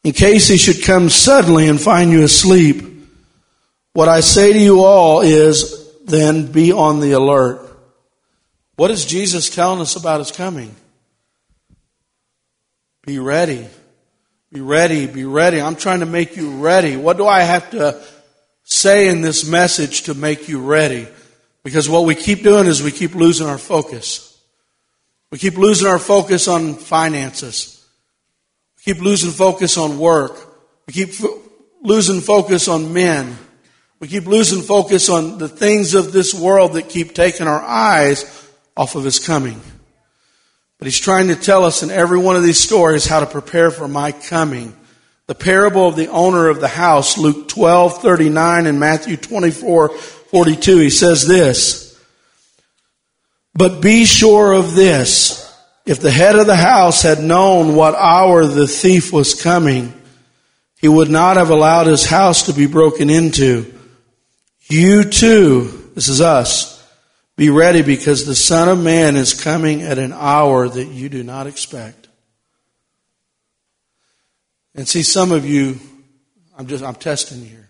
In 0.02 0.12
case 0.12 0.48
he 0.48 0.56
should 0.56 0.82
come 0.82 1.10
suddenly 1.10 1.68
and 1.68 1.80
find 1.80 2.10
you 2.10 2.22
asleep, 2.22 2.84
what 3.92 4.08
I 4.08 4.20
say 4.20 4.52
to 4.52 4.58
you 4.58 4.84
all 4.84 5.20
is 5.20 5.88
then 6.04 6.50
be 6.50 6.72
on 6.72 7.00
the 7.00 7.12
alert. 7.12 7.66
What 8.76 8.90
is 8.90 9.04
Jesus 9.04 9.50
telling 9.50 9.80
us 9.80 9.96
about 9.96 10.20
his 10.20 10.30
coming? 10.30 10.74
Be 13.04 13.18
ready. 13.18 13.66
Be 14.52 14.60
ready. 14.60 15.06
Be 15.06 15.24
ready. 15.24 15.60
I'm 15.60 15.76
trying 15.76 16.00
to 16.00 16.06
make 16.06 16.36
you 16.36 16.56
ready. 16.56 16.96
What 16.96 17.16
do 17.16 17.26
I 17.26 17.40
have 17.40 17.70
to 17.70 18.02
say 18.64 19.08
in 19.08 19.20
this 19.20 19.48
message 19.48 20.02
to 20.02 20.14
make 20.14 20.48
you 20.48 20.60
ready? 20.60 21.06
Because 21.62 21.88
what 21.88 22.04
we 22.04 22.14
keep 22.16 22.42
doing 22.42 22.66
is 22.66 22.82
we 22.82 22.90
keep 22.90 23.14
losing 23.14 23.46
our 23.46 23.58
focus. 23.58 24.26
We 25.30 25.38
keep 25.38 25.56
losing 25.56 25.86
our 25.86 26.00
focus 26.00 26.48
on 26.48 26.74
finances. 26.74 27.86
We 28.76 28.94
keep 28.94 29.02
losing 29.02 29.30
focus 29.30 29.78
on 29.78 29.98
work. 29.98 30.36
We 30.86 30.94
keep 30.94 31.10
losing 31.82 32.20
focus 32.20 32.66
on 32.66 32.92
men. 32.92 33.38
We 34.00 34.08
keep 34.08 34.26
losing 34.26 34.62
focus 34.62 35.08
on 35.08 35.38
the 35.38 35.48
things 35.48 35.94
of 35.94 36.12
this 36.12 36.34
world 36.34 36.72
that 36.72 36.88
keep 36.88 37.14
taking 37.14 37.46
our 37.46 37.62
eyes 37.62 38.24
off 38.76 38.96
of 38.96 39.04
His 39.04 39.20
coming. 39.20 39.60
But 40.80 40.86
He's 40.86 40.98
trying 40.98 41.28
to 41.28 41.36
tell 41.36 41.66
us 41.66 41.82
in 41.82 41.90
every 41.90 42.18
one 42.18 42.36
of 42.36 42.42
these 42.42 42.58
stories 42.58 43.06
how 43.06 43.20
to 43.20 43.26
prepare 43.26 43.70
for 43.70 43.86
my 43.86 44.12
coming. 44.12 44.74
The 45.26 45.34
parable 45.34 45.86
of 45.86 45.94
the 45.94 46.08
owner 46.08 46.48
of 46.48 46.58
the 46.58 46.68
house, 46.68 47.18
Luke 47.18 47.48
12, 47.48 48.00
39 48.02 48.66
and 48.66 48.80
Matthew 48.80 49.18
24, 49.18 49.90
42, 49.90 50.78
he 50.78 50.90
says 50.90 51.28
this, 51.28 52.02
But 53.54 53.82
be 53.82 54.06
sure 54.06 54.54
of 54.54 54.74
this, 54.74 55.46
if 55.84 56.00
the 56.00 56.10
head 56.10 56.36
of 56.36 56.46
the 56.46 56.56
house 56.56 57.02
had 57.02 57.20
known 57.20 57.76
what 57.76 57.94
hour 57.94 58.46
the 58.46 58.66
thief 58.66 59.12
was 59.12 59.40
coming, 59.40 59.92
he 60.80 60.88
would 60.88 61.10
not 61.10 61.36
have 61.36 61.50
allowed 61.50 61.88
his 61.88 62.06
house 62.06 62.44
to 62.44 62.54
be 62.54 62.66
broken 62.66 63.10
into. 63.10 63.70
You 64.70 65.04
too, 65.04 65.90
this 65.94 66.08
is 66.08 66.22
us, 66.22 66.79
be 67.36 67.50
ready 67.50 67.82
because 67.82 68.26
the 68.26 68.34
Son 68.34 68.68
of 68.68 68.82
Man 68.82 69.16
is 69.16 69.40
coming 69.40 69.82
at 69.82 69.98
an 69.98 70.12
hour 70.12 70.68
that 70.68 70.86
you 70.86 71.08
do 71.08 71.22
not 71.22 71.46
expect. 71.46 72.08
And 74.74 74.86
see, 74.86 75.02
some 75.02 75.32
of 75.32 75.44
you, 75.44 75.78
I'm 76.56 76.66
just, 76.66 76.84
I'm 76.84 76.94
testing 76.94 77.44
here. 77.44 77.68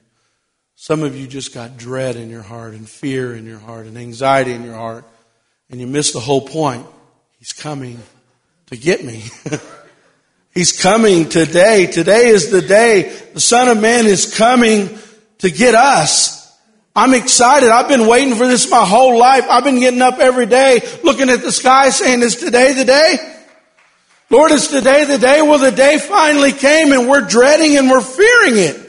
Some 0.75 1.03
of 1.03 1.17
you 1.17 1.27
just 1.27 1.53
got 1.53 1.77
dread 1.77 2.17
in 2.17 2.31
your 2.31 2.43
heart 2.43 2.73
and 2.73 2.89
fear 2.89 3.35
in 3.35 3.47
your 3.47 3.59
heart 3.59 3.87
and 3.87 3.99
anxiety 3.99 4.53
in 4.53 4.65
your 4.65 4.75
heart, 4.75 5.05
and 5.69 5.81
you 5.81 5.87
missed 5.87 6.15
the 6.15 6.21
whole 6.21 6.47
point. 6.47 6.87
He's 7.39 7.53
coming 7.53 7.99
to 8.67 8.77
get 8.77 9.05
me. 9.05 9.25
He's 10.55 10.81
coming 10.81 11.29
today. 11.29 11.87
Today 11.87 12.27
is 12.29 12.51
the 12.51 12.63
day. 12.63 13.15
The 13.35 13.41
Son 13.41 13.69
of 13.69 13.81
Man 13.81 14.07
is 14.07 14.35
coming 14.37 14.99
to 15.39 15.51
get 15.51 15.75
us. 15.75 16.40
I'm 16.95 17.15
excited. 17.15 17.71
I've 17.71 17.89
been 17.89 18.07
waiting 18.07 18.35
for 18.35 18.47
this 18.47 18.71
my 18.71 18.85
whole 18.85 19.19
life. 19.19 19.47
I've 19.49 19.65
been 19.65 19.79
getting 19.79 20.03
up 20.03 20.19
every 20.19 20.47
day 20.47 20.81
looking 21.05 21.31
at 21.31 21.41
the 21.41 21.53
sky 21.53 21.91
saying, 21.91 22.23
is 22.23 22.37
today 22.37 22.73
the 22.73 22.85
day? 22.85 23.17
Lord, 24.29 24.53
is 24.53 24.69
today 24.69 25.05
the 25.05 25.19
day? 25.19 25.43
Well, 25.43 25.59
the 25.59 25.71
day 25.71 25.99
finally 25.99 26.53
came 26.53 26.93
and 26.93 27.09
we're 27.09 27.23
dreading 27.23 27.77
and 27.77 27.91
we're 27.91 28.01
fearing 28.01 28.57
it. 28.57 28.87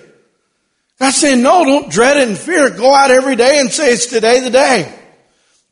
God's 1.00 1.18
saying, 1.18 1.42
no, 1.42 1.64
don't 1.64 1.92
dread 1.92 2.18
it 2.18 2.28
and 2.28 2.38
fear 2.38 2.68
it. 2.68 2.78
Go 2.78 2.94
out 2.94 3.10
every 3.10 3.36
day 3.36 3.60
and 3.60 3.72
say, 3.72 3.92
it's 3.92 4.06
today 4.06 4.40
the 4.40 4.52
day. 4.52 4.94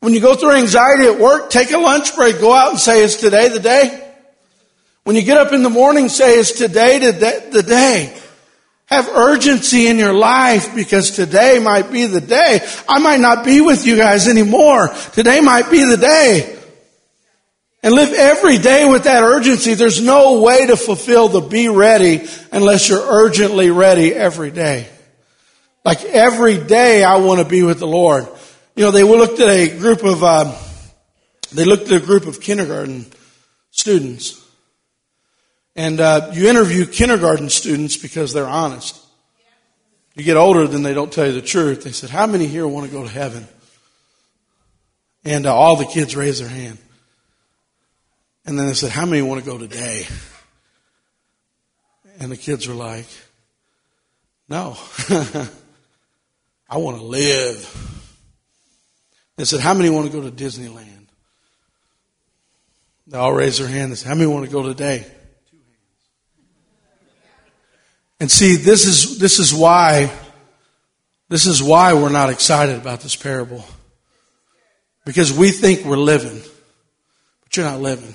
When 0.00 0.14
you 0.14 0.20
go 0.20 0.34
through 0.34 0.52
anxiety 0.52 1.04
at 1.06 1.20
work, 1.20 1.50
take 1.50 1.70
a 1.72 1.78
lunch 1.78 2.16
break. 2.16 2.40
Go 2.40 2.52
out 2.52 2.70
and 2.70 2.80
say, 2.80 3.02
is 3.02 3.16
today 3.16 3.48
the 3.48 3.60
day? 3.60 4.08
When 5.04 5.14
you 5.14 5.22
get 5.22 5.36
up 5.36 5.52
in 5.52 5.62
the 5.62 5.70
morning, 5.70 6.08
say, 6.08 6.38
is 6.38 6.52
today 6.52 6.98
the 6.98 7.62
day? 7.62 8.19
Have 8.90 9.08
urgency 9.08 9.86
in 9.86 9.98
your 9.98 10.12
life 10.12 10.74
because 10.74 11.12
today 11.12 11.60
might 11.60 11.92
be 11.92 12.06
the 12.06 12.20
day. 12.20 12.60
I 12.88 12.98
might 12.98 13.20
not 13.20 13.44
be 13.44 13.60
with 13.60 13.86
you 13.86 13.96
guys 13.96 14.26
anymore. 14.26 14.88
Today 15.12 15.40
might 15.40 15.70
be 15.70 15.84
the 15.84 15.96
day. 15.96 16.58
And 17.84 17.94
live 17.94 18.12
every 18.12 18.58
day 18.58 18.88
with 18.88 19.04
that 19.04 19.22
urgency. 19.22 19.74
There's 19.74 20.02
no 20.02 20.40
way 20.42 20.66
to 20.66 20.76
fulfill 20.76 21.28
the 21.28 21.40
be 21.40 21.68
ready 21.68 22.26
unless 22.50 22.88
you're 22.88 23.00
urgently 23.00 23.70
ready 23.70 24.12
every 24.12 24.50
day. 24.50 24.88
Like 25.84 26.04
every 26.04 26.58
day 26.58 27.04
I 27.04 27.18
want 27.18 27.38
to 27.38 27.46
be 27.46 27.62
with 27.62 27.78
the 27.78 27.86
Lord. 27.86 28.26
You 28.74 28.84
know, 28.84 28.90
they 28.90 29.04
looked 29.04 29.38
at 29.38 29.48
a 29.48 29.78
group 29.78 30.02
of, 30.02 30.24
uh, 30.24 30.58
they 31.52 31.64
looked 31.64 31.84
at 31.84 32.02
a 32.02 32.04
group 32.04 32.26
of 32.26 32.40
kindergarten 32.40 33.06
students. 33.70 34.39
And 35.80 35.98
uh, 35.98 36.30
you 36.34 36.46
interview 36.46 36.84
kindergarten 36.84 37.48
students 37.48 37.96
because 37.96 38.34
they're 38.34 38.46
honest. 38.46 39.02
You 40.14 40.22
get 40.22 40.36
older, 40.36 40.66
then 40.66 40.82
they 40.82 40.92
don't 40.92 41.10
tell 41.10 41.26
you 41.26 41.32
the 41.32 41.40
truth. 41.40 41.84
They 41.84 41.92
said, 41.92 42.10
how 42.10 42.26
many 42.26 42.46
here 42.46 42.68
want 42.68 42.84
to 42.84 42.92
go 42.92 43.02
to 43.02 43.08
heaven? 43.08 43.48
And 45.24 45.46
uh, 45.46 45.54
all 45.54 45.76
the 45.76 45.86
kids 45.86 46.14
raised 46.14 46.42
their 46.42 46.50
hand. 46.50 46.76
And 48.44 48.58
then 48.58 48.66
they 48.66 48.74
said, 48.74 48.90
how 48.90 49.06
many 49.06 49.22
want 49.22 49.42
to 49.42 49.50
go 49.50 49.56
today? 49.56 50.06
And 52.18 52.30
the 52.30 52.36
kids 52.36 52.68
were 52.68 52.74
like, 52.74 53.06
no. 54.50 54.76
I 56.68 56.76
want 56.76 56.98
to 56.98 57.04
live. 57.04 58.12
They 59.36 59.46
said, 59.46 59.60
how 59.60 59.72
many 59.72 59.88
want 59.88 60.12
to 60.12 60.12
go 60.12 60.28
to 60.28 60.30
Disneyland? 60.30 61.06
They 63.06 63.16
all 63.16 63.32
raised 63.32 63.62
their 63.62 63.68
hand. 63.68 63.92
They 63.92 63.96
said, 63.96 64.08
how 64.08 64.14
many 64.14 64.26
want 64.26 64.44
to 64.44 64.52
go 64.52 64.62
today? 64.62 65.06
And 68.20 68.30
see, 68.30 68.56
this 68.56 68.86
is, 68.86 69.18
this 69.18 69.38
is 69.38 69.52
why, 69.52 70.12
this 71.30 71.46
is 71.46 71.62
why 71.62 71.94
we're 71.94 72.10
not 72.10 72.28
excited 72.28 72.76
about 72.76 73.00
this 73.00 73.16
parable. 73.16 73.64
Because 75.06 75.32
we 75.32 75.50
think 75.50 75.86
we're 75.86 75.96
living, 75.96 76.38
but 77.42 77.56
you're 77.56 77.64
not 77.64 77.80
living. 77.80 78.14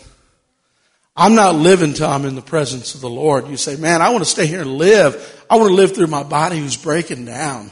I'm 1.18 1.34
not 1.34 1.56
living 1.56 1.93
till 1.93 2.08
I'm 2.08 2.26
in 2.26 2.36
the 2.36 2.41
presence 2.41 2.93
of 2.93 3.01
the 3.01 3.10
Lord. 3.10 3.47
You 3.47 3.58
say, 3.58 3.78
man, 3.78 4.01
I 4.01 4.10
want 4.10 4.24
to 4.24 4.30
stay 4.30 4.45
here 4.45 4.62
and 4.62 4.78
live. 4.78 5.43
I 5.49 5.56
want 5.56 5.70
to 5.70 5.76
live 5.76 5.95
through 5.95 6.08
my 6.08 6.24
body 6.24 6.60
who's 6.60 6.78
breaking 6.78 7.26
down. 7.26 7.72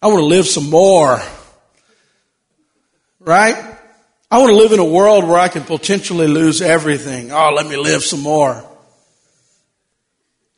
I 0.00 0.06
want 0.06 0.20
to 0.20 0.26
live 0.26 0.46
some 0.46 0.70
more. 0.70 1.20
Right? 3.18 3.56
I 4.30 4.38
want 4.38 4.50
to 4.50 4.56
live 4.56 4.72
in 4.72 4.78
a 4.78 4.84
world 4.84 5.24
where 5.24 5.38
I 5.38 5.48
can 5.48 5.64
potentially 5.64 6.26
lose 6.26 6.62
everything. 6.62 7.32
Oh, 7.32 7.52
let 7.54 7.66
me 7.66 7.76
live 7.76 8.04
some 8.04 8.20
more. 8.20 8.64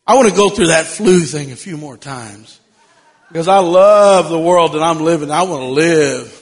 I 0.07 0.17
want 0.17 0.29
to 0.29 0.37
go 0.37 0.51
through 0.51 0.67
that 0.67 0.87
flu 0.87 1.21
thing 1.21 1.53
a 1.53 1.57
few 1.57 1.77
more 1.77 1.97
times. 1.97 2.61
Because 3.29 3.49
I 3.49 3.59
love 3.59 4.29
the 4.29 4.39
world 4.39 4.73
that 4.73 4.83
I'm 4.83 5.01
living. 5.01 5.31
I 5.31 5.43
want 5.43 5.63
to 5.63 5.69
live. 5.69 6.41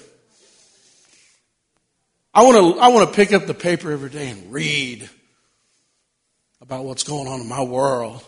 I 2.34 2.42
want 2.42 2.76
to, 2.76 2.80
I 2.80 2.88
want 2.88 3.08
to 3.08 3.14
pick 3.14 3.32
up 3.32 3.46
the 3.46 3.54
paper 3.54 3.92
every 3.92 4.10
day 4.10 4.28
and 4.28 4.52
read 4.52 5.08
about 6.60 6.84
what's 6.84 7.02
going 7.02 7.28
on 7.28 7.40
in 7.40 7.48
my 7.48 7.62
world. 7.62 8.24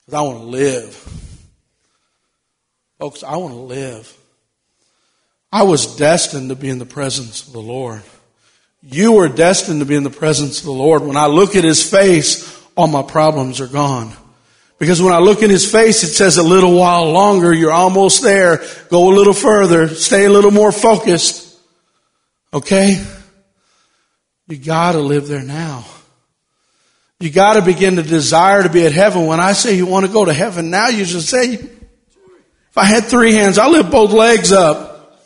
Because 0.00 0.18
I 0.18 0.22
want 0.22 0.38
to 0.38 0.44
live. 0.44 0.94
Folks, 2.98 3.22
I 3.22 3.36
want 3.36 3.54
to 3.54 3.60
live. 3.60 4.16
I 5.52 5.62
was 5.62 5.96
destined 5.96 6.50
to 6.50 6.56
be 6.56 6.68
in 6.68 6.78
the 6.78 6.86
presence 6.86 7.46
of 7.46 7.52
the 7.52 7.60
Lord. 7.60 8.02
You 8.82 9.12
were 9.12 9.28
destined 9.28 9.80
to 9.80 9.86
be 9.86 9.96
in 9.96 10.04
the 10.04 10.10
presence 10.10 10.60
of 10.60 10.66
the 10.66 10.72
Lord. 10.72 11.02
When 11.02 11.16
I 11.16 11.26
look 11.26 11.56
at 11.56 11.64
His 11.64 11.88
face, 11.88 12.62
all 12.76 12.86
my 12.86 13.02
problems 13.02 13.60
are 13.60 13.66
gone. 13.66 14.12
Because 14.80 15.02
when 15.02 15.12
I 15.12 15.18
look 15.18 15.42
in 15.42 15.50
his 15.50 15.70
face, 15.70 16.02
it 16.02 16.14
says 16.14 16.38
a 16.38 16.42
little 16.42 16.74
while 16.74 17.12
longer, 17.12 17.52
you're 17.52 17.70
almost 17.70 18.22
there. 18.22 18.64
Go 18.88 19.10
a 19.10 19.14
little 19.14 19.34
further. 19.34 19.88
Stay 19.88 20.24
a 20.24 20.30
little 20.30 20.50
more 20.50 20.72
focused. 20.72 21.54
Okay? 22.54 23.04
You 24.48 24.56
gotta 24.56 24.98
live 24.98 25.28
there 25.28 25.42
now. 25.42 25.84
You 27.20 27.28
gotta 27.28 27.60
begin 27.60 27.96
to 27.96 28.02
desire 28.02 28.62
to 28.62 28.70
be 28.70 28.86
at 28.86 28.92
heaven. 28.92 29.26
When 29.26 29.38
I 29.38 29.52
say 29.52 29.76
you 29.76 29.84
want 29.84 30.06
to 30.06 30.12
go 30.12 30.24
to 30.24 30.32
heaven 30.32 30.70
now, 30.70 30.88
you 30.88 31.04
just 31.04 31.28
say, 31.28 31.52
if 31.52 32.78
I 32.78 32.86
had 32.86 33.04
three 33.04 33.34
hands, 33.34 33.58
I'll 33.58 33.72
lift 33.72 33.90
both 33.90 34.12
legs 34.12 34.50
up. 34.50 35.20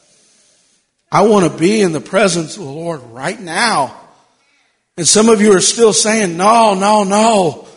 I 1.13 1.29
want 1.29 1.51
to 1.51 1.57
be 1.57 1.81
in 1.81 1.93
the 1.93 2.01
presence 2.01 2.57
of 2.57 2.65
the 2.65 2.71
Lord 2.71 3.01
right 3.13 3.39
now. 3.39 3.97
And 4.97 5.07
some 5.07 5.29
of 5.29 5.41
you 5.41 5.57
are 5.57 5.61
still 5.61 5.93
saying, 5.93 6.37
no, 6.37 6.75
no, 6.75 7.05
no. 7.05 7.69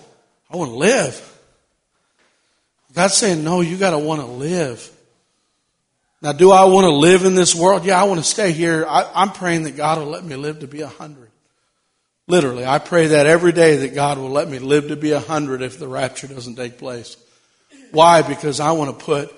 I 0.49 0.57
want 0.57 0.71
to 0.71 0.75
live. 0.75 1.26
God's 2.97 3.13
saying, 3.13 3.43
no, 3.43 3.61
you 3.61 3.77
gotta 3.77 3.99
want 3.99 4.21
to 4.21 4.25
live. 4.25 4.91
Now, 6.19 6.31
do 6.31 6.49
I 6.49 6.65
want 6.65 6.85
to 6.85 6.91
live 6.91 7.25
in 7.25 7.35
this 7.35 7.53
world? 7.53 7.85
Yeah, 7.85 8.01
I 8.01 8.05
want 8.05 8.19
to 8.19 8.25
stay 8.25 8.51
here. 8.51 8.87
I, 8.89 9.21
am 9.21 9.33
praying 9.33 9.65
that 9.65 9.77
God 9.77 9.99
will 9.99 10.07
let 10.07 10.25
me 10.25 10.35
live 10.35 10.61
to 10.61 10.67
be 10.67 10.81
a 10.81 10.87
hundred. 10.87 11.29
Literally, 12.27 12.65
I 12.65 12.79
pray 12.79 13.05
that 13.05 13.27
every 13.27 13.51
day 13.51 13.75
that 13.75 13.93
God 13.93 14.17
will 14.17 14.31
let 14.31 14.49
me 14.49 14.57
live 14.57 14.87
to 14.87 14.95
be 14.95 15.11
a 15.11 15.19
hundred 15.19 15.61
if 15.61 15.77
the 15.77 15.87
rapture 15.87 16.25
doesn't 16.25 16.55
take 16.55 16.79
place. 16.79 17.17
Why? 17.91 18.23
Because 18.23 18.59
I 18.59 18.71
want 18.71 18.97
to 18.97 19.05
put, 19.05 19.31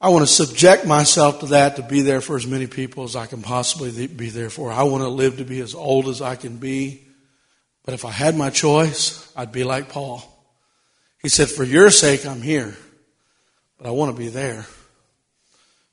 I 0.00 0.10
want 0.10 0.22
to 0.22 0.32
subject 0.32 0.86
myself 0.86 1.40
to 1.40 1.46
that 1.46 1.74
to 1.74 1.82
be 1.82 2.02
there 2.02 2.20
for 2.20 2.36
as 2.36 2.46
many 2.46 2.68
people 2.68 3.02
as 3.02 3.16
I 3.16 3.26
can 3.26 3.42
possibly 3.42 4.06
be 4.06 4.30
there 4.30 4.48
for. 4.48 4.70
I 4.70 4.84
want 4.84 5.02
to 5.02 5.08
live 5.08 5.38
to 5.38 5.44
be 5.44 5.58
as 5.58 5.74
old 5.74 6.06
as 6.06 6.22
I 6.22 6.36
can 6.36 6.58
be. 6.58 7.02
But 7.84 7.94
if 7.94 8.04
I 8.04 8.12
had 8.12 8.36
my 8.36 8.50
choice, 8.50 9.28
I'd 9.34 9.50
be 9.50 9.64
like 9.64 9.88
Paul. 9.88 10.31
He 11.22 11.28
said, 11.28 11.48
For 11.48 11.64
your 11.64 11.90
sake, 11.90 12.26
I'm 12.26 12.42
here, 12.42 12.76
but 13.78 13.86
I 13.86 13.90
want 13.90 14.14
to 14.14 14.18
be 14.20 14.28
there. 14.28 14.66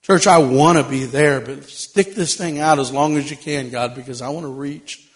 Church, 0.02 0.26
I 0.26 0.40
want 0.40 0.78
to 0.78 0.90
be 0.90 1.06
there, 1.06 1.40
but 1.40 1.66
stick 1.66 2.16
this 2.16 2.36
thing 2.36 2.60
out 2.60 2.80
as 2.80 2.92
long 2.92 3.16
as 3.18 3.30
you 3.30 3.38
can, 3.38 3.70
God, 3.70 3.94
because 3.94 4.22
I 4.22 4.30
want 4.30 4.46
to 4.46 4.52
reach 4.52 5.08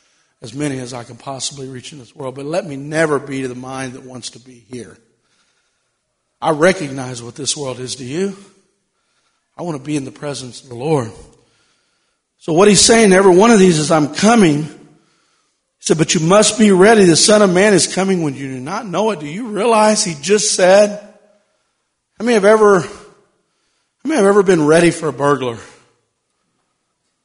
as 0.42 0.54
many 0.54 0.78
as 0.80 0.94
I 0.94 1.04
can 1.04 1.16
possibly 1.16 1.68
reach 1.68 1.94
in 1.94 2.00
this 2.00 2.16
world. 2.16 2.36
But 2.36 2.46
let 2.46 2.68
me 2.68 2.76
never 2.76 3.18
be 3.18 3.44
the 3.48 3.56
mind 3.56 3.94
that 3.94 4.04
wants 4.04 4.32
to 4.32 4.40
be 4.40 4.66
here. 4.70 4.98
I 6.42 6.52
recognize 6.52 7.24
what 7.24 7.36
this 7.36 7.58
world 7.58 7.80
is 7.80 7.96
to 7.96 8.04
you. 8.04 8.38
I 9.58 9.64
want 9.64 9.78
to 9.78 9.84
be 9.84 9.96
in 9.96 10.06
the 10.06 10.12
presence 10.12 10.62
of 10.62 10.70
the 10.70 10.76
Lord. 10.76 11.12
So 12.38 12.52
what 12.54 12.68
he's 12.68 12.82
saying, 12.82 13.12
to 13.12 13.16
every 13.16 13.36
one 13.36 13.52
of 13.52 13.60
these 13.60 13.80
is 13.80 13.90
I'm 13.90 14.14
coming 14.14 14.68
said, 15.84 15.98
but 15.98 16.16
you 16.16 16.22
must 16.22 16.58
be 16.58 16.72
ready. 16.72 17.04
The 17.04 17.18
Son 17.18 17.42
of 17.42 17.54
Man 17.54 17.74
is 17.74 17.94
coming 17.94 18.24
when 18.24 18.36
you 18.36 18.48
do 18.48 18.60
not 18.62 18.88
know 18.88 19.12
it. 19.12 19.20
Do 19.20 19.28
you 19.28 19.50
realize 19.50 20.02
he 20.02 20.16
just 20.22 20.56
said, 20.56 20.90
how 22.18 22.24
many 22.24 22.36
have 22.36 22.46
ever, 22.46 22.80
how 22.80 22.88
many 24.06 24.16
have 24.16 24.26
ever 24.26 24.44
been 24.44 24.66
ready 24.66 24.92
for 24.92 25.10
a 25.10 25.14
burglar? 25.14 25.58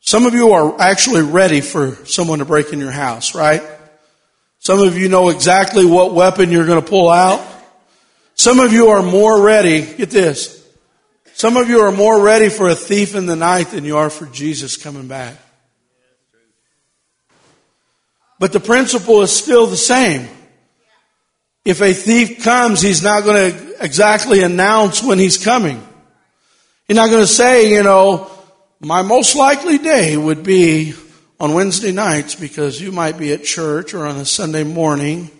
Some 0.01 0.27
of 0.27 0.35
you 0.35 0.55
are 0.55 0.81
actually 0.81 1.23
ready 1.23 1.61
for 1.61 2.05
someone 2.05 2.41
to 2.41 2.45
break 2.45 2.73
in 2.73 2.81
your 2.81 2.91
house, 2.91 3.33
right? 3.33 3.63
Some 4.59 4.81
of 4.81 4.99
you 4.99 5.09
know 5.09 5.29
exactly 5.29 5.87
what 5.87 6.13
weapon 6.13 6.51
you're 6.51 6.67
going 6.67 6.83
to 6.83 6.91
pull 6.91 7.11
out. 7.11 7.41
Some 8.35 8.59
of 8.59 8.73
you 8.73 8.89
are 8.89 9.05
more 9.05 9.41
ready, 9.41 9.83
get 9.83 10.11
this, 10.11 10.69
some 11.35 11.57
of 11.57 11.69
you 11.69 11.83
are 11.83 11.93
more 11.93 12.21
ready 12.21 12.49
for 12.49 12.69
a 12.69 12.75
thief 12.75 13.15
in 13.15 13.27
the 13.27 13.37
night 13.37 13.69
than 13.69 13.85
you 13.85 13.99
are 13.99 14.11
for 14.11 14.27
Jesus 14.27 14.77
coming 14.77 15.07
back. 15.07 15.37
But 18.39 18.53
the 18.53 18.61
principle 18.61 19.23
is 19.23 19.33
still 19.33 19.67
the 19.67 19.77
same. 19.77 20.29
If 21.65 21.83
a 21.83 21.93
thief 21.93 22.43
comes, 22.43 22.81
he's 22.81 23.03
not 23.03 23.25
going 23.25 23.53
to 23.53 23.85
exactly 23.85 24.43
announce 24.43 25.03
when 25.03 25.19
he's 25.19 25.43
coming. 25.43 25.87
He's 26.87 26.97
not 26.97 27.11
going 27.11 27.23
to 27.23 27.27
say, 27.27 27.75
you 27.75 27.83
know, 27.83 28.31
my 28.81 29.03
most 29.03 29.37
likely 29.37 29.79
day 29.79 30.17
would 30.17 30.43
be 30.43 30.95
on 31.41 31.53
Wednesday 31.53 31.93
nights 31.93 32.35
because 32.35 32.81
you 32.81 32.93
might 32.93 33.19
be 33.19 33.33
at 33.33 33.45
church 33.45 33.93
or 33.93 34.07
on 34.07 34.17
a 34.17 34.25
Sunday 34.25 34.65
morning 34.65 35.31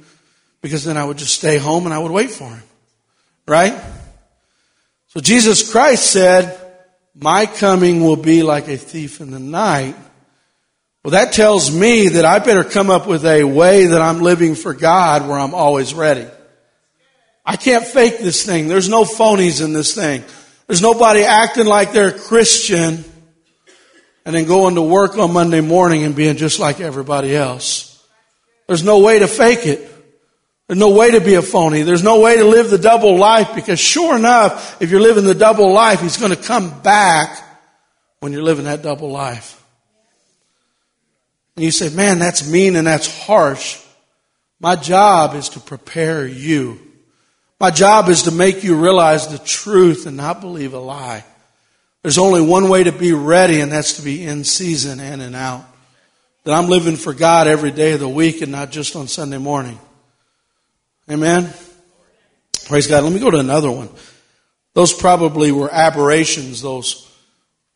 because 0.61 0.85
then 0.85 0.97
I 0.97 1.05
would 1.05 1.19
just 1.19 1.35
stay 1.35 1.57
home 1.57 1.87
and 1.87 1.95
I 1.95 1.99
would 1.99 2.13
wait 2.13 2.31
for 2.31 2.49
him. 2.49 2.63
Right? 3.47 3.81
So 5.09 5.21
Jesus 5.21 5.71
Christ 5.71 6.11
said, 6.11 6.61
my 7.15 7.47
coming 7.47 8.03
will 8.03 8.17
be 8.17 8.43
like 8.43 8.69
a 8.69 8.77
thief 8.77 9.21
in 9.21 9.31
the 9.31 9.39
night. 9.39 9.97
Well, 11.05 11.13
that 11.13 11.33
tells 11.33 11.71
me 11.71 12.09
that 12.09 12.25
I 12.25 12.39
better 12.41 12.65
come 12.65 12.91
up 12.91 13.07
with 13.07 13.25
a 13.25 13.45
way 13.45 13.87
that 13.87 14.03
I'm 14.03 14.21
living 14.21 14.55
for 14.55 14.75
God 14.75 15.29
where 15.29 15.39
I'm 15.39 15.55
always 15.55 15.95
ready. 15.95 16.27
I 17.47 17.57
can't 17.57 17.85
fake 17.85 18.19
this 18.19 18.45
thing. 18.45 18.69
There's 18.69 18.89
no 18.89 19.05
phonies 19.05 19.65
in 19.65 19.73
this 19.73 19.95
thing. 19.95 20.25
There's 20.67 20.83
nobody 20.83 21.23
acting 21.23 21.67
like 21.67 21.93
they're 21.93 22.09
a 22.09 22.19
Christian 22.19 23.05
and 24.27 24.35
then 24.35 24.45
going 24.45 24.75
to 24.75 24.83
work 24.83 25.17
on 25.17 25.33
Monday 25.33 25.63
morning 25.63 26.05
and 26.05 26.15
being 26.15 26.37
just 26.37 26.59
like 26.59 26.81
everybody 26.81 27.35
else. 27.35 28.05
There's 28.67 28.85
no 28.85 28.99
way 28.99 29.21
to 29.21 29.27
fake 29.27 29.67
it. 29.67 29.91
There's 30.67 30.79
no 30.79 30.91
way 30.91 31.13
to 31.13 31.21
be 31.23 31.35
a 31.35 31.43
phony. 31.43 31.81
There's 31.81 32.03
no 32.03 32.21
way 32.21 32.37
to 32.37 32.45
live 32.45 32.69
the 32.69 32.77
double 32.77 33.17
life 33.17 33.55
because 33.55 33.81
sure 33.81 34.15
enough, 34.15 34.83
if 34.83 34.91
you're 34.91 35.01
living 35.01 35.25
the 35.25 35.35
double 35.35 35.73
life, 35.73 36.03
He's 36.03 36.19
going 36.19 36.33
to 36.33 36.37
come 36.37 36.83
back 36.83 37.43
when 38.21 38.33
you're 38.33 38.43
living 38.43 38.67
that 38.67 38.83
double 38.83 39.11
life. 39.11 39.58
And 41.59 41.65
you 41.65 41.73
say, 41.73 41.89
man, 41.89 42.21
that's 42.21 42.49
mean 42.49 42.77
and 42.77 42.87
that's 42.87 43.25
harsh. 43.25 43.83
My 44.61 44.77
job 44.77 45.35
is 45.35 45.49
to 45.49 45.61
prepare 45.61 46.25
you. 46.25 46.79
My 47.59 47.73
job 47.73 48.09
is 48.09 48.23
to 48.23 48.31
make 48.31 48.63
you 48.63 48.77
realize 48.77 49.27
the 49.27 49.39
truth 49.39 50.07
and 50.07 50.17
not 50.17 50.41
believe 50.41 50.73
a 50.73 50.79
lie. 50.79 51.25
There's 52.05 52.17
only 52.17 52.43
one 52.43 52.69
way 52.69 52.85
to 52.85 52.93
be 52.93 53.13
ready, 53.13 53.59
and 53.59 53.73
that's 53.73 53.95
to 53.95 54.03
be 54.03 54.25
in 54.25 54.45
season 54.45 55.01
in 55.01 55.21
and 55.21 55.35
out. 55.35 55.65
that 56.45 56.55
I'm 56.55 56.69
living 56.69 56.95
for 56.95 57.13
God 57.13 57.49
every 57.49 57.73
day 57.73 57.91
of 57.91 57.99
the 57.99 58.09
week 58.09 58.41
and 58.41 58.53
not 58.53 58.71
just 58.71 58.95
on 58.95 59.09
Sunday 59.09 59.39
morning. 59.39 59.81
Amen? 61.11 61.53
Praise 62.67 62.87
God. 62.87 63.03
Let 63.03 63.13
me 63.13 63.19
go 63.19 63.33
to 63.33 63.39
another 63.39 63.73
one. 63.73 63.89
Those 64.75 64.95
probably 64.95 65.51
were 65.51 65.75
aberrations. 65.75 66.63
Those 66.63 67.13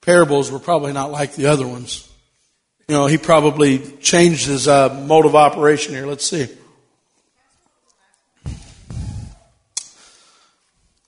parables 0.03 0.53
were 0.53 0.61
probably 0.61 0.93
not 0.93 1.11
like 1.11 1.35
the 1.35 1.47
other 1.47 1.67
ones. 1.67 2.09
You 2.93 2.99
know, 2.99 3.07
he 3.07 3.17
probably 3.17 3.79
changed 4.03 4.45
his 4.47 4.69
uh, 4.69 4.93
mode 5.09 5.25
of 5.25 5.35
operation 5.35 5.95
here. 5.95 6.05
Let's 6.05 6.27
see. 6.27 6.47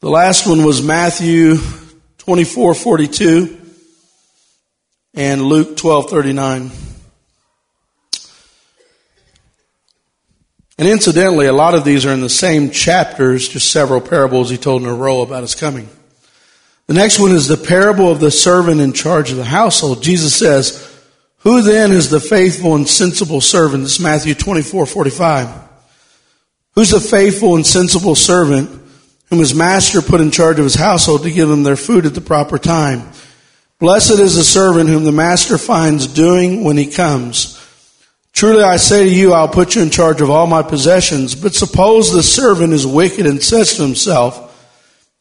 The 0.01 0.09
last 0.09 0.47
one 0.47 0.65
was 0.65 0.83
Matthew 0.83 1.57
24, 2.17 2.73
42 2.73 3.61
and 5.13 5.43
Luke 5.43 5.77
12, 5.77 6.09
39. 6.09 6.71
And 10.79 10.89
incidentally, 10.89 11.45
a 11.45 11.53
lot 11.53 11.75
of 11.75 11.85
these 11.85 12.07
are 12.07 12.15
in 12.15 12.23
the 12.23 12.31
same 12.31 12.71
chapters, 12.71 13.47
just 13.47 13.71
several 13.71 14.01
parables 14.01 14.49
he 14.49 14.57
told 14.57 14.81
in 14.81 14.89
a 14.89 14.95
row 14.95 15.21
about 15.21 15.43
his 15.43 15.55
coming. 15.55 15.91
The 16.87 16.95
next 16.95 17.21
one 17.21 17.33
is 17.33 17.47
the 17.47 17.59
parable 17.59 18.11
of 18.11 18.21
the 18.21 18.31
servant 18.31 18.81
in 18.81 18.95
charge 18.95 19.31
of 19.31 19.37
the 19.37 19.45
household. 19.45 20.03
Jesus 20.03 20.35
says, 20.35 20.93
Who 21.45 21.61
then 21.61 21.93
is 21.93 22.09
the 22.09 22.21
faithful 22.21 22.75
and 22.75 22.89
sensible 22.89 23.43
servant? 23.43 23.83
This 23.83 23.97
is 23.97 24.01
Matthew 24.01 24.35
24, 24.35 24.87
45. 24.87 25.49
Who's 26.75 26.91
the 26.91 27.01
faithful 27.01 27.55
and 27.55 27.67
sensible 27.67 28.15
servant 28.15 28.71
whom 29.29 29.41
his 29.41 29.55
master 29.55 30.01
put 30.01 30.23
in 30.23 30.31
charge 30.31 30.59
of 30.59 30.65
his 30.65 30.75
household 30.75 31.23
to 31.23 31.31
give 31.31 31.51
them 31.51 31.63
their 31.63 31.77
food 31.77 32.07
at 32.07 32.15
the 32.15 32.23
proper 32.23 32.57
time? 32.57 33.11
Blessed 33.79 34.19
is 34.21 34.37
the 34.37 34.43
servant 34.43 34.89
whom 34.89 35.05
the 35.05 35.13
master 35.13 35.59
finds 35.59 36.07
doing 36.07 36.65
when 36.65 36.79
he 36.79 36.87
comes. 36.87 37.61
Truly 38.33 38.63
I 38.63 38.79
say 38.79 39.05
to 39.05 39.15
you, 39.15 39.35
I'll 39.35 39.47
put 39.47 39.75
you 39.75 39.83
in 39.83 39.91
charge 39.91 40.23
of 40.23 40.31
all 40.31 40.47
my 40.47 40.63
possessions. 40.63 41.35
But 41.35 41.55
suppose 41.55 42.11
the 42.11 42.23
servant 42.23 42.73
is 42.73 42.87
wicked 42.87 43.27
and 43.27 43.43
says 43.43 43.75
to 43.75 43.83
himself, 43.83 44.51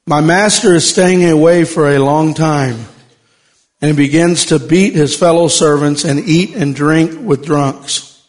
my 0.07 0.21
master 0.21 0.73
is 0.73 0.89
staying 0.89 1.29
away 1.29 1.65
for 1.65 1.89
a 1.89 1.99
long 1.99 2.33
time. 2.33 2.85
And 3.83 3.91
he 3.91 3.97
begins 3.97 4.45
to 4.45 4.59
beat 4.59 4.93
his 4.93 5.13
fellow 5.13 5.49
servants 5.49 6.05
and 6.05 6.17
eat 6.17 6.55
and 6.55 6.73
drink 6.73 7.19
with 7.19 7.43
drunks. 7.43 8.25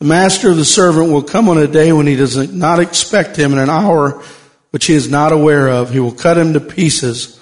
The 0.00 0.04
master 0.04 0.50
of 0.50 0.58
the 0.58 0.66
servant 0.66 1.10
will 1.10 1.22
come 1.22 1.48
on 1.48 1.56
a 1.56 1.66
day 1.66 1.94
when 1.94 2.06
he 2.06 2.14
does 2.14 2.36
not 2.52 2.78
expect 2.78 3.36
him 3.36 3.54
in 3.54 3.58
an 3.58 3.70
hour 3.70 4.22
which 4.68 4.84
he 4.84 4.92
is 4.92 5.10
not 5.10 5.32
aware 5.32 5.66
of. 5.70 5.88
He 5.88 5.98
will 5.98 6.12
cut 6.12 6.36
him 6.36 6.52
to 6.52 6.60
pieces 6.60 7.40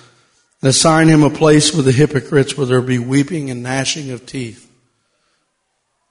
and 0.63 0.71
assign 0.71 1.09
him 1.09 1.25
a 1.25 1.31
place 1.31 1.75
with 1.75 1.87
the 1.87 1.91
hypocrites 1.93 2.57
where 2.57 2.69
there 2.69 2.81
will 2.81 2.87
be 2.87 3.01
weeping 3.01 3.51
and 3.51 3.65
gnashing 3.65 4.13
of 4.13 4.25
teeth. 4.25 4.71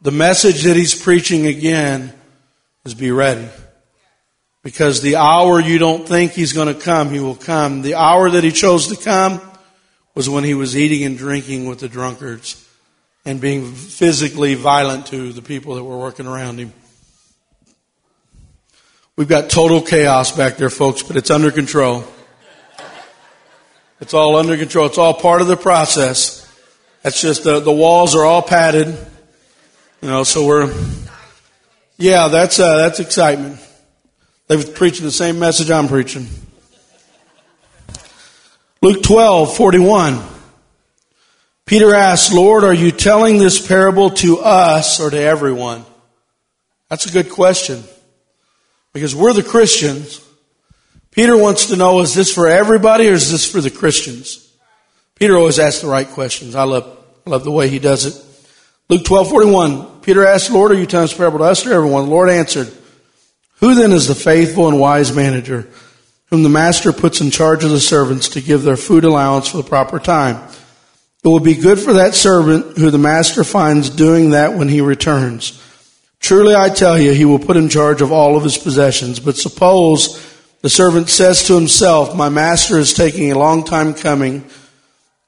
The 0.01 0.11
message 0.11 0.63
that 0.63 0.75
he's 0.75 0.93
preaching 0.93 1.47
again 1.47 2.11
is 2.83 2.95
be 2.95 3.11
ready. 3.11 3.47
Because 4.61 5.01
the 5.01 5.15
hour 5.15 5.57
you 5.61 5.77
don't 5.77 6.05
think 6.05 6.33
he's 6.33 6.51
going 6.51 6.67
to 6.67 6.77
come, 6.77 7.11
he 7.11 7.21
will 7.21 7.33
come. 7.33 7.81
The 7.81 7.95
hour 7.95 8.29
that 8.29 8.43
he 8.43 8.51
chose 8.51 8.87
to 8.87 9.01
come 9.01 9.39
was 10.17 10.27
when 10.27 10.43
he 10.43 10.55
was 10.55 10.75
eating 10.75 11.03
and 11.03 11.15
drinking 11.15 11.67
with 11.67 11.77
the 11.77 11.87
drunkards 11.87 12.67
and 13.23 13.39
being 13.39 13.71
physically 13.71 14.55
violent 14.55 15.05
to 15.05 15.31
the 15.31 15.43
people 15.43 15.75
that 15.75 15.83
were 15.83 15.99
working 15.99 16.25
around 16.25 16.57
him. 16.57 16.73
We've 19.15 19.27
got 19.27 19.51
total 19.51 19.79
chaos 19.79 20.35
back 20.35 20.57
there, 20.57 20.71
folks, 20.71 21.03
but 21.03 21.17
it's 21.17 21.29
under 21.29 21.51
control. 21.51 22.03
It's 24.01 24.15
all 24.15 24.37
under 24.37 24.57
control. 24.57 24.87
It's 24.87 24.97
all 24.97 25.13
part 25.13 25.41
of 25.41 25.47
the 25.47 25.55
process. 25.55 26.51
That's 27.03 27.21
just 27.21 27.43
the, 27.43 27.59
the 27.59 27.71
walls 27.71 28.15
are 28.15 28.25
all 28.25 28.41
padded. 28.41 28.87
You 30.01 30.07
know, 30.07 30.23
so 30.23 30.47
we're, 30.47 30.73
yeah, 31.97 32.27
that's, 32.27 32.59
uh, 32.59 32.77
that's 32.77 32.99
excitement. 32.99 33.59
They're 34.47 34.63
preaching 34.63 35.05
the 35.05 35.11
same 35.11 35.37
message 35.37 35.69
I'm 35.69 35.87
preaching. 35.87 36.27
Luke 38.87 39.03
12, 39.03 39.57
41. 39.57 40.17
Peter 41.65 41.93
asks, 41.93 42.33
Lord, 42.33 42.63
are 42.63 42.73
you 42.73 42.93
telling 42.93 43.37
this 43.37 43.67
parable 43.67 44.11
to 44.11 44.39
us 44.39 45.01
or 45.01 45.09
to 45.09 45.19
everyone? 45.19 45.83
That's 46.87 47.05
a 47.05 47.11
good 47.11 47.29
question. 47.29 47.83
Because 48.93 49.13
we're 49.13 49.33
the 49.33 49.43
Christians. 49.43 50.25
Peter 51.11 51.35
wants 51.35 51.65
to 51.65 51.75
know, 51.75 51.99
is 51.99 52.15
this 52.15 52.33
for 52.33 52.47
everybody 52.47 53.09
or 53.09 53.11
is 53.11 53.29
this 53.29 53.45
for 53.45 53.59
the 53.59 53.69
Christians? 53.69 54.49
Peter 55.15 55.35
always 55.35 55.59
asks 55.59 55.81
the 55.81 55.89
right 55.89 56.07
questions. 56.07 56.55
I 56.55 56.63
love, 56.63 56.97
I 57.25 57.31
love 57.31 57.43
the 57.43 57.51
way 57.51 57.67
he 57.67 57.79
does 57.79 58.05
it. 58.05 58.15
Luke 58.87 59.03
12, 59.03 59.29
41. 59.29 59.99
Peter 59.99 60.25
asked, 60.25 60.49
Lord, 60.49 60.71
are 60.71 60.75
you 60.75 60.85
telling 60.85 61.07
this 61.07 61.17
parable 61.17 61.39
to 61.39 61.43
us 61.43 61.67
or 61.67 61.73
everyone? 61.73 62.05
The 62.05 62.11
Lord 62.11 62.29
answered, 62.29 62.71
Who 63.59 63.75
then 63.75 63.91
is 63.91 64.07
the 64.07 64.15
faithful 64.15 64.69
and 64.69 64.79
wise 64.79 65.13
manager 65.13 65.69
whom 66.29 66.43
the 66.43 66.49
master 66.49 66.91
puts 66.91 67.21
in 67.21 67.31
charge 67.31 67.63
of 67.63 67.71
the 67.71 67.79
servants 67.79 68.29
to 68.29 68.41
give 68.41 68.63
their 68.63 68.77
food 68.77 69.03
allowance 69.03 69.47
for 69.47 69.57
the 69.57 69.63
proper 69.63 69.99
time? 69.99 70.35
It 71.23 71.27
will 71.27 71.39
be 71.39 71.55
good 71.55 71.79
for 71.79 71.93
that 71.93 72.13
servant 72.13 72.77
who 72.77 72.89
the 72.91 72.97
master 72.97 73.43
finds 73.43 73.89
doing 73.89 74.29
that 74.31 74.53
when 74.53 74.69
he 74.69 74.81
returns. 74.81 75.61
Truly 76.19 76.55
I 76.55 76.69
tell 76.69 76.97
you, 76.97 77.13
he 77.13 77.25
will 77.25 77.39
put 77.39 77.57
in 77.57 77.69
charge 77.69 78.01
of 78.01 78.11
all 78.11 78.37
of 78.37 78.43
his 78.43 78.57
possessions. 78.57 79.19
But 79.19 79.35
suppose 79.35 80.23
the 80.61 80.69
servant 80.69 81.09
says 81.09 81.43
to 81.47 81.55
himself, 81.55 82.15
my 82.15 82.29
master 82.29 82.77
is 82.77 82.93
taking 82.93 83.31
a 83.31 83.37
long 83.39 83.63
time 83.63 83.93
coming 83.93 84.49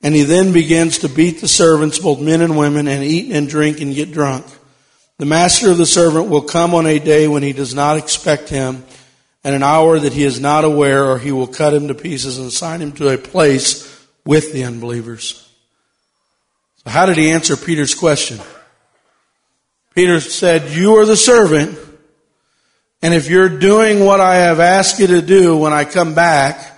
and 0.02 0.16
he 0.16 0.24
then 0.24 0.54
begins 0.54 1.00
to 1.00 1.10
beat 1.10 1.42
the 1.42 1.48
servants, 1.48 2.00
both 2.00 2.22
men 2.22 2.42
and 2.42 2.58
women, 2.58 2.88
and 2.88 3.04
eat 3.04 3.32
and 3.32 3.50
drink 3.50 3.82
and 3.82 3.94
get 3.94 4.12
drunk. 4.12 4.46
The 5.18 5.26
master 5.26 5.70
of 5.70 5.78
the 5.78 5.86
servant 5.86 6.30
will 6.30 6.42
come 6.42 6.74
on 6.74 6.86
a 6.86 7.00
day 7.00 7.28
when 7.28 7.44
he 7.44 7.52
does 7.52 7.76
not 7.76 7.98
expect 7.98 8.48
him, 8.48 8.86
and 9.44 9.56
an 9.56 9.64
hour 9.64 9.98
that 9.98 10.14
he 10.14 10.24
is 10.24 10.40
not 10.40 10.66
aware, 10.66 11.06
or 11.06 11.18
he 11.18 11.32
will 11.32 11.48
cut 11.48 11.74
him 11.74 11.88
to 11.88 11.96
pieces 11.96 12.38
and 12.38 12.48
assign 12.48 12.82
him 12.82 12.92
to 12.94 13.10
a 13.10 13.18
place 13.18 14.06
with 14.26 14.52
the 14.52 14.66
unbelievers. 14.66 15.50
So 16.84 16.90
how 16.90 17.06
did 17.06 17.18
he 17.18 17.32
answer 17.32 17.56
Peter's 17.56 17.96
question? 17.96 18.40
Peter 19.96 20.20
said, 20.20 20.72
you 20.72 20.96
are 20.98 21.06
the 21.06 21.18
servant, 21.18 21.78
and 23.02 23.14
if 23.14 23.30
you're 23.30 23.60
doing 23.60 24.06
what 24.06 24.20
I 24.20 24.36
have 24.36 24.60
asked 24.60 25.00
you 25.00 25.08
to 25.08 25.22
do 25.22 25.58
when 25.58 25.74
I 25.74 25.86
come 25.86 26.14
back, 26.14 26.76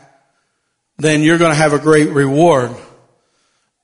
then 0.98 1.24
you're 1.24 1.40
going 1.40 1.52
to 1.52 1.58
have 1.58 1.74
a 1.74 1.80
great 1.80 2.10
reward. 2.10 2.72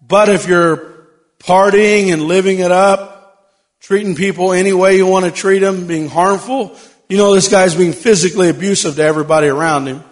But 0.07 0.29
if 0.29 0.47
you're 0.47 1.07
partying 1.39 2.13
and 2.13 2.23
living 2.23 2.59
it 2.59 2.71
up, 2.71 3.47
treating 3.79 4.15
people 4.15 4.53
any 4.53 4.73
way 4.73 4.97
you 4.97 5.07
want 5.07 5.25
to 5.25 5.31
treat 5.31 5.59
them, 5.59 5.87
being 5.87 6.09
harmful, 6.09 6.75
you 7.09 7.17
know 7.17 7.33
this 7.33 7.47
guy's 7.47 7.75
being 7.75 7.93
physically 7.93 8.49
abusive 8.49 8.95
to 8.95 9.03
everybody 9.03 9.47
around 9.47 9.87
him. 9.87 10.03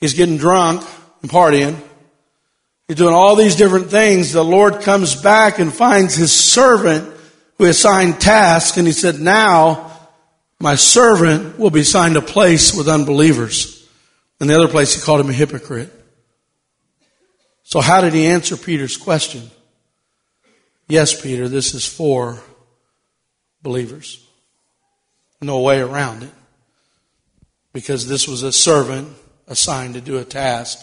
He's 0.00 0.14
getting 0.14 0.36
drunk 0.36 0.86
and 1.22 1.30
partying. 1.30 1.76
He's 2.88 2.96
doing 2.96 3.14
all 3.14 3.36
these 3.36 3.56
different 3.56 3.90
things. 3.90 4.32
The 4.32 4.44
Lord 4.44 4.82
comes 4.82 5.20
back 5.20 5.58
and 5.58 5.72
finds 5.72 6.14
his 6.14 6.32
servant 6.32 7.10
who 7.58 7.64
assigned 7.64 8.20
tasks 8.20 8.76
and 8.76 8.86
he 8.86 8.92
said, 8.92 9.20
now 9.20 9.90
my 10.60 10.74
servant 10.74 11.58
will 11.58 11.70
be 11.70 11.80
assigned 11.80 12.16
a 12.16 12.22
place 12.22 12.74
with 12.74 12.88
unbelievers. 12.88 13.88
And 14.40 14.50
the 14.50 14.56
other 14.56 14.68
place 14.68 14.94
he 14.94 15.00
called 15.00 15.20
him 15.20 15.30
a 15.30 15.32
hypocrite. 15.32 15.92
So 17.62 17.80
how 17.80 18.00
did 18.00 18.12
he 18.12 18.26
answer 18.26 18.56
Peter's 18.56 18.96
question? 18.96 19.50
Yes, 20.86 21.18
Peter, 21.18 21.48
this 21.48 21.74
is 21.74 21.86
for 21.86 22.40
believers. 23.62 24.23
No 25.44 25.60
way 25.60 25.80
around 25.80 26.22
it. 26.22 26.30
Because 27.74 28.08
this 28.08 28.26
was 28.26 28.42
a 28.42 28.52
servant 28.52 29.08
assigned 29.46 29.94
to 29.94 30.00
do 30.00 30.16
a 30.16 30.24
task. 30.24 30.78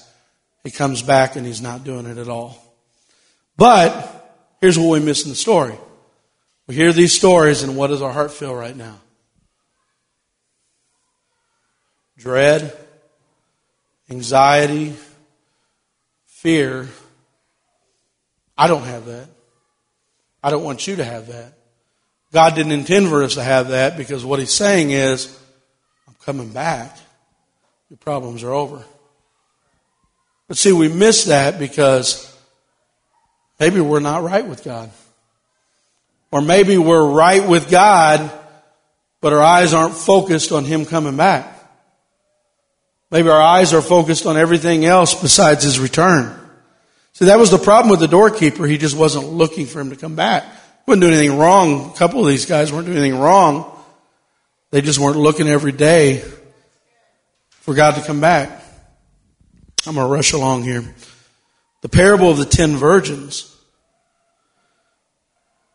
He 0.64 0.70
comes 0.70 1.02
back 1.02 1.36
and 1.36 1.46
he's 1.46 1.62
not 1.62 1.84
doing 1.84 2.06
it 2.06 2.18
at 2.20 2.30
all. 2.30 2.58
But 3.58 4.54
here's 4.62 4.78
what 4.78 4.90
we 4.90 5.00
miss 5.00 5.24
in 5.24 5.30
the 5.30 5.36
story. 5.36 5.76
We 6.68 6.76
hear 6.76 6.94
these 6.94 7.18
stories 7.18 7.64
and 7.64 7.76
what 7.76 7.88
does 7.88 8.04
our 8.04 8.12
heart 8.12 8.32
feel 8.32 8.54
right 8.54 8.76
now? 8.76 9.00
Dread, 12.18 12.78
anxiety, 14.12 14.94
fear. 16.28 16.88
I 18.56 18.68
don't 18.68 18.84
have 18.84 19.06
that. 19.06 19.28
I 20.44 20.52
don't 20.52 20.64
want 20.64 20.86
you 20.86 20.98
to 20.98 21.04
have 21.04 21.28
that. 21.28 21.54
God 22.34 22.56
didn't 22.56 22.72
intend 22.72 23.10
for 23.10 23.24
us 23.24 23.36
to 23.36 23.44
have 23.44 23.70
that 23.70 23.98
because 23.98 24.24
what 24.24 24.40
He's 24.40 24.54
saying 24.54 24.92
is, 24.92 25.38
I'm 26.08 26.16
coming 26.26 26.50
back. 26.50 26.98
Your 27.90 27.98
problems 27.98 28.44
are 28.44 28.52
over. 28.52 28.84
But 30.48 30.58
see, 30.58 30.72
we 30.72 30.88
miss 30.88 31.26
that 31.26 31.60
because 31.60 32.28
maybe 33.60 33.82
we're 33.82 34.00
not 34.00 34.24
right 34.24 34.46
with 34.46 34.64
God. 34.64 34.92
Or 36.32 36.42
maybe 36.42 36.78
we're 36.78 37.10
right 37.10 37.46
with 37.46 37.70
God, 37.70 38.32
but 39.20 39.34
our 39.34 39.42
eyes 39.42 39.74
aren't 39.74 39.96
focused 39.96 40.52
on 40.52 40.64
Him 40.64 40.86
coming 40.86 41.18
back. 41.18 41.58
Maybe 43.12 43.28
our 43.28 43.42
eyes 43.42 43.74
are 43.74 43.82
focused 43.82 44.26
on 44.26 44.38
everything 44.38 44.86
else 44.86 45.14
besides 45.22 45.66
his 45.66 45.80
return. 45.80 46.34
See, 47.12 47.26
that 47.26 47.38
was 47.38 47.52
the 47.52 47.58
problem 47.58 47.92
with 47.92 48.00
the 48.00 48.08
doorkeeper. 48.08 48.66
He 48.66 48.78
just 48.78 48.96
wasn't 48.96 49.28
looking 49.28 49.66
for 49.66 49.82
him 49.82 49.90
to 49.90 49.98
come 49.98 50.16
back. 50.16 50.46
Wouldn't 50.86 51.02
do 51.02 51.08
anything 51.08 51.38
wrong. 51.38 51.92
A 51.92 51.98
couple 51.98 52.22
of 52.22 52.28
these 52.28 52.46
guys 52.46 52.72
weren't 52.72 52.86
doing 52.86 52.98
anything 52.98 53.20
wrong. 53.20 53.68
They 54.72 54.82
just 54.82 55.00
weren't 55.00 55.18
looking 55.18 55.48
every 55.48 55.72
day 55.72 56.24
for 57.62 57.74
God 57.74 57.96
to 57.96 58.02
come 58.02 58.22
back. 58.22 58.50
I'm 59.86 59.96
going 59.96 60.08
to 60.08 60.14
rush 60.14 60.34
along 60.34 60.64
here. 60.64 60.84
The 61.82 61.90
parable 61.90 62.30
of 62.30 62.38
the 62.38 62.46
ten 62.46 62.76
virgins. 62.76 63.48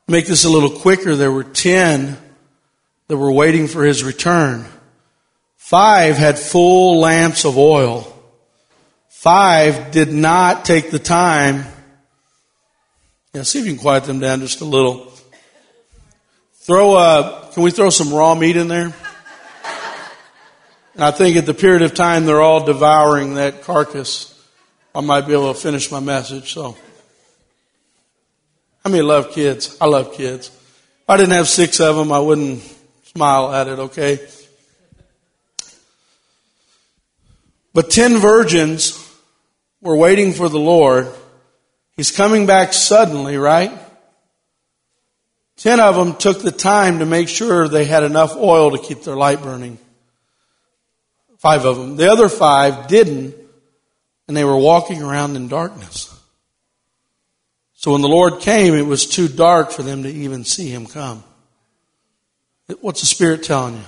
Make 0.08 0.26
this 0.26 0.44
a 0.44 0.48
little 0.48 0.70
quicker. 0.70 1.16
There 1.16 1.32
were 1.32 1.44
ten 1.44 2.16
that 3.08 3.16
were 3.16 3.32
waiting 3.32 3.66
for 3.66 3.84
his 3.84 4.04
return. 4.04 4.64
Five 5.56 6.16
had 6.16 6.38
full 6.38 7.00
lamps 7.00 7.44
of 7.44 7.58
oil. 7.58 8.12
Five 9.08 9.90
did 9.90 10.12
not 10.12 10.64
take 10.64 10.90
the 10.90 11.00
time. 11.00 11.64
Yeah, 13.36 13.42
see 13.42 13.58
if 13.58 13.66
you 13.66 13.74
can 13.74 13.82
quiet 13.82 14.04
them 14.04 14.18
down 14.18 14.40
just 14.40 14.62
a 14.62 14.64
little. 14.64 15.12
Throw 16.54 16.96
a, 16.96 17.50
can 17.52 17.64
we 17.64 17.70
throw 17.70 17.90
some 17.90 18.10
raw 18.10 18.34
meat 18.34 18.56
in 18.56 18.66
there? 18.66 18.94
And 20.94 21.04
I 21.04 21.10
think 21.10 21.36
at 21.36 21.44
the 21.44 21.52
period 21.52 21.82
of 21.82 21.92
time 21.92 22.24
they're 22.24 22.40
all 22.40 22.64
devouring 22.64 23.34
that 23.34 23.60
carcass. 23.60 24.32
I 24.94 25.02
might 25.02 25.26
be 25.26 25.34
able 25.34 25.52
to 25.52 25.60
finish 25.60 25.90
my 25.90 26.00
message, 26.00 26.54
so. 26.54 26.78
I 28.82 28.88
mean, 28.88 29.06
love 29.06 29.32
kids. 29.32 29.76
I 29.82 29.84
love 29.84 30.14
kids. 30.14 30.48
If 30.48 31.04
I 31.06 31.18
didn't 31.18 31.34
have 31.34 31.46
six 31.46 31.78
of 31.78 31.94
them, 31.94 32.12
I 32.12 32.20
wouldn't 32.20 32.62
smile 33.12 33.52
at 33.52 33.68
it, 33.68 33.78
okay? 33.78 34.18
But 37.74 37.90
ten 37.90 38.16
virgins 38.16 39.14
were 39.82 39.94
waiting 39.94 40.32
for 40.32 40.48
the 40.48 40.58
Lord. 40.58 41.12
He's 41.96 42.10
coming 42.10 42.46
back 42.46 42.72
suddenly, 42.72 43.36
right? 43.38 43.72
Ten 45.56 45.80
of 45.80 45.96
them 45.96 46.16
took 46.16 46.42
the 46.42 46.52
time 46.52 46.98
to 46.98 47.06
make 47.06 47.28
sure 47.28 47.66
they 47.66 47.86
had 47.86 48.02
enough 48.02 48.36
oil 48.36 48.72
to 48.72 48.78
keep 48.78 49.02
their 49.02 49.16
light 49.16 49.42
burning. 49.42 49.78
Five 51.38 51.64
of 51.64 51.76
them. 51.76 51.96
The 51.96 52.10
other 52.10 52.28
five 52.28 52.88
didn't, 52.88 53.34
and 54.28 54.36
they 54.36 54.44
were 54.44 54.56
walking 54.56 55.02
around 55.02 55.36
in 55.36 55.48
darkness. 55.48 56.12
So 57.74 57.92
when 57.92 58.02
the 58.02 58.08
Lord 58.08 58.40
came, 58.40 58.74
it 58.74 58.82
was 58.82 59.06
too 59.06 59.28
dark 59.28 59.70
for 59.70 59.82
them 59.82 60.02
to 60.02 60.10
even 60.10 60.44
see 60.44 60.68
him 60.68 60.86
come. 60.86 61.24
What's 62.80 63.00
the 63.00 63.06
Spirit 63.06 63.44
telling 63.44 63.76
you? 63.76 63.84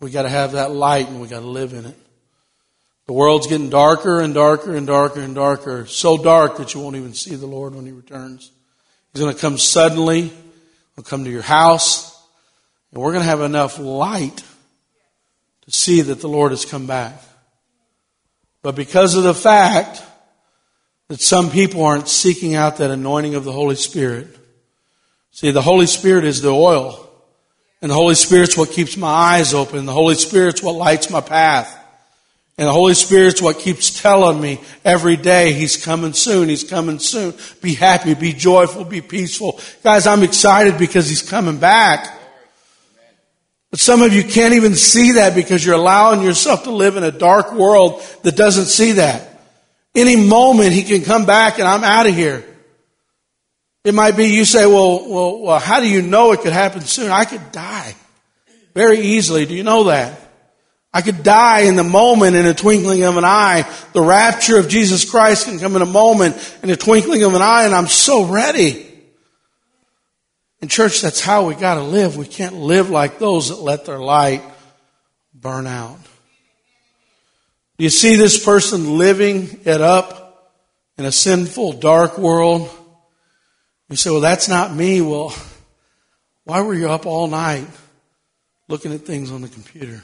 We 0.00 0.10
got 0.10 0.22
to 0.22 0.28
have 0.28 0.52
that 0.52 0.72
light 0.72 1.08
and 1.08 1.20
we 1.20 1.28
got 1.28 1.40
to 1.40 1.46
live 1.46 1.72
in 1.72 1.86
it. 1.86 1.96
The 3.06 3.12
world's 3.12 3.46
getting 3.46 3.70
darker 3.70 4.20
and 4.20 4.32
darker 4.32 4.74
and 4.76 4.86
darker 4.86 5.20
and 5.20 5.34
darker. 5.34 5.86
So 5.86 6.22
dark 6.22 6.58
that 6.58 6.74
you 6.74 6.80
won't 6.80 6.96
even 6.96 7.14
see 7.14 7.34
the 7.34 7.46
Lord 7.46 7.74
when 7.74 7.84
He 7.84 7.92
returns. 7.92 8.50
He's 9.12 9.20
going 9.20 9.34
to 9.34 9.40
come 9.40 9.58
suddenly. 9.58 10.32
He'll 10.94 11.04
come 11.04 11.24
to 11.24 11.30
your 11.30 11.42
house. 11.42 12.10
And 12.92 13.02
we're 13.02 13.12
going 13.12 13.24
to 13.24 13.28
have 13.28 13.40
enough 13.40 13.78
light 13.78 14.44
to 15.62 15.70
see 15.70 16.00
that 16.02 16.20
the 16.20 16.28
Lord 16.28 16.52
has 16.52 16.64
come 16.64 16.86
back. 16.86 17.20
But 18.62 18.76
because 18.76 19.16
of 19.16 19.24
the 19.24 19.34
fact 19.34 20.02
that 21.08 21.20
some 21.20 21.50
people 21.50 21.84
aren't 21.84 22.08
seeking 22.08 22.54
out 22.54 22.76
that 22.76 22.90
anointing 22.90 23.34
of 23.34 23.44
the 23.44 23.52
Holy 23.52 23.74
Spirit, 23.76 24.28
see, 25.32 25.50
the 25.50 25.62
Holy 25.62 25.86
Spirit 25.86 26.24
is 26.24 26.40
the 26.40 26.52
oil. 26.52 27.08
And 27.80 27.90
the 27.90 27.96
Holy 27.96 28.14
Spirit's 28.14 28.56
what 28.56 28.70
keeps 28.70 28.96
my 28.96 29.08
eyes 29.08 29.52
open. 29.54 29.86
The 29.86 29.92
Holy 29.92 30.14
Spirit's 30.14 30.62
what 30.62 30.76
lights 30.76 31.10
my 31.10 31.20
path. 31.20 31.76
And 32.58 32.68
the 32.68 32.72
Holy 32.72 32.94
Spirit's 32.94 33.40
what 33.40 33.58
keeps 33.58 34.02
telling 34.02 34.40
me 34.40 34.60
every 34.84 35.16
day, 35.16 35.52
He's 35.52 35.82
coming 35.82 36.12
soon, 36.12 36.48
He's 36.48 36.64
coming 36.64 36.98
soon. 36.98 37.34
Be 37.62 37.74
happy, 37.74 38.14
be 38.14 38.32
joyful, 38.32 38.84
be 38.84 39.00
peaceful. 39.00 39.58
Guys, 39.82 40.06
I'm 40.06 40.22
excited 40.22 40.78
because 40.78 41.08
He's 41.08 41.28
coming 41.28 41.58
back. 41.58 42.18
But 43.70 43.80
some 43.80 44.02
of 44.02 44.12
you 44.12 44.22
can't 44.22 44.52
even 44.52 44.74
see 44.74 45.12
that 45.12 45.34
because 45.34 45.64
you're 45.64 45.76
allowing 45.76 46.22
yourself 46.22 46.64
to 46.64 46.70
live 46.70 46.96
in 46.96 47.04
a 47.04 47.10
dark 47.10 47.54
world 47.54 48.02
that 48.22 48.36
doesn't 48.36 48.66
see 48.66 48.92
that. 48.92 49.40
Any 49.94 50.16
moment 50.16 50.72
He 50.72 50.82
can 50.82 51.02
come 51.02 51.24
back 51.24 51.58
and 51.58 51.66
I'm 51.66 51.82
out 51.82 52.06
of 52.06 52.14
here. 52.14 52.44
It 53.84 53.94
might 53.94 54.16
be 54.16 54.26
you 54.26 54.44
say, 54.44 54.66
well, 54.66 55.08
well, 55.08 55.38
well, 55.40 55.58
how 55.58 55.80
do 55.80 55.88
you 55.88 56.02
know 56.02 56.32
it 56.32 56.40
could 56.40 56.52
happen 56.52 56.82
soon? 56.82 57.10
I 57.10 57.24
could 57.24 57.50
die 57.50 57.96
very 58.74 59.00
easily. 59.00 59.46
Do 59.46 59.54
you 59.54 59.64
know 59.64 59.84
that? 59.84 60.20
I 60.94 61.00
could 61.00 61.22
die 61.22 61.60
in 61.60 61.76
the 61.76 61.84
moment 61.84 62.36
in 62.36 62.44
a 62.44 62.52
twinkling 62.52 63.02
of 63.02 63.16
an 63.16 63.24
eye. 63.24 63.70
The 63.94 64.02
rapture 64.02 64.58
of 64.58 64.68
Jesus 64.68 65.10
Christ 65.10 65.46
can 65.46 65.58
come 65.58 65.74
in 65.74 65.82
a 65.82 65.86
moment 65.86 66.36
in 66.62 66.68
a 66.68 66.76
twinkling 66.76 67.22
of 67.22 67.34
an 67.34 67.40
eye 67.40 67.64
and 67.64 67.74
I'm 67.74 67.86
so 67.86 68.26
ready. 68.26 68.88
In 70.60 70.68
church, 70.68 71.00
that's 71.00 71.20
how 71.20 71.46
we 71.46 71.54
gotta 71.54 71.82
live. 71.82 72.16
We 72.16 72.26
can't 72.26 72.56
live 72.56 72.90
like 72.90 73.18
those 73.18 73.48
that 73.48 73.56
let 73.56 73.86
their 73.86 73.98
light 73.98 74.42
burn 75.34 75.66
out. 75.66 75.98
You 77.78 77.88
see 77.88 78.16
this 78.16 78.44
person 78.44 78.98
living 78.98 79.60
it 79.64 79.80
up 79.80 80.52
in 80.98 81.06
a 81.06 81.10
sinful, 81.10 81.74
dark 81.74 82.18
world? 82.18 82.70
You 83.88 83.96
say, 83.96 84.10
well, 84.10 84.20
that's 84.20 84.48
not 84.48 84.74
me. 84.74 85.00
Well, 85.00 85.34
why 86.44 86.60
were 86.60 86.74
you 86.74 86.90
up 86.90 87.06
all 87.06 87.28
night 87.28 87.66
looking 88.68 88.92
at 88.92 89.00
things 89.00 89.32
on 89.32 89.40
the 89.42 89.48
computer? 89.48 90.02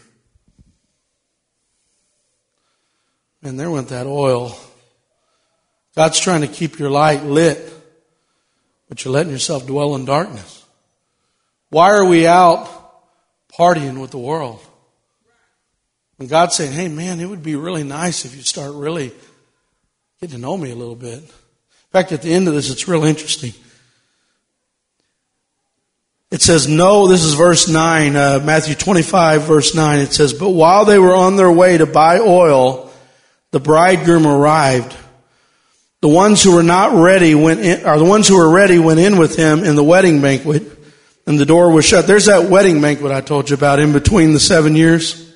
And 3.43 3.59
there 3.59 3.71
went 3.71 3.89
that 3.89 4.07
oil. 4.07 4.59
God's 5.95 6.21
trying 6.21 6.43
to 6.43 6.49
keep 6.49 6.79
your 6.79 6.91
light 6.91 7.25
lit, 7.25 7.73
but 8.89 9.05
you're 9.05 9.13
letting 9.13 9.33
yourself 9.33 9.67
dwell 9.67 9.95
in 9.95 10.05
darkness. 10.05 10.65
Why 11.71 11.91
are 11.91 12.05
we 12.05 12.27
out 12.27 12.69
partying 13.53 14.01
with 14.01 14.11
the 14.11 14.19
world? 14.19 14.61
And 16.19 16.29
God's 16.29 16.57
saying, 16.57 16.73
hey 16.73 16.89
man, 16.89 17.21
it 17.21 17.27
would 17.27 17.43
be 17.43 17.57
really 17.57 17.85
nice 17.85 18.25
if 18.25 18.35
you 18.35 18.43
start 18.43 18.75
really 18.75 19.13
getting 20.21 20.37
to 20.37 20.41
know 20.41 20.57
me 20.57 20.71
a 20.71 20.77
little 20.77 20.97
bit. 20.97 21.19
In 21.19 21.93
fact, 21.93 22.13
at 22.13 22.23
the 22.23 22.33
end 22.33 22.49
of 22.49 22.55
this, 22.55 22.71
it's 22.71 22.89
real 22.89 23.05
interesting. 23.05 23.53
It 26.31 26.43
says, 26.43 26.69
no, 26.69 27.09
this 27.09 27.25
is 27.25 27.35
verse 27.35 27.69
9, 27.69 28.15
uh, 28.15 28.41
Matthew 28.45 28.75
25, 28.75 29.43
verse 29.43 29.75
9. 29.75 29.99
It 30.01 30.13
says, 30.13 30.35
but 30.35 30.51
while 30.51 30.85
they 30.85 30.99
were 30.99 31.15
on 31.15 31.37
their 31.37 31.51
way 31.51 31.79
to 31.79 31.87
buy 31.87 32.19
oil, 32.19 32.88
the 33.51 33.61
bridegroom 33.61 34.27
arrived. 34.27 34.97
The 36.01 36.09
ones 36.09 36.43
who 36.43 36.55
were 36.55 36.63
not 36.63 36.93
ready 36.95 37.35
went 37.35 37.61
in, 37.61 37.85
or 37.85 37.99
the 37.99 38.05
ones 38.05 38.29
who 38.29 38.37
were 38.37 38.53
ready 38.53 38.79
went 38.79 39.01
in 39.01 39.19
with 39.19 39.37
him 39.37 39.65
in 39.65 39.75
the 39.75 39.85
wedding 39.85 40.21
banquet, 40.21 40.63
and 41.27 41.39
the 41.39 41.47
door 41.47 41.73
was 41.73 41.85
shut. 41.85 42.07
There's 42.07 42.27
that 42.27 42.49
wedding 42.49 42.81
banquet 42.81 43.13
I 43.13 43.21
told 43.21 43.51
you 43.51 43.55
about 43.55 43.81
in 43.81 43.93
between 43.93 44.33
the 44.33 44.41
seven 44.41 44.77
years. 44.77 45.29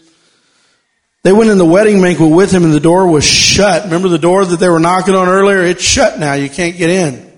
They 1.23 1.33
went 1.33 1.51
in 1.51 1.59
the 1.59 1.65
wedding 1.65 2.01
banquet 2.03 2.31
with 2.31 2.51
him 2.51 2.65
and 2.65 2.73
the 2.73 2.81
door 2.81 3.07
was 3.07 3.25
shut. 3.25 3.85
Remember 3.85 4.09
the 4.09 4.19
door 4.19 4.45
that 4.45 4.59
they 4.59 4.69
were 4.69 4.81
knocking 4.81 5.15
on 5.15 5.29
earlier? 5.29 5.63
It's 5.63 5.83
shut 5.83 6.19
now. 6.19 6.33
You 6.33 6.51
can't 6.51 6.77
get 6.77 6.91
in. 6.91 7.31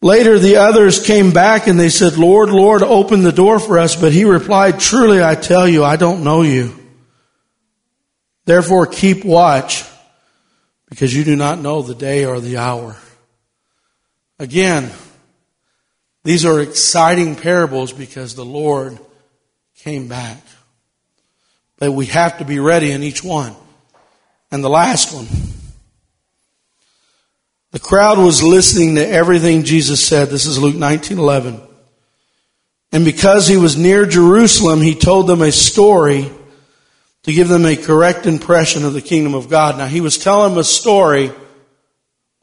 Later 0.00 0.38
the 0.38 0.56
others 0.56 1.04
came 1.04 1.32
back 1.32 1.66
and 1.66 1.78
they 1.78 1.90
said, 1.90 2.16
Lord, 2.16 2.50
Lord, 2.50 2.82
open 2.82 3.22
the 3.22 3.32
door 3.32 3.58
for 3.58 3.78
us. 3.78 3.96
But 3.96 4.12
he 4.12 4.24
replied, 4.24 4.80
truly 4.80 5.22
I 5.22 5.34
tell 5.34 5.68
you, 5.68 5.84
I 5.84 5.96
don't 5.96 6.24
know 6.24 6.42
you. 6.42 6.77
Therefore 8.48 8.86
keep 8.86 9.26
watch 9.26 9.84
because 10.88 11.14
you 11.14 11.22
do 11.22 11.36
not 11.36 11.58
know 11.58 11.82
the 11.82 11.94
day 11.94 12.24
or 12.24 12.40
the 12.40 12.56
hour. 12.56 12.96
Again, 14.38 14.90
these 16.24 16.46
are 16.46 16.62
exciting 16.62 17.36
parables 17.36 17.92
because 17.92 18.34
the 18.34 18.46
Lord 18.46 18.98
came 19.80 20.08
back. 20.08 20.42
But 21.76 21.92
we 21.92 22.06
have 22.06 22.38
to 22.38 22.46
be 22.46 22.58
ready 22.58 22.90
in 22.90 23.02
each 23.02 23.22
one. 23.22 23.54
And 24.50 24.64
the 24.64 24.70
last 24.70 25.14
one. 25.14 25.26
The 27.72 27.78
crowd 27.78 28.16
was 28.16 28.42
listening 28.42 28.94
to 28.94 29.06
everything 29.06 29.64
Jesus 29.64 30.02
said. 30.02 30.30
This 30.30 30.46
is 30.46 30.58
Luke 30.58 30.74
19:11. 30.74 31.60
And 32.92 33.04
because 33.04 33.46
he 33.46 33.58
was 33.58 33.76
near 33.76 34.06
Jerusalem, 34.06 34.80
he 34.80 34.94
told 34.94 35.26
them 35.26 35.42
a 35.42 35.52
story 35.52 36.30
to 37.24 37.32
give 37.32 37.48
them 37.48 37.66
a 37.66 37.76
correct 37.76 38.26
impression 38.26 38.84
of 38.84 38.92
the 38.92 39.02
kingdom 39.02 39.34
of 39.34 39.48
God. 39.48 39.76
Now, 39.76 39.86
he 39.86 40.00
was 40.00 40.18
telling 40.18 40.50
them 40.50 40.58
a 40.58 40.64
story 40.64 41.30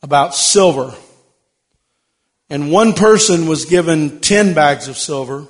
about 0.02 0.36
silver. 0.36 0.94
And 2.50 2.72
one 2.72 2.94
person 2.94 3.48
was 3.48 3.66
given 3.66 4.20
10 4.20 4.54
bags 4.54 4.88
of 4.88 4.98
silver, 4.98 5.48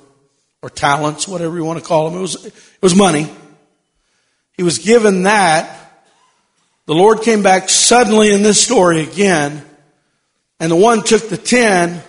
or 0.62 0.70
talents, 0.70 1.28
whatever 1.28 1.56
you 1.56 1.64
want 1.64 1.78
to 1.78 1.84
call 1.84 2.08
them. 2.08 2.18
It 2.18 2.22
was, 2.22 2.46
it 2.46 2.54
was 2.82 2.94
money. 2.94 3.28
He 4.56 4.62
was 4.62 4.78
given 4.78 5.24
that. 5.24 5.82
The 6.86 6.94
Lord 6.94 7.22
came 7.22 7.42
back 7.42 7.68
suddenly 7.68 8.32
in 8.32 8.42
this 8.42 8.62
story 8.62 9.02
again, 9.02 9.64
and 10.60 10.70
the 10.70 10.76
one 10.76 11.02
took 11.02 11.28
the 11.28 11.36
10 11.36 12.02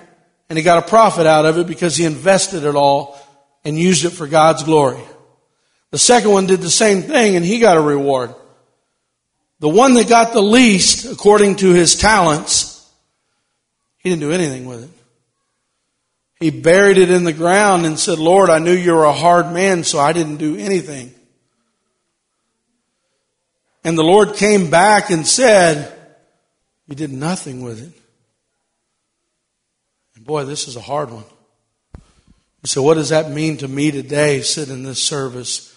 and 0.49 0.57
he 0.57 0.63
got 0.63 0.83
a 0.83 0.87
profit 0.87 1.27
out 1.27 1.45
of 1.45 1.57
it 1.57 1.67
because 1.67 1.97
he 1.97 2.05
invested 2.05 2.63
it 2.63 2.75
all 2.75 3.19
and 3.65 3.77
used 3.77 4.05
it 4.05 4.11
for 4.11 4.27
God's 4.27 4.63
glory. 4.63 5.01
The 5.91 5.97
second 5.97 6.31
one 6.31 6.47
did 6.47 6.61
the 6.61 6.69
same 6.69 7.03
thing 7.03 7.35
and 7.35 7.45
he 7.45 7.59
got 7.59 7.77
a 7.77 7.81
reward. 7.81 8.33
the 9.59 9.69
one 9.69 9.95
that 9.95 10.07
got 10.07 10.33
the 10.33 10.41
least, 10.41 11.05
according 11.05 11.55
to 11.57 11.73
his 11.73 11.95
talents, 11.95 12.87
he 13.97 14.09
didn't 14.09 14.21
do 14.21 14.31
anything 14.31 14.65
with 14.65 14.83
it. 14.83 14.89
He 16.39 16.51
buried 16.51 16.99
it 16.99 17.09
in 17.09 17.23
the 17.23 17.33
ground 17.33 17.85
and 17.85 17.97
said, 17.97 18.19
Lord, 18.19 18.49
I 18.51 18.59
knew 18.59 18.73
you 18.73 18.93
were 18.93 19.05
a 19.05 19.13
hard 19.13 19.51
man, 19.51 19.83
so 19.83 19.97
I 19.99 20.13
didn't 20.13 20.37
do 20.37 20.55
anything. 20.55 21.11
And 23.83 23.97
the 23.97 24.03
Lord 24.03 24.35
came 24.35 24.69
back 24.69 25.09
and 25.09 25.25
said, 25.25 25.91
You 26.87 26.95
did 26.95 27.11
nothing 27.11 27.63
with 27.63 27.81
it. 27.81 27.99
And 30.15 30.25
boy, 30.25 30.43
this 30.43 30.67
is 30.67 30.75
a 30.75 30.81
hard 30.81 31.09
one. 31.09 31.23
So, 32.65 32.83
what 32.83 32.95
does 32.95 33.09
that 33.09 33.31
mean 33.31 33.57
to 33.57 33.67
me 33.67 33.91
today, 33.91 34.41
sitting 34.41 34.73
in 34.73 34.83
this 34.83 35.01
service? 35.01 35.73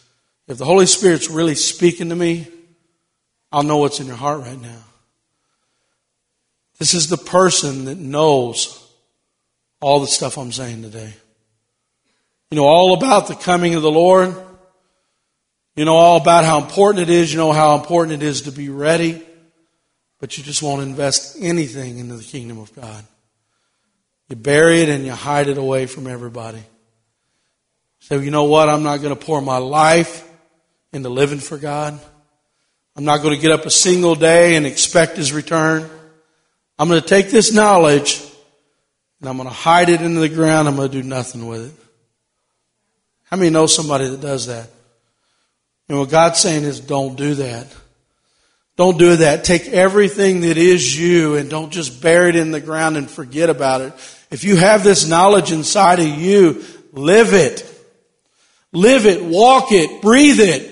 If 0.50 0.58
the 0.58 0.64
Holy 0.64 0.86
Spirit's 0.86 1.30
really 1.30 1.54
speaking 1.54 2.08
to 2.08 2.16
me, 2.16 2.48
I'll 3.52 3.62
know 3.62 3.76
what's 3.76 4.00
in 4.00 4.08
your 4.08 4.16
heart 4.16 4.40
right 4.40 4.60
now. 4.60 4.82
This 6.80 6.92
is 6.92 7.06
the 7.06 7.16
person 7.16 7.84
that 7.84 7.98
knows 7.98 8.84
all 9.80 10.00
the 10.00 10.08
stuff 10.08 10.36
I'm 10.36 10.50
saying 10.50 10.82
today. 10.82 11.14
You 12.50 12.56
know 12.56 12.64
all 12.64 12.94
about 12.94 13.28
the 13.28 13.36
coming 13.36 13.76
of 13.76 13.82
the 13.82 13.92
Lord. 13.92 14.34
You 15.76 15.84
know 15.84 15.94
all 15.94 16.16
about 16.16 16.42
how 16.42 16.60
important 16.60 17.08
it 17.08 17.10
is. 17.10 17.32
You 17.32 17.38
know 17.38 17.52
how 17.52 17.76
important 17.76 18.20
it 18.20 18.26
is 18.26 18.42
to 18.42 18.50
be 18.50 18.70
ready. 18.70 19.22
But 20.18 20.36
you 20.36 20.42
just 20.42 20.64
won't 20.64 20.82
invest 20.82 21.36
anything 21.40 21.98
into 21.98 22.16
the 22.16 22.24
kingdom 22.24 22.58
of 22.58 22.74
God. 22.74 23.04
You 24.28 24.34
bury 24.34 24.82
it 24.82 24.88
and 24.88 25.06
you 25.06 25.12
hide 25.12 25.46
it 25.46 25.58
away 25.58 25.86
from 25.86 26.08
everybody. 26.08 26.62
Say, 28.00 28.16
so, 28.16 28.18
you 28.18 28.32
know 28.32 28.44
what? 28.44 28.68
I'm 28.68 28.82
not 28.82 28.96
going 28.96 29.16
to 29.16 29.24
pour 29.24 29.40
my 29.40 29.58
life 29.58 30.26
into 30.92 31.08
living 31.08 31.38
for 31.38 31.56
God. 31.56 31.98
I'm 32.96 33.04
not 33.04 33.22
going 33.22 33.34
to 33.34 33.40
get 33.40 33.52
up 33.52 33.66
a 33.66 33.70
single 33.70 34.14
day 34.14 34.56
and 34.56 34.66
expect 34.66 35.16
His 35.16 35.32
return. 35.32 35.88
I'm 36.78 36.88
going 36.88 37.00
to 37.00 37.06
take 37.06 37.30
this 37.30 37.52
knowledge 37.52 38.20
and 39.20 39.28
I'm 39.28 39.36
going 39.36 39.48
to 39.48 39.54
hide 39.54 39.88
it 39.88 40.00
into 40.00 40.20
the 40.20 40.28
ground. 40.28 40.66
I'm 40.66 40.76
going 40.76 40.90
to 40.90 41.02
do 41.02 41.06
nothing 41.06 41.46
with 41.46 41.68
it. 41.68 41.84
How 43.24 43.36
many 43.36 43.50
know 43.50 43.66
somebody 43.66 44.08
that 44.08 44.20
does 44.20 44.46
that? 44.46 44.68
And 45.88 45.98
what 45.98 46.08
God's 46.08 46.38
saying 46.38 46.64
is 46.64 46.80
don't 46.80 47.16
do 47.16 47.34
that. 47.36 47.66
Don't 48.76 48.98
do 48.98 49.16
that. 49.16 49.44
Take 49.44 49.68
everything 49.68 50.40
that 50.40 50.56
is 50.56 50.98
you 50.98 51.36
and 51.36 51.50
don't 51.50 51.70
just 51.70 52.00
bury 52.00 52.30
it 52.30 52.36
in 52.36 52.50
the 52.50 52.60
ground 52.60 52.96
and 52.96 53.10
forget 53.10 53.50
about 53.50 53.82
it. 53.82 53.92
If 54.30 54.42
you 54.42 54.56
have 54.56 54.82
this 54.82 55.08
knowledge 55.08 55.52
inside 55.52 56.00
of 56.00 56.06
you, 56.06 56.64
live 56.92 57.34
it. 57.34 57.66
Live 58.72 59.04
it, 59.06 59.22
walk 59.24 59.72
it, 59.72 60.00
breathe 60.00 60.38
it. 60.38 60.69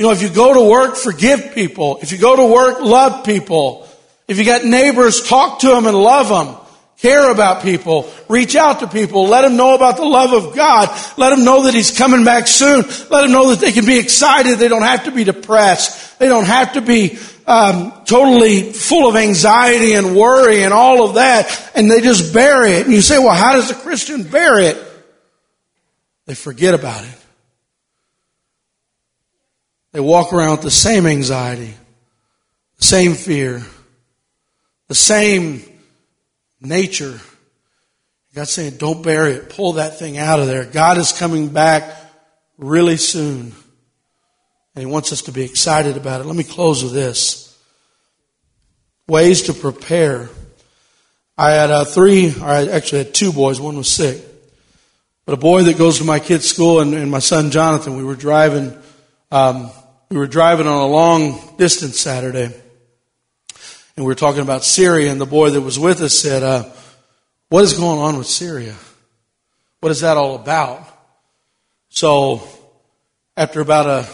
You 0.00 0.06
know, 0.06 0.12
if 0.12 0.22
you 0.22 0.30
go 0.30 0.54
to 0.54 0.62
work, 0.62 0.96
forgive 0.96 1.52
people. 1.54 1.98
If 2.00 2.10
you 2.10 2.16
go 2.16 2.34
to 2.34 2.46
work, 2.46 2.80
love 2.80 3.22
people. 3.22 3.86
If 4.26 4.38
you 4.38 4.46
got 4.46 4.64
neighbors, 4.64 5.22
talk 5.22 5.58
to 5.58 5.68
them 5.68 5.86
and 5.86 5.94
love 5.94 6.30
them. 6.30 6.56
Care 7.00 7.30
about 7.30 7.62
people. 7.62 8.10
Reach 8.26 8.56
out 8.56 8.80
to 8.80 8.86
people. 8.86 9.26
Let 9.26 9.42
them 9.42 9.58
know 9.58 9.74
about 9.74 9.98
the 9.98 10.06
love 10.06 10.32
of 10.32 10.56
God. 10.56 10.88
Let 11.18 11.36
them 11.36 11.44
know 11.44 11.64
that 11.64 11.74
He's 11.74 11.98
coming 11.98 12.24
back 12.24 12.46
soon. 12.46 12.80
Let 13.10 13.20
them 13.24 13.32
know 13.32 13.50
that 13.50 13.58
they 13.58 13.72
can 13.72 13.84
be 13.84 13.98
excited. 13.98 14.58
They 14.58 14.68
don't 14.68 14.80
have 14.80 15.04
to 15.04 15.10
be 15.10 15.24
depressed. 15.24 16.18
They 16.18 16.28
don't 16.28 16.46
have 16.46 16.72
to 16.72 16.80
be 16.80 17.18
um, 17.46 17.92
totally 18.06 18.72
full 18.72 19.06
of 19.06 19.16
anxiety 19.16 19.92
and 19.92 20.16
worry 20.16 20.64
and 20.64 20.72
all 20.72 21.06
of 21.06 21.16
that. 21.16 21.72
And 21.74 21.90
they 21.90 22.00
just 22.00 22.32
bury 22.32 22.70
it. 22.70 22.86
And 22.86 22.94
you 22.94 23.02
say, 23.02 23.18
well, 23.18 23.34
how 23.34 23.52
does 23.52 23.70
a 23.70 23.74
Christian 23.74 24.22
bury 24.22 24.68
it? 24.68 24.82
They 26.24 26.34
forget 26.34 26.72
about 26.72 27.04
it. 27.04 27.19
They 29.92 30.00
walk 30.00 30.32
around 30.32 30.52
with 30.52 30.62
the 30.62 30.70
same 30.70 31.06
anxiety, 31.06 31.74
the 32.78 32.84
same 32.84 33.14
fear, 33.14 33.62
the 34.88 34.94
same 34.94 35.62
nature. 36.60 37.20
God's 38.34 38.50
saying, 38.50 38.76
don't 38.76 39.02
bury 39.02 39.32
it. 39.32 39.50
Pull 39.50 39.74
that 39.74 39.98
thing 39.98 40.16
out 40.16 40.38
of 40.38 40.46
there. 40.46 40.64
God 40.64 40.98
is 40.98 41.12
coming 41.12 41.48
back 41.48 41.96
really 42.56 42.96
soon. 42.96 43.52
And 44.74 44.82
He 44.82 44.86
wants 44.86 45.12
us 45.12 45.22
to 45.22 45.32
be 45.32 45.42
excited 45.42 45.96
about 45.96 46.20
it. 46.20 46.26
Let 46.26 46.36
me 46.36 46.44
close 46.44 46.84
with 46.84 46.92
this. 46.92 47.58
Ways 49.08 49.42
to 49.42 49.52
prepare. 49.52 50.28
I 51.36 51.52
had 51.52 51.70
uh, 51.70 51.84
three, 51.84 52.32
or 52.40 52.44
I 52.44 52.66
actually 52.68 52.98
had 52.98 53.14
two 53.14 53.32
boys. 53.32 53.60
One 53.60 53.76
was 53.76 53.88
sick. 53.88 54.22
But 55.24 55.34
a 55.34 55.38
boy 55.38 55.64
that 55.64 55.78
goes 55.78 55.98
to 55.98 56.04
my 56.04 56.20
kid's 56.20 56.46
school 56.46 56.80
and, 56.80 56.94
and 56.94 57.10
my 57.10 57.18
son 57.18 57.50
Jonathan, 57.50 57.96
we 57.96 58.04
were 58.04 58.14
driving, 58.14 58.76
um, 59.30 59.70
we 60.10 60.16
were 60.16 60.26
driving 60.26 60.66
on 60.66 60.82
a 60.82 60.86
long 60.86 61.38
distance 61.56 62.00
Saturday 62.00 62.46
and 63.96 64.04
we 64.04 64.04
were 64.04 64.16
talking 64.16 64.42
about 64.42 64.64
Syria, 64.64 65.12
and 65.12 65.20
the 65.20 65.26
boy 65.26 65.50
that 65.50 65.60
was 65.60 65.78
with 65.78 66.00
us 66.00 66.18
said, 66.18 66.42
uh, 66.42 66.64
What 67.48 67.62
is 67.62 67.74
going 67.74 68.00
on 68.00 68.18
with 68.18 68.26
Syria? 68.26 68.74
What 69.78 69.92
is 69.92 70.00
that 70.00 70.16
all 70.16 70.34
about? 70.34 70.84
So, 71.90 72.42
after 73.36 73.60
about 73.60 73.86
a 73.86 74.08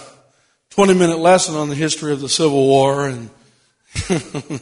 20 0.71 0.93
minute 0.93 1.19
lesson 1.19 1.55
on 1.55 1.71
the 1.71 1.75
history 1.75 2.13
of 2.13 2.21
the 2.21 2.29
Civil 2.29 2.67
War, 2.67 3.09
and 3.09 3.31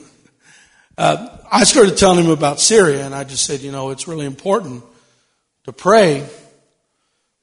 uh, 0.98 1.38
I 1.50 1.64
started 1.64 1.96
telling 1.96 2.26
him 2.26 2.30
about 2.30 2.60
Syria, 2.60 3.04
and 3.04 3.14
I 3.14 3.24
just 3.24 3.44
said, 3.44 3.60
You 3.60 3.72
know, 3.72 3.90
it's 3.90 4.06
really 4.06 4.26
important 4.26 4.84
to 5.64 5.72
pray 5.72 6.28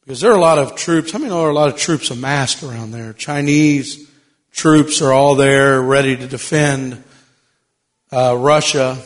because 0.03 0.19
there 0.19 0.31
are 0.31 0.37
a 0.37 0.41
lot 0.41 0.57
of 0.57 0.75
troops. 0.75 1.11
How 1.11 1.19
many 1.19 1.29
know 1.29 1.39
there 1.39 1.47
are 1.47 1.51
a 1.51 1.55
lot 1.55 1.69
of 1.69 1.77
troops 1.77 2.09
amassed 2.09 2.63
around 2.63 2.91
there? 2.91 3.13
Chinese 3.13 4.09
troops 4.51 5.01
are 5.01 5.13
all 5.13 5.35
there 5.35 5.81
ready 5.81 6.17
to 6.17 6.27
defend 6.27 7.03
uh, 8.11 8.35
Russia 8.37 8.97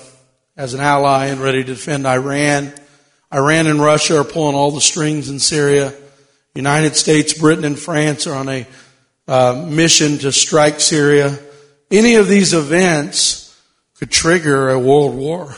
as 0.55 0.73
an 0.73 0.79
ally 0.79 1.27
and 1.27 1.41
ready 1.41 1.63
to 1.63 1.73
defend 1.73 2.07
Iran. 2.07 2.73
Iran 3.33 3.67
and 3.67 3.81
Russia 3.81 4.21
are 4.21 4.23
pulling 4.23 4.55
all 4.55 4.71
the 4.71 4.81
strings 4.81 5.29
in 5.29 5.39
Syria. 5.39 5.93
United 6.55 6.95
States, 6.95 7.33
Britain, 7.33 7.65
and 7.65 7.77
France 7.77 8.27
are 8.27 8.35
on 8.35 8.47
a 8.47 8.65
uh, 9.27 9.65
mission 9.67 10.17
to 10.19 10.31
strike 10.31 10.79
Syria. 10.79 11.37
Any 11.91 12.15
of 12.15 12.29
these 12.29 12.53
events 12.53 13.61
could 13.99 14.11
trigger 14.11 14.69
a 14.69 14.79
world 14.79 15.15
war. 15.15 15.55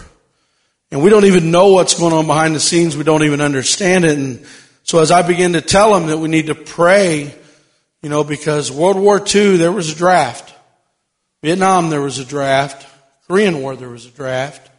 And 0.92 1.04
we 1.04 1.10
don't 1.10 1.26
even 1.26 1.52
know 1.52 1.74
what's 1.74 2.00
going 2.00 2.14
on 2.14 2.26
behind 2.26 2.56
the 2.56 2.60
scenes. 2.60 2.98
We 2.98 3.04
don't 3.04 3.24
even 3.24 3.42
understand 3.42 4.06
it. 4.06 4.18
And 4.18 4.46
so 4.88 5.00
as 5.00 5.12
I 5.12 5.22
begin 5.22 5.52
to 5.54 5.62
tell 5.62 5.94
them 5.94 6.08
that 6.08 6.18
we 6.18 6.30
need 6.30 6.48
to 6.48 6.56
pray, 6.56 7.36
you 8.02 8.10
know, 8.10 8.24
because 8.24 8.72
World 8.72 8.96
War 8.96 9.20
II, 9.20 9.58
there 9.58 9.72
was 9.72 9.92
a 9.92 9.96
draft. 9.96 10.54
Vietnam, 11.44 11.90
there 11.90 12.02
was 12.02 12.20
a 12.20 12.26
draft. 12.26 12.88
Korean 13.28 13.62
War, 13.62 13.76
there 13.76 13.90
was 13.90 14.06
a 14.06 14.12
draft. 14.12 14.72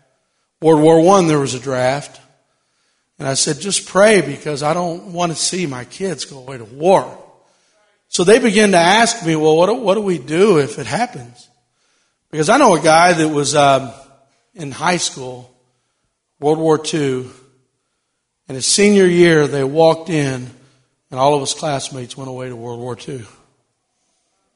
World 0.63 0.81
War 0.81 1.03
One, 1.03 1.27
there 1.27 1.39
was 1.39 1.53
a 1.53 1.61
draft. 1.61 2.23
And 3.19 3.29
I 3.29 3.35
said, 3.35 3.61
just 3.61 3.87
pray 3.87 4.23
because 4.23 4.63
I 4.63 4.73
don't 4.73 5.13
want 5.13 5.31
to 5.31 5.37
see 5.37 5.67
my 5.67 5.85
kids 5.85 6.25
go 6.25 6.39
away 6.39 6.57
to 6.57 6.65
war. 6.65 7.23
So 8.09 8.25
they 8.25 8.39
began 8.39 8.71
to 8.71 8.79
ask 8.79 9.27
me, 9.27 9.37
well, 9.37 9.59
what, 9.59 9.79
what 9.79 9.95
do 9.95 10.01
we 10.01 10.17
do 10.17 10.59
if 10.59 10.79
it 10.79 10.87
happens? 10.87 11.51
Because 12.31 12.49
I 12.49 12.57
know 12.57 12.75
a 12.75 12.81
guy 12.81 13.13
that 13.13 13.29
was 13.29 13.55
um, 13.55 13.91
in 14.55 14.73
high 14.73 14.97
school, 14.97 15.55
World 16.41 16.59
War 16.59 16.81
II, 16.83 17.27
and 18.49 18.55
his 18.55 18.67
senior 18.67 19.07
year 19.07 19.47
they 19.47 19.63
walked 19.63 20.11
in 20.11 20.51
and 21.11 21.21
all 21.21 21.35
of 21.35 21.41
his 21.41 21.55
classmates 21.55 22.17
went 22.17 22.29
away 22.29 22.49
to 22.49 22.57
World 22.57 22.81
War 22.81 22.97
II. 22.97 23.25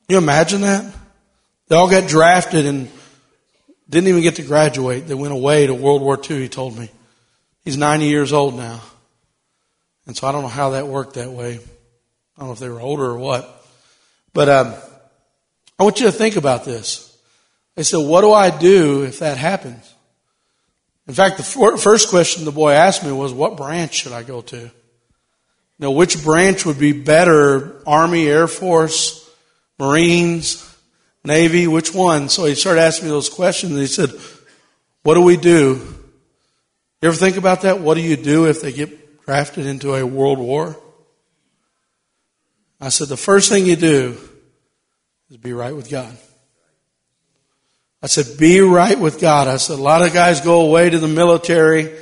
You 0.08 0.18
imagine 0.18 0.62
that? 0.62 0.92
They 1.68 1.76
all 1.76 1.88
got 1.88 2.08
drafted 2.08 2.66
and 2.66 2.90
didn't 3.88 4.08
even 4.08 4.22
get 4.22 4.36
to 4.36 4.42
graduate. 4.42 5.06
They 5.06 5.14
went 5.14 5.32
away 5.32 5.66
to 5.66 5.74
World 5.74 6.02
War 6.02 6.18
II, 6.18 6.40
he 6.40 6.48
told 6.48 6.76
me. 6.76 6.90
He's 7.64 7.76
90 7.76 8.06
years 8.06 8.32
old 8.32 8.56
now. 8.56 8.80
And 10.06 10.16
so 10.16 10.26
I 10.26 10.32
don't 10.32 10.42
know 10.42 10.48
how 10.48 10.70
that 10.70 10.88
worked 10.88 11.14
that 11.14 11.30
way. 11.30 11.54
I 11.56 12.40
don't 12.40 12.48
know 12.48 12.52
if 12.52 12.58
they 12.58 12.68
were 12.68 12.80
older 12.80 13.04
or 13.04 13.18
what. 13.18 13.64
But 14.32 14.48
um, 14.48 14.74
I 15.78 15.84
want 15.84 16.00
you 16.00 16.06
to 16.06 16.12
think 16.12 16.36
about 16.36 16.64
this. 16.64 17.16
They 17.74 17.82
said, 17.82 17.98
What 17.98 18.22
do 18.22 18.32
I 18.32 18.50
do 18.50 19.04
if 19.04 19.20
that 19.20 19.36
happens? 19.36 19.91
In 21.06 21.14
fact, 21.14 21.36
the 21.36 21.42
first 21.42 22.10
question 22.10 22.44
the 22.44 22.52
boy 22.52 22.72
asked 22.72 23.04
me 23.04 23.12
was, 23.12 23.32
What 23.32 23.56
branch 23.56 23.94
should 23.94 24.12
I 24.12 24.22
go 24.22 24.40
to? 24.42 24.70
Now, 25.78 25.90
which 25.90 26.22
branch 26.22 26.64
would 26.64 26.78
be 26.78 26.92
better? 26.92 27.82
Army, 27.86 28.28
Air 28.28 28.46
Force, 28.46 29.28
Marines, 29.78 30.72
Navy, 31.24 31.66
which 31.66 31.92
one? 31.92 32.28
So 32.28 32.44
he 32.44 32.54
started 32.54 32.82
asking 32.82 33.06
me 33.06 33.10
those 33.10 33.28
questions 33.28 33.72
and 33.72 33.80
he 33.80 33.86
said, 33.86 34.10
what 35.02 35.14
do 35.14 35.22
we 35.22 35.36
do? 35.36 35.80
You 37.00 37.08
ever 37.08 37.16
think 37.16 37.36
about 37.36 37.62
that? 37.62 37.80
What 37.80 37.94
do 37.94 38.00
you 38.00 38.16
do 38.16 38.46
if 38.46 38.60
they 38.60 38.72
get 38.72 39.24
drafted 39.24 39.66
into 39.66 39.94
a 39.94 40.06
world 40.06 40.38
war? 40.38 40.78
I 42.80 42.88
said, 42.88 43.08
the 43.08 43.16
first 43.16 43.48
thing 43.48 43.66
you 43.66 43.76
do 43.76 44.16
is 45.30 45.36
be 45.36 45.52
right 45.52 45.74
with 45.74 45.90
God. 45.90 46.16
I 48.02 48.08
said, 48.08 48.36
be 48.36 48.60
right 48.60 48.98
with 48.98 49.20
God. 49.20 49.46
I 49.46 49.58
said, 49.58 49.78
a 49.78 49.82
lot 49.82 50.02
of 50.02 50.12
guys 50.12 50.40
go 50.40 50.62
away 50.62 50.90
to 50.90 50.98
the 50.98 51.06
military. 51.06 51.94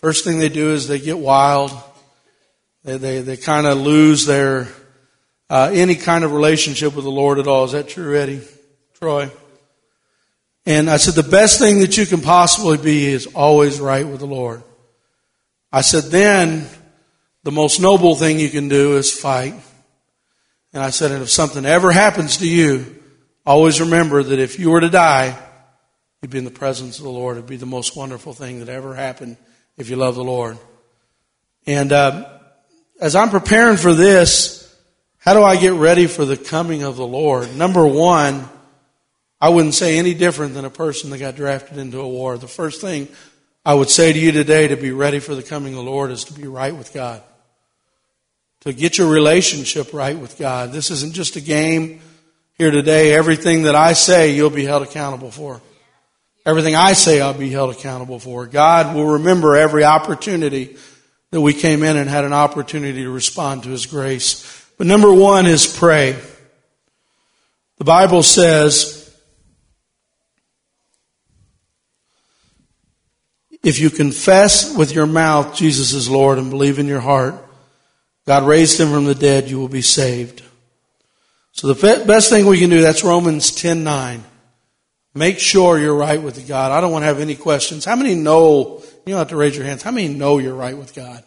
First 0.00 0.24
thing 0.24 0.38
they 0.38 0.48
do 0.48 0.72
is 0.72 0.86
they 0.86 1.00
get 1.00 1.18
wild. 1.18 1.72
They, 2.84 2.96
they, 2.96 3.20
they 3.22 3.36
kind 3.36 3.66
of 3.66 3.78
lose 3.78 4.24
their, 4.24 4.68
uh, 5.50 5.70
any 5.72 5.96
kind 5.96 6.22
of 6.22 6.32
relationship 6.32 6.94
with 6.94 7.04
the 7.04 7.10
Lord 7.10 7.40
at 7.40 7.48
all. 7.48 7.64
Is 7.64 7.72
that 7.72 7.88
true, 7.88 8.16
Eddie? 8.16 8.40
Troy. 8.94 9.30
And 10.64 10.88
I 10.88 10.96
said, 10.96 11.14
the 11.14 11.28
best 11.28 11.58
thing 11.58 11.80
that 11.80 11.96
you 11.96 12.06
can 12.06 12.20
possibly 12.20 12.78
be 12.78 13.06
is 13.06 13.26
always 13.26 13.80
right 13.80 14.06
with 14.06 14.20
the 14.20 14.26
Lord. 14.26 14.62
I 15.72 15.80
said, 15.80 16.04
then 16.04 16.68
the 17.42 17.50
most 17.50 17.80
noble 17.80 18.14
thing 18.14 18.38
you 18.38 18.50
can 18.50 18.68
do 18.68 18.96
is 18.96 19.12
fight. 19.12 19.54
And 20.72 20.82
I 20.82 20.90
said, 20.90 21.10
and 21.10 21.22
if 21.22 21.30
something 21.30 21.64
ever 21.66 21.90
happens 21.90 22.36
to 22.36 22.48
you, 22.48 23.02
always 23.44 23.80
remember 23.80 24.22
that 24.22 24.38
if 24.38 24.60
you 24.60 24.70
were 24.70 24.82
to 24.82 24.90
die, 24.90 25.36
you'd 26.22 26.30
be 26.30 26.38
in 26.38 26.44
the 26.44 26.50
presence 26.50 26.98
of 26.98 27.04
the 27.04 27.10
Lord. 27.10 27.36
It'd 27.36 27.48
be 27.48 27.56
the 27.56 27.66
most 27.66 27.96
wonderful 27.96 28.32
thing 28.32 28.60
that 28.60 28.68
ever 28.68 28.94
happened 28.94 29.36
if 29.76 29.88
you 29.88 29.96
love 29.96 30.14
the 30.14 30.24
Lord. 30.24 30.58
And 31.66 31.92
uh, 31.92 32.38
as 33.00 33.14
I'm 33.14 33.30
preparing 33.30 33.76
for 33.76 33.94
this, 33.94 34.64
how 35.18 35.34
do 35.34 35.42
I 35.42 35.56
get 35.56 35.74
ready 35.74 36.06
for 36.06 36.24
the 36.24 36.36
coming 36.36 36.82
of 36.82 36.96
the 36.96 37.06
Lord? 37.06 37.54
Number 37.56 37.86
one, 37.86 38.48
I 39.40 39.50
wouldn't 39.50 39.74
say 39.74 39.98
any 39.98 40.14
different 40.14 40.54
than 40.54 40.64
a 40.64 40.70
person 40.70 41.10
that 41.10 41.18
got 41.18 41.36
drafted 41.36 41.78
into 41.78 42.00
a 42.00 42.08
war. 42.08 42.36
The 42.38 42.48
first 42.48 42.80
thing 42.80 43.08
I 43.64 43.74
would 43.74 43.90
say 43.90 44.12
to 44.12 44.18
you 44.18 44.32
today 44.32 44.68
to 44.68 44.76
be 44.76 44.90
ready 44.90 45.20
for 45.20 45.34
the 45.34 45.42
coming 45.42 45.74
of 45.74 45.84
the 45.84 45.90
Lord 45.90 46.10
is 46.10 46.24
to 46.24 46.32
be 46.32 46.48
right 46.48 46.74
with 46.74 46.92
God. 46.92 47.22
To 48.62 48.72
get 48.72 48.98
your 48.98 49.08
relationship 49.08 49.92
right 49.92 50.18
with 50.18 50.38
God. 50.38 50.72
This 50.72 50.90
isn't 50.90 51.14
just 51.14 51.36
a 51.36 51.40
game 51.40 52.00
here 52.54 52.72
today. 52.72 53.12
Everything 53.12 53.62
that 53.62 53.76
I 53.76 53.92
say, 53.92 54.34
you'll 54.34 54.50
be 54.50 54.64
held 54.64 54.82
accountable 54.82 55.30
for. 55.30 55.60
Everything 56.46 56.76
I 56.76 56.94
say, 56.94 57.20
I'll 57.20 57.34
be 57.34 57.50
held 57.50 57.74
accountable 57.74 58.18
for. 58.18 58.46
God 58.46 58.94
will 58.94 59.12
remember 59.12 59.56
every 59.56 59.84
opportunity 59.84 60.76
that 61.30 61.40
we 61.40 61.52
came 61.52 61.82
in 61.82 61.96
and 61.96 62.08
had 62.08 62.24
an 62.24 62.32
opportunity 62.32 63.02
to 63.02 63.10
respond 63.10 63.64
to 63.64 63.70
His 63.70 63.86
grace. 63.86 64.66
But 64.78 64.86
number 64.86 65.12
one 65.12 65.46
is 65.46 65.66
pray. 65.66 66.16
The 67.78 67.84
Bible 67.84 68.22
says, 68.22 68.98
If 73.62 73.80
you 73.80 73.90
confess 73.90 74.74
with 74.76 74.94
your 74.94 75.06
mouth 75.06 75.56
Jesus 75.56 75.92
is 75.92 76.08
Lord 76.08 76.38
and 76.38 76.48
believe 76.48 76.78
in 76.78 76.86
your 76.86 77.00
heart, 77.00 77.34
God 78.26 78.44
raised 78.44 78.78
him 78.78 78.90
from 78.90 79.04
the 79.04 79.14
dead, 79.14 79.50
you 79.50 79.58
will 79.58 79.68
be 79.68 79.82
saved. 79.82 80.42
So 81.52 81.72
the 81.72 82.04
best 82.06 82.30
thing 82.30 82.46
we 82.46 82.58
can 82.58 82.70
do, 82.70 82.80
that's 82.80 83.02
Romans 83.02 83.50
10 83.50 83.82
9. 83.82 84.24
Make 85.18 85.40
sure 85.40 85.80
you're 85.80 85.96
right 85.96 86.22
with 86.22 86.46
God. 86.46 86.70
I 86.70 86.80
don't 86.80 86.92
want 86.92 87.02
to 87.02 87.06
have 87.06 87.18
any 87.18 87.34
questions. 87.34 87.84
How 87.84 87.96
many 87.96 88.14
know, 88.14 88.84
you 89.04 89.12
don't 89.12 89.18
have 89.18 89.30
to 89.30 89.36
raise 89.36 89.56
your 89.56 89.66
hands, 89.66 89.82
how 89.82 89.90
many 89.90 90.06
know 90.06 90.38
you're 90.38 90.54
right 90.54 90.78
with 90.78 90.94
God? 90.94 91.24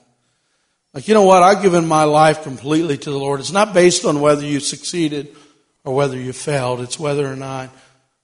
Like, 0.93 1.09
you 1.09 1.13
know 1.13 1.23
what? 1.23 1.43
I've 1.43 1.61
given 1.61 1.85
my 1.85 2.05
life 2.05 2.43
completely 2.43 2.97
to 2.97 3.11
the 3.11 3.17
Lord. 3.17 3.41
It's 3.41 3.51
not 3.51 3.73
based 3.73 4.05
on 4.05 4.21
whether 4.21 4.45
you 4.45 4.61
succeeded 4.61 5.35
or 5.83 5.93
whether 5.93 6.17
you 6.17 6.31
failed. 6.31 6.79
It's 6.79 6.97
whether 6.97 7.29
or 7.29 7.35
not 7.35 7.69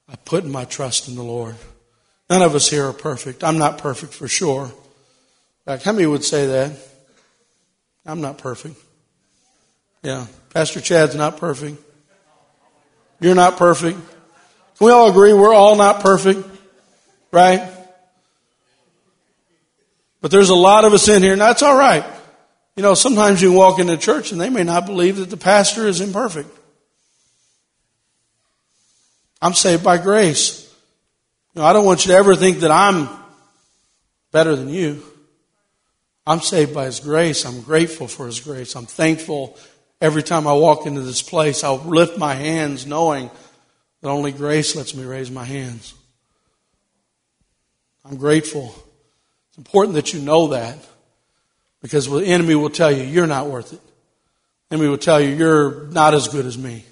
I 0.08 0.16
put 0.16 0.46
my 0.46 0.64
trust 0.64 1.10
in 1.10 1.16
the 1.16 1.24
Lord. 1.24 1.56
None 2.30 2.42
of 2.42 2.56
us 2.56 2.70
here 2.70 2.86
are 2.86 2.94
perfect. 2.94 3.44
I'm 3.44 3.58
not 3.58 3.78
perfect 3.78 4.14
for 4.14 4.30
sure. 4.30 4.68
In 4.68 4.72
fact, 5.66 5.84
how 5.84 5.92
many 5.92 6.06
would 6.06 6.24
say 6.24 6.48
that? 6.48 6.72
I'm 8.06 8.22
not 8.22 8.38
perfect. 8.38 8.78
Yeah. 10.02 10.28
Pastor 10.54 10.80
Chad's 10.80 11.16
not 11.16 11.38
perfect. 11.38 11.82
You're 13.20 13.36
not 13.36 13.58
perfect. 13.58 14.00
Can 14.78 14.86
we 14.86 14.92
all 14.92 15.10
agree 15.10 15.34
we're 15.34 15.54
all 15.54 15.76
not 15.76 16.02
perfect? 16.02 16.48
Right? 17.32 17.68
But 20.22 20.32
there's 20.32 20.50
a 20.50 20.56
lot 20.56 20.86
of 20.86 20.94
us 20.94 21.08
in 21.08 21.22
here, 21.22 21.34
and 21.34 21.42
that's 21.42 21.64
all 21.64 21.78
right. 21.78 22.06
You 22.76 22.84
know, 22.84 22.94
sometimes 22.94 23.42
you 23.42 23.52
walk 23.52 23.80
into 23.80 23.98
church 23.98 24.32
and 24.32 24.40
they 24.40 24.50
may 24.50 24.64
not 24.64 24.86
believe 24.86 25.18
that 25.18 25.32
the 25.32 25.38
pastor 25.38 25.88
is 25.88 26.00
imperfect. 26.00 26.50
I'm 29.42 29.54
saved 29.54 29.84
by 29.84 29.98
grace. 29.98 30.64
You 31.54 31.62
know, 31.62 31.68
I 31.68 31.74
don't 31.74 31.86
want 31.86 32.06
you 32.06 32.12
to 32.12 32.18
ever 32.18 32.36
think 32.36 32.60
that 32.60 32.70
I'm 32.70 33.10
better 34.32 34.56
than 34.56 34.70
you. 34.70 35.04
I'm 36.26 36.42
saved 36.42 36.74
by 36.74 36.86
His 36.86 37.00
grace. 37.00 37.46
I'm 37.46 37.62
grateful 37.62 38.08
for 38.08 38.28
His 38.28 38.40
grace. 38.40 38.76
I'm 38.76 38.86
thankful 38.86 39.58
every 40.00 40.22
time 40.22 40.46
I 40.46 40.54
walk 40.54 40.86
into 40.86 41.02
this 41.02 41.24
place. 41.24 41.64
I'll 41.64 41.78
lift 41.78 42.20
my 42.20 42.36
hands 42.36 42.86
knowing 42.86 43.32
that 44.08 44.14
only 44.14 44.32
grace 44.32 44.74
lets 44.74 44.96
me 44.96 45.04
raise 45.04 45.30
my 45.30 45.44
hands. 45.44 45.94
I'm 48.06 48.16
grateful. 48.16 48.74
It's 49.50 49.58
important 49.58 49.96
that 49.96 50.14
you 50.14 50.22
know 50.22 50.48
that 50.48 50.78
because 51.82 52.10
the 52.10 52.20
enemy 52.20 52.56
will 52.56 52.70
tell 52.70 52.90
you 52.90 53.04
you're 53.04 53.28
not 53.28 53.48
worth 53.48 53.74
it. 53.74 53.82
The 54.70 54.78
enemy 54.78 54.88
will 54.88 54.98
tell 54.98 55.20
you 55.20 55.36
you're 55.36 55.88
not 55.88 56.14
as 56.14 56.30
good 56.30 56.46
as 56.46 56.58
me. 56.58 56.86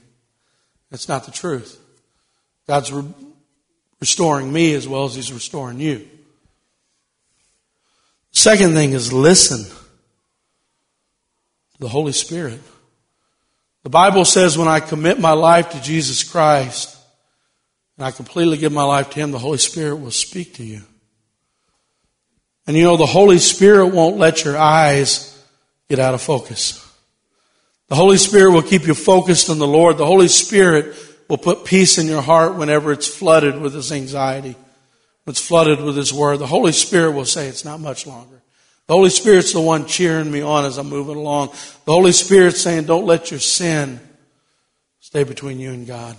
That's 0.91 1.07
not 1.07 1.23
the 1.23 1.31
truth. 1.31 1.79
God's 2.67 2.91
restoring 4.01 4.51
me 4.51 4.73
as 4.73 4.85
well 4.85 5.05
as 5.05 5.15
He's 5.15 5.31
restoring 5.31 5.79
you. 5.79 6.05
Second 8.31 8.73
thing 8.73 8.91
is 8.91 9.13
listen 9.13 9.63
to 9.63 9.71
the 11.79 11.87
Holy 11.87 12.11
Spirit. 12.11 12.59
The 13.83 13.89
Bible 13.89 14.25
says 14.25 14.57
when 14.57 14.67
I 14.67 14.81
commit 14.81 15.17
my 15.17 15.31
life 15.31 15.69
to 15.69 15.81
Jesus 15.81 16.21
Christ 16.21 16.91
and 17.97 18.05
I 18.05 18.11
completely 18.11 18.57
give 18.57 18.71
my 18.71 18.83
life 18.83 19.09
to 19.11 19.19
Him, 19.19 19.31
the 19.31 19.39
Holy 19.39 19.57
Spirit 19.57 19.97
will 19.97 20.11
speak 20.11 20.55
to 20.55 20.63
you. 20.63 20.81
And 22.67 22.75
you 22.75 22.83
know, 22.83 22.97
the 22.97 23.05
Holy 23.05 23.37
Spirit 23.37 23.87
won't 23.87 24.17
let 24.17 24.43
your 24.43 24.57
eyes 24.57 25.31
get 25.87 25.99
out 25.99 26.13
of 26.13 26.21
focus. 26.21 26.81
The 27.87 27.95
Holy 27.95 28.17
Spirit 28.17 28.51
will 28.51 28.63
keep 28.63 28.87
you 28.87 28.95
focused 28.95 29.49
on 29.49 29.59
the 29.59 29.67
Lord. 29.67 29.97
The 29.97 30.05
Holy 30.05 30.27
Spirit 30.27 30.95
will 31.29 31.37
put 31.37 31.65
peace 31.65 31.97
in 31.97 32.07
your 32.07 32.21
heart 32.21 32.55
whenever 32.55 32.91
it's 32.91 33.07
flooded 33.07 33.59
with 33.61 33.73
this 33.73 33.91
anxiety. 33.91 34.55
It's 35.27 35.45
flooded 35.45 35.81
with 35.81 35.95
His 35.95 36.11
Word. 36.11 36.37
The 36.37 36.47
Holy 36.47 36.71
Spirit 36.71 37.11
will 37.11 37.25
say 37.25 37.47
it's 37.47 37.65
not 37.65 37.79
much 37.79 38.07
longer. 38.07 38.41
The 38.87 38.93
Holy 38.93 39.09
Spirit's 39.09 39.53
the 39.53 39.61
one 39.61 39.87
cheering 39.87 40.31
me 40.31 40.41
on 40.41 40.65
as 40.65 40.77
I'm 40.77 40.89
moving 40.89 41.15
along. 41.15 41.49
The 41.85 41.91
Holy 41.91 42.11
Spirit's 42.11 42.61
saying, 42.61 42.85
don't 42.85 43.07
let 43.07 43.31
your 43.31 43.39
sin 43.39 43.99
stay 44.99 45.23
between 45.23 45.59
you 45.59 45.71
and 45.71 45.87
God. 45.87 46.15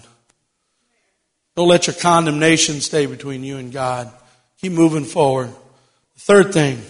Don't 1.56 1.68
let 1.68 1.86
your 1.86 1.96
condemnation 1.96 2.80
stay 2.80 3.06
between 3.06 3.42
you 3.42 3.56
and 3.56 3.72
God. 3.72 4.12
Keep 4.60 4.72
moving 4.72 5.04
forward. 5.04 5.48
The 6.14 6.20
third 6.20 6.52
thing, 6.52 6.82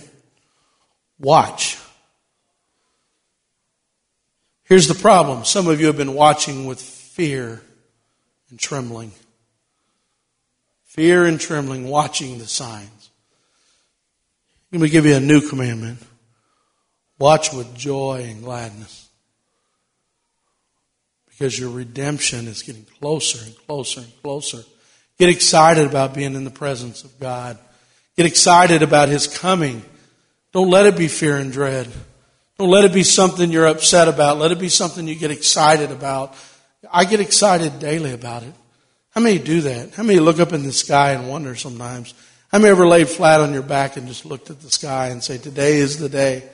watch. 1.20 1.78
Here's 4.64 4.88
the 4.88 4.94
problem. 4.94 5.44
Some 5.44 5.68
of 5.68 5.80
you 5.80 5.86
have 5.86 5.96
been 5.96 6.14
watching 6.14 6.66
with 6.66 6.80
fear 6.80 7.62
and 8.50 8.58
trembling. 8.58 9.12
Fear 10.84 11.26
and 11.26 11.38
trembling, 11.40 11.86
watching 11.88 12.38
the 12.38 12.46
signs. 12.46 13.10
Let 14.72 14.80
me 14.80 14.88
give 14.88 15.06
you 15.06 15.14
a 15.14 15.20
new 15.20 15.48
commandment. 15.48 16.00
Watch 17.18 17.52
with 17.52 17.72
joy 17.76 18.26
and 18.28 18.42
gladness. 18.42 19.05
Because 21.36 21.58
your 21.58 21.70
redemption 21.70 22.48
is 22.48 22.62
getting 22.62 22.86
closer 23.00 23.44
and 23.44 23.56
closer 23.66 24.00
and 24.00 24.22
closer. 24.22 24.62
Get 25.18 25.28
excited 25.28 25.86
about 25.86 26.14
being 26.14 26.34
in 26.34 26.44
the 26.44 26.50
presence 26.50 27.04
of 27.04 27.18
God. 27.20 27.58
Get 28.16 28.26
excited 28.26 28.82
about 28.82 29.08
His 29.08 29.26
coming. 29.26 29.82
Don't 30.52 30.70
let 30.70 30.86
it 30.86 30.96
be 30.96 31.08
fear 31.08 31.36
and 31.36 31.52
dread. 31.52 31.88
Don't 32.58 32.70
let 32.70 32.84
it 32.84 32.94
be 32.94 33.02
something 33.02 33.50
you're 33.50 33.66
upset 33.66 34.08
about. 34.08 34.38
Let 34.38 34.52
it 34.52 34.58
be 34.58 34.70
something 34.70 35.06
you 35.06 35.14
get 35.14 35.30
excited 35.30 35.90
about 35.90 36.34
I 36.92 37.04
get 37.04 37.20
excited 37.20 37.78
daily 37.78 38.12
about 38.12 38.42
it. 38.42 38.52
How 39.10 39.20
many 39.20 39.38
do 39.38 39.62
that? 39.62 39.94
How 39.94 40.02
many 40.02 40.18
look 40.18 40.40
up 40.40 40.52
in 40.52 40.62
the 40.62 40.72
sky 40.72 41.12
and 41.12 41.28
wonder 41.28 41.54
sometimes? 41.54 42.14
How 42.48 42.58
many 42.58 42.70
ever 42.70 42.86
laid 42.86 43.08
flat 43.08 43.40
on 43.40 43.52
your 43.52 43.62
back 43.62 43.96
and 43.96 44.06
just 44.06 44.26
looked 44.26 44.50
at 44.50 44.60
the 44.60 44.70
sky 44.70 45.08
and 45.08 45.22
say, 45.22 45.38
today 45.38 45.76
is 45.76 45.98
the 45.98 46.08
day. 46.08 46.48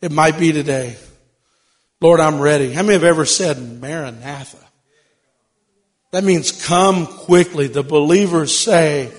It 0.00 0.12
might 0.12 0.38
be 0.38 0.52
today. 0.52 0.96
Lord, 2.04 2.20
I'm 2.20 2.38
ready. 2.38 2.70
How 2.70 2.82
many 2.82 2.92
have 2.92 3.02
ever 3.02 3.24
said 3.24 3.56
Maranatha? 3.80 4.58
That 6.10 6.22
means 6.22 6.52
come 6.66 7.06
quickly. 7.06 7.66
The 7.66 7.82
believers 7.82 8.54
say, 8.54 9.10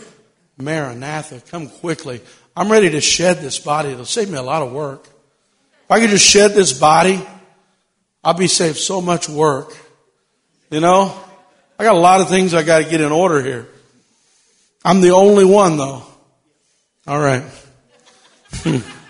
Maranatha, 0.59 1.41
come 1.49 1.67
quickly. 1.67 2.21
I'm 2.55 2.71
ready 2.71 2.91
to 2.91 3.01
shed 3.01 3.37
this 3.37 3.57
body. 3.57 3.89
It'll 3.89 4.05
save 4.05 4.29
me 4.29 4.37
a 4.37 4.43
lot 4.43 4.61
of 4.61 4.71
work. 4.71 5.07
If 5.07 5.89
I 5.89 5.99
could 5.99 6.11
just 6.11 6.27
shed 6.27 6.51
this 6.51 6.79
body, 6.79 7.19
I'll 8.23 8.35
be 8.35 8.45
saved 8.45 8.77
so 8.77 9.01
much 9.01 9.27
work. 9.27 9.75
You 10.69 10.79
know, 10.79 11.19
I 11.79 11.85
got 11.85 11.95
a 11.95 11.99
lot 11.99 12.21
of 12.21 12.29
things 12.29 12.53
I 12.53 12.61
got 12.61 12.83
to 12.83 12.87
get 12.87 13.01
in 13.01 13.11
order 13.11 13.41
here. 13.41 13.67
I'm 14.83 15.01
the 15.01 15.13
only 15.13 15.43
one 15.43 15.77
though. 15.77 16.03
All 17.07 17.19
right. 17.19 17.45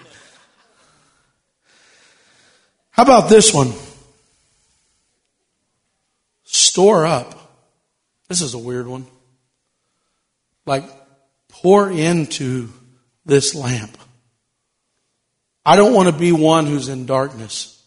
How 2.96 3.04
about 3.04 3.30
this 3.30 3.54
one? 3.54 3.74
Store 6.44 7.06
up. 7.06 7.34
This 8.30 8.42
is 8.42 8.54
a 8.54 8.60
weird 8.60 8.88
one. 8.88 9.06
Like, 10.66 10.86
pour 11.50 11.92
into 11.92 12.70
this 13.26 13.54
lamp. 13.54 13.98
I 15.66 15.76
don't 15.76 15.94
want 15.94 16.10
to 16.10 16.18
be 16.18 16.32
one 16.32 16.68
who's 16.68 16.90
in 16.90 17.06
darkness. 17.06 17.84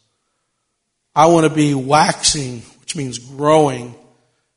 I 1.15 1.27
want 1.27 1.47
to 1.47 1.55
be 1.55 1.75
waxing 1.75 2.63
which 2.89 2.97
means 2.97 3.19
growing 3.19 3.95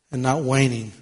and 0.09 0.21
not 0.21 0.41
waning. 0.41 0.93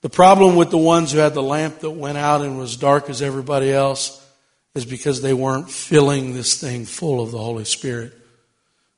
The 0.00 0.08
problem 0.08 0.56
with 0.56 0.70
the 0.70 0.78
ones 0.78 1.12
who 1.12 1.18
had 1.18 1.34
the 1.34 1.42
lamp 1.42 1.80
that 1.80 1.90
went 1.90 2.16
out 2.16 2.40
and 2.40 2.56
was 2.56 2.78
dark 2.78 3.10
as 3.10 3.20
everybody 3.20 3.70
else 3.70 4.26
is 4.74 4.86
because 4.86 5.20
they 5.20 5.34
weren't 5.34 5.70
filling 5.70 6.32
this 6.32 6.58
thing 6.58 6.86
full 6.86 7.22
of 7.22 7.30
the 7.30 7.36
Holy 7.36 7.66
Spirit. 7.66 8.14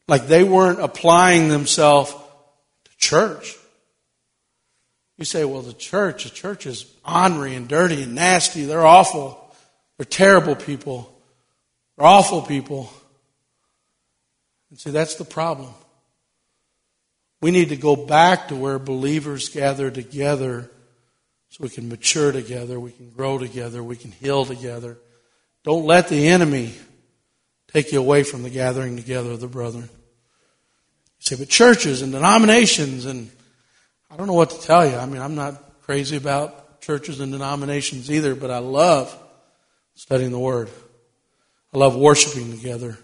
Like 0.06 0.26
they 0.26 0.44
weren't 0.44 0.80
applying 0.80 1.48
themselves 1.48 2.12
to 2.12 2.90
church. 2.98 3.56
You 5.16 5.24
say, 5.24 5.44
well, 5.44 5.62
the 5.62 5.72
church, 5.72 6.24
the 6.24 6.30
church 6.30 6.66
is 6.66 6.86
ornery 7.06 7.54
and 7.54 7.68
dirty 7.68 8.02
and 8.02 8.14
nasty. 8.14 8.64
They're 8.64 8.84
awful. 8.84 9.40
They're 9.96 10.04
terrible 10.04 10.56
people. 10.56 11.10
They're 11.96 12.06
awful 12.06 12.42
people. 12.42 12.92
And 14.70 14.78
see, 14.78 14.90
that's 14.90 15.14
the 15.14 15.24
problem. 15.24 15.72
We 17.40 17.50
need 17.50 17.68
to 17.68 17.76
go 17.76 17.94
back 17.94 18.48
to 18.48 18.56
where 18.56 18.78
believers 18.78 19.48
gather 19.50 19.90
together 19.90 20.70
so 21.50 21.62
we 21.62 21.70
can 21.70 21.88
mature 21.88 22.32
together, 22.32 22.80
we 22.80 22.90
can 22.90 23.10
grow 23.10 23.38
together, 23.38 23.80
we 23.80 23.94
can 23.94 24.10
heal 24.10 24.44
together. 24.44 24.98
Don't 25.62 25.84
let 25.84 26.08
the 26.08 26.26
enemy 26.26 26.74
take 27.74 27.90
you 27.90 27.98
away 27.98 28.22
from 28.22 28.44
the 28.44 28.50
gathering 28.50 28.96
together 28.96 29.32
of 29.32 29.40
the 29.40 29.48
brethren. 29.48 29.90
You 31.18 31.20
say, 31.20 31.36
but 31.36 31.48
churches 31.48 32.02
and 32.02 32.12
denominations, 32.12 33.04
and 33.04 33.28
I 34.10 34.16
don't 34.16 34.28
know 34.28 34.34
what 34.34 34.50
to 34.50 34.60
tell 34.60 34.88
you. 34.88 34.96
I 34.96 35.06
mean, 35.06 35.20
I'm 35.20 35.34
not 35.34 35.82
crazy 35.82 36.16
about 36.16 36.80
churches 36.80 37.18
and 37.18 37.32
denominations 37.32 38.10
either, 38.10 38.36
but 38.36 38.50
I 38.50 38.58
love 38.58 39.14
studying 39.94 40.30
the 40.30 40.38
Word. 40.38 40.70
I 41.72 41.78
love 41.78 41.96
worshiping 41.96 42.52
together. 42.52 42.96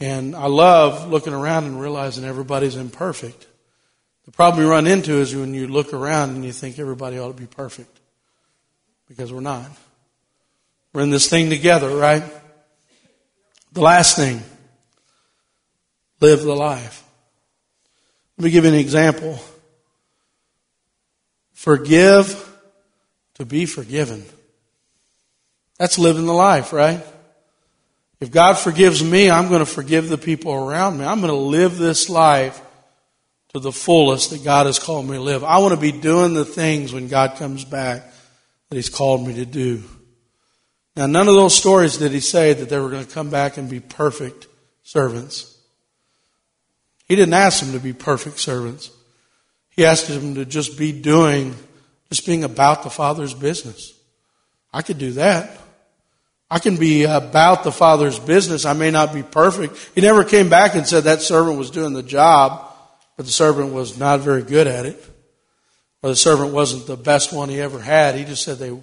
And 0.00 0.34
I 0.34 0.46
love 0.46 1.10
looking 1.10 1.34
around 1.34 1.64
and 1.64 1.78
realizing 1.78 2.24
everybody's 2.24 2.76
imperfect. 2.76 3.46
The 4.24 4.32
problem 4.32 4.64
you 4.64 4.70
run 4.70 4.86
into 4.86 5.20
is 5.20 5.36
when 5.36 5.52
you 5.52 5.68
look 5.68 5.92
around 5.92 6.30
and 6.30 6.44
you 6.44 6.52
think 6.52 6.78
everybody 6.78 7.18
ought 7.18 7.36
to 7.36 7.40
be 7.40 7.46
perfect. 7.46 8.00
Because 9.06 9.32
we're 9.32 9.40
not. 9.40 9.70
We're 10.94 11.02
in 11.02 11.10
this 11.10 11.28
thing 11.28 11.50
together, 11.50 11.94
right? 11.94 12.24
The 13.72 13.80
last 13.80 14.16
thing. 14.16 14.42
Live 16.20 16.42
the 16.42 16.54
life. 16.54 17.04
Let 18.38 18.44
me 18.44 18.50
give 18.50 18.64
you 18.64 18.70
an 18.70 18.76
example. 18.76 19.38
Forgive 21.52 22.48
to 23.34 23.44
be 23.44 23.66
forgiven. 23.66 24.24
That's 25.78 25.98
living 25.98 26.26
the 26.26 26.32
life, 26.32 26.72
right? 26.72 27.04
If 28.20 28.30
God 28.30 28.54
forgives 28.54 29.02
me, 29.02 29.30
I'm 29.30 29.48
going 29.48 29.60
to 29.60 29.66
forgive 29.66 30.08
the 30.08 30.18
people 30.18 30.52
around 30.52 30.98
me. 30.98 31.04
I'm 31.04 31.20
going 31.20 31.32
to 31.32 31.36
live 31.36 31.76
this 31.78 32.08
life 32.08 32.60
to 33.52 33.58
the 33.58 33.72
fullest 33.72 34.30
that 34.30 34.44
God 34.44 34.66
has 34.66 34.78
called 34.78 35.06
me 35.06 35.16
to 35.16 35.22
live. 35.22 35.42
I 35.42 35.58
want 35.58 35.74
to 35.74 35.80
be 35.80 35.92
doing 35.92 36.34
the 36.34 36.44
things 36.44 36.92
when 36.92 37.08
God 37.08 37.36
comes 37.36 37.64
back 37.64 38.04
that 38.68 38.76
He's 38.76 38.88
called 38.88 39.26
me 39.26 39.34
to 39.34 39.44
do. 39.44 39.82
Now, 40.96 41.06
none 41.06 41.28
of 41.28 41.34
those 41.34 41.54
stories 41.54 41.96
did 41.96 42.12
He 42.12 42.20
say 42.20 42.52
that 42.52 42.68
they 42.68 42.78
were 42.78 42.90
going 42.90 43.04
to 43.04 43.10
come 43.10 43.30
back 43.30 43.56
and 43.56 43.68
be 43.68 43.80
perfect 43.80 44.46
servants. 44.82 45.56
He 47.06 47.16
didn't 47.16 47.34
ask 47.34 47.62
them 47.62 47.72
to 47.72 47.80
be 47.80 47.92
perfect 47.92 48.38
servants. 48.38 48.90
He 49.70 49.84
asked 49.84 50.08
them 50.08 50.34
to 50.34 50.44
just 50.44 50.78
be 50.78 50.92
doing, 50.92 51.54
just 52.10 52.26
being 52.26 52.44
about 52.44 52.82
the 52.82 52.90
Father's 52.90 53.34
business. 53.34 53.94
I 54.72 54.82
could 54.82 54.98
do 54.98 55.12
that. 55.12 55.58
I 56.50 56.58
can 56.58 56.76
be 56.76 57.04
about 57.04 57.64
the 57.64 57.72
Father's 57.72 58.18
business. 58.18 58.66
I 58.66 58.74
may 58.74 58.90
not 58.90 59.14
be 59.14 59.22
perfect. 59.22 59.76
He 59.94 60.02
never 60.02 60.24
came 60.24 60.50
back 60.50 60.74
and 60.74 60.86
said 60.86 61.04
that 61.04 61.22
servant 61.22 61.58
was 61.58 61.70
doing 61.70 61.94
the 61.94 62.02
job 62.02 62.68
but 63.16 63.26
the 63.26 63.32
servant 63.32 63.72
was 63.72 63.98
not 63.98 64.20
very 64.20 64.42
good 64.42 64.66
at 64.66 64.86
it. 64.86 65.04
Or 66.02 66.10
the 66.10 66.16
servant 66.16 66.52
wasn't 66.52 66.86
the 66.86 66.96
best 66.96 67.32
one 67.32 67.48
he 67.48 67.60
ever 67.60 67.78
had. 67.78 68.16
He 68.16 68.24
just 68.24 68.42
said 68.42 68.58
they 68.58 68.76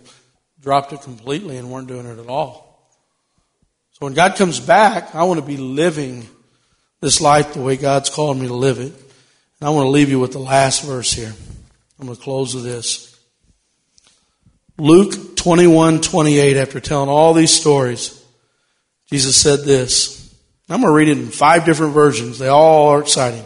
dropped 0.62 0.94
it 0.94 1.02
completely 1.02 1.58
and 1.58 1.72
weren't 1.72 1.88
doing 1.88 2.06
it 2.06 2.20
at 2.20 2.28
all. 2.28 2.70
So 3.92 4.06
when 4.06 4.14
God 4.14 4.36
comes 4.36 4.60
back, 4.60 5.14
I 5.16 5.24
want 5.24 5.40
to 5.40 5.46
be 5.46 5.58
living 5.58 6.28
this 7.02 7.22
life 7.22 7.54
the 7.54 7.62
way 7.62 7.78
God's 7.78 8.10
called 8.10 8.38
me 8.38 8.48
to 8.48 8.54
live 8.54 8.80
it. 8.80 8.94
And 8.94 9.68
I 9.68 9.70
want 9.72 9.86
to 9.86 9.90
leave 9.90 10.10
you 10.10 10.20
with 10.20 10.32
the 10.32 10.40
last 10.40 10.84
verse 10.84 11.12
here. 11.12 11.34
I'm 12.00 12.06
going 12.06 12.16
to 12.16 12.24
close 12.24 12.56
with 12.56 12.64
this. 12.64 13.20
Luke 14.78 15.36
21, 15.36 16.00
28, 16.00 16.56
after 16.56 16.80
telling 16.80 17.10
all 17.10 17.34
these 17.34 17.52
stories, 17.52 18.24
Jesus 19.10 19.36
said 19.36 19.66
this. 19.66 20.34
I'm 20.70 20.82
going 20.82 20.92
to 20.92 20.96
read 20.96 21.10
it 21.10 21.18
in 21.18 21.32
five 21.32 21.66
different 21.66 21.94
versions. 21.94 22.40
They 22.40 22.48
all 22.48 22.90
are 22.90 23.02
exciting. 23.02 23.44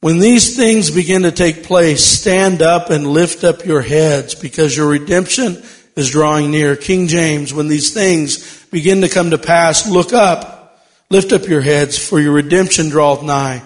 When 0.00 0.18
these 0.18 0.56
things 0.56 0.90
begin 0.90 1.22
to 1.22 1.32
take 1.32 1.64
place, 1.64 2.04
stand 2.04 2.60
up 2.60 2.90
and 2.90 3.06
lift 3.06 3.44
up 3.44 3.64
your 3.64 3.80
heads 3.80 4.34
because 4.34 4.76
your 4.76 4.88
redemption 4.88 5.62
is 5.96 6.10
drawing 6.10 6.50
near. 6.50 6.76
King 6.76 7.08
James, 7.08 7.54
when 7.54 7.68
these 7.68 7.94
things 7.94 8.64
begin 8.66 9.00
to 9.00 9.08
come 9.08 9.30
to 9.30 9.38
pass, 9.38 9.88
look 9.88 10.12
up, 10.12 10.78
lift 11.08 11.32
up 11.32 11.48
your 11.48 11.62
heads 11.62 11.98
for 11.98 12.20
your 12.20 12.32
redemption 12.32 12.90
draweth 12.90 13.22
nigh. 13.22 13.62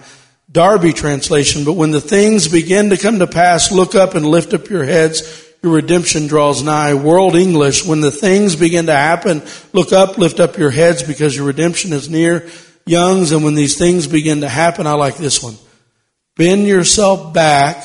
Darby 0.49 0.93
translation, 0.93 1.63
but 1.63 1.73
when 1.73 1.91
the 1.91 2.01
things 2.01 2.47
begin 2.47 2.89
to 2.89 2.97
come 2.97 3.19
to 3.19 3.27
pass, 3.27 3.71
look 3.71 3.95
up 3.95 4.15
and 4.15 4.25
lift 4.25 4.53
up 4.53 4.69
your 4.69 4.83
heads. 4.83 5.49
Your 5.61 5.73
redemption 5.73 6.27
draws 6.27 6.63
nigh. 6.63 6.93
World 6.93 7.35
English, 7.35 7.85
when 7.85 8.01
the 8.01 8.11
things 8.11 8.55
begin 8.55 8.87
to 8.87 8.93
happen, 8.93 9.43
look 9.73 9.93
up, 9.93 10.17
lift 10.17 10.39
up 10.39 10.57
your 10.57 10.71
heads 10.71 11.03
because 11.03 11.35
your 11.35 11.45
redemption 11.45 11.93
is 11.93 12.09
near. 12.09 12.49
Young's, 12.85 13.31
and 13.31 13.43
when 13.43 13.55
these 13.55 13.77
things 13.77 14.07
begin 14.07 14.41
to 14.41 14.49
happen, 14.49 14.87
I 14.87 14.93
like 14.93 15.17
this 15.17 15.41
one. 15.43 15.55
Bend 16.35 16.67
yourself 16.67 17.33
back, 17.33 17.83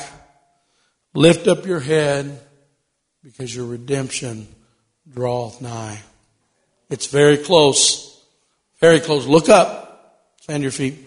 lift 1.13 1.47
up 1.47 1.65
your 1.65 1.79
head, 1.79 2.41
because 3.23 3.53
your 3.53 3.65
redemption 3.65 4.47
draweth 5.09 5.61
nigh. 5.61 6.01
It's 6.89 7.07
very 7.07 7.37
close. 7.37 8.23
Very 8.79 8.99
close. 8.99 9.25
Look 9.25 9.49
up. 9.49 10.33
Stand 10.41 10.63
your 10.63 10.71
feet. 10.71 11.06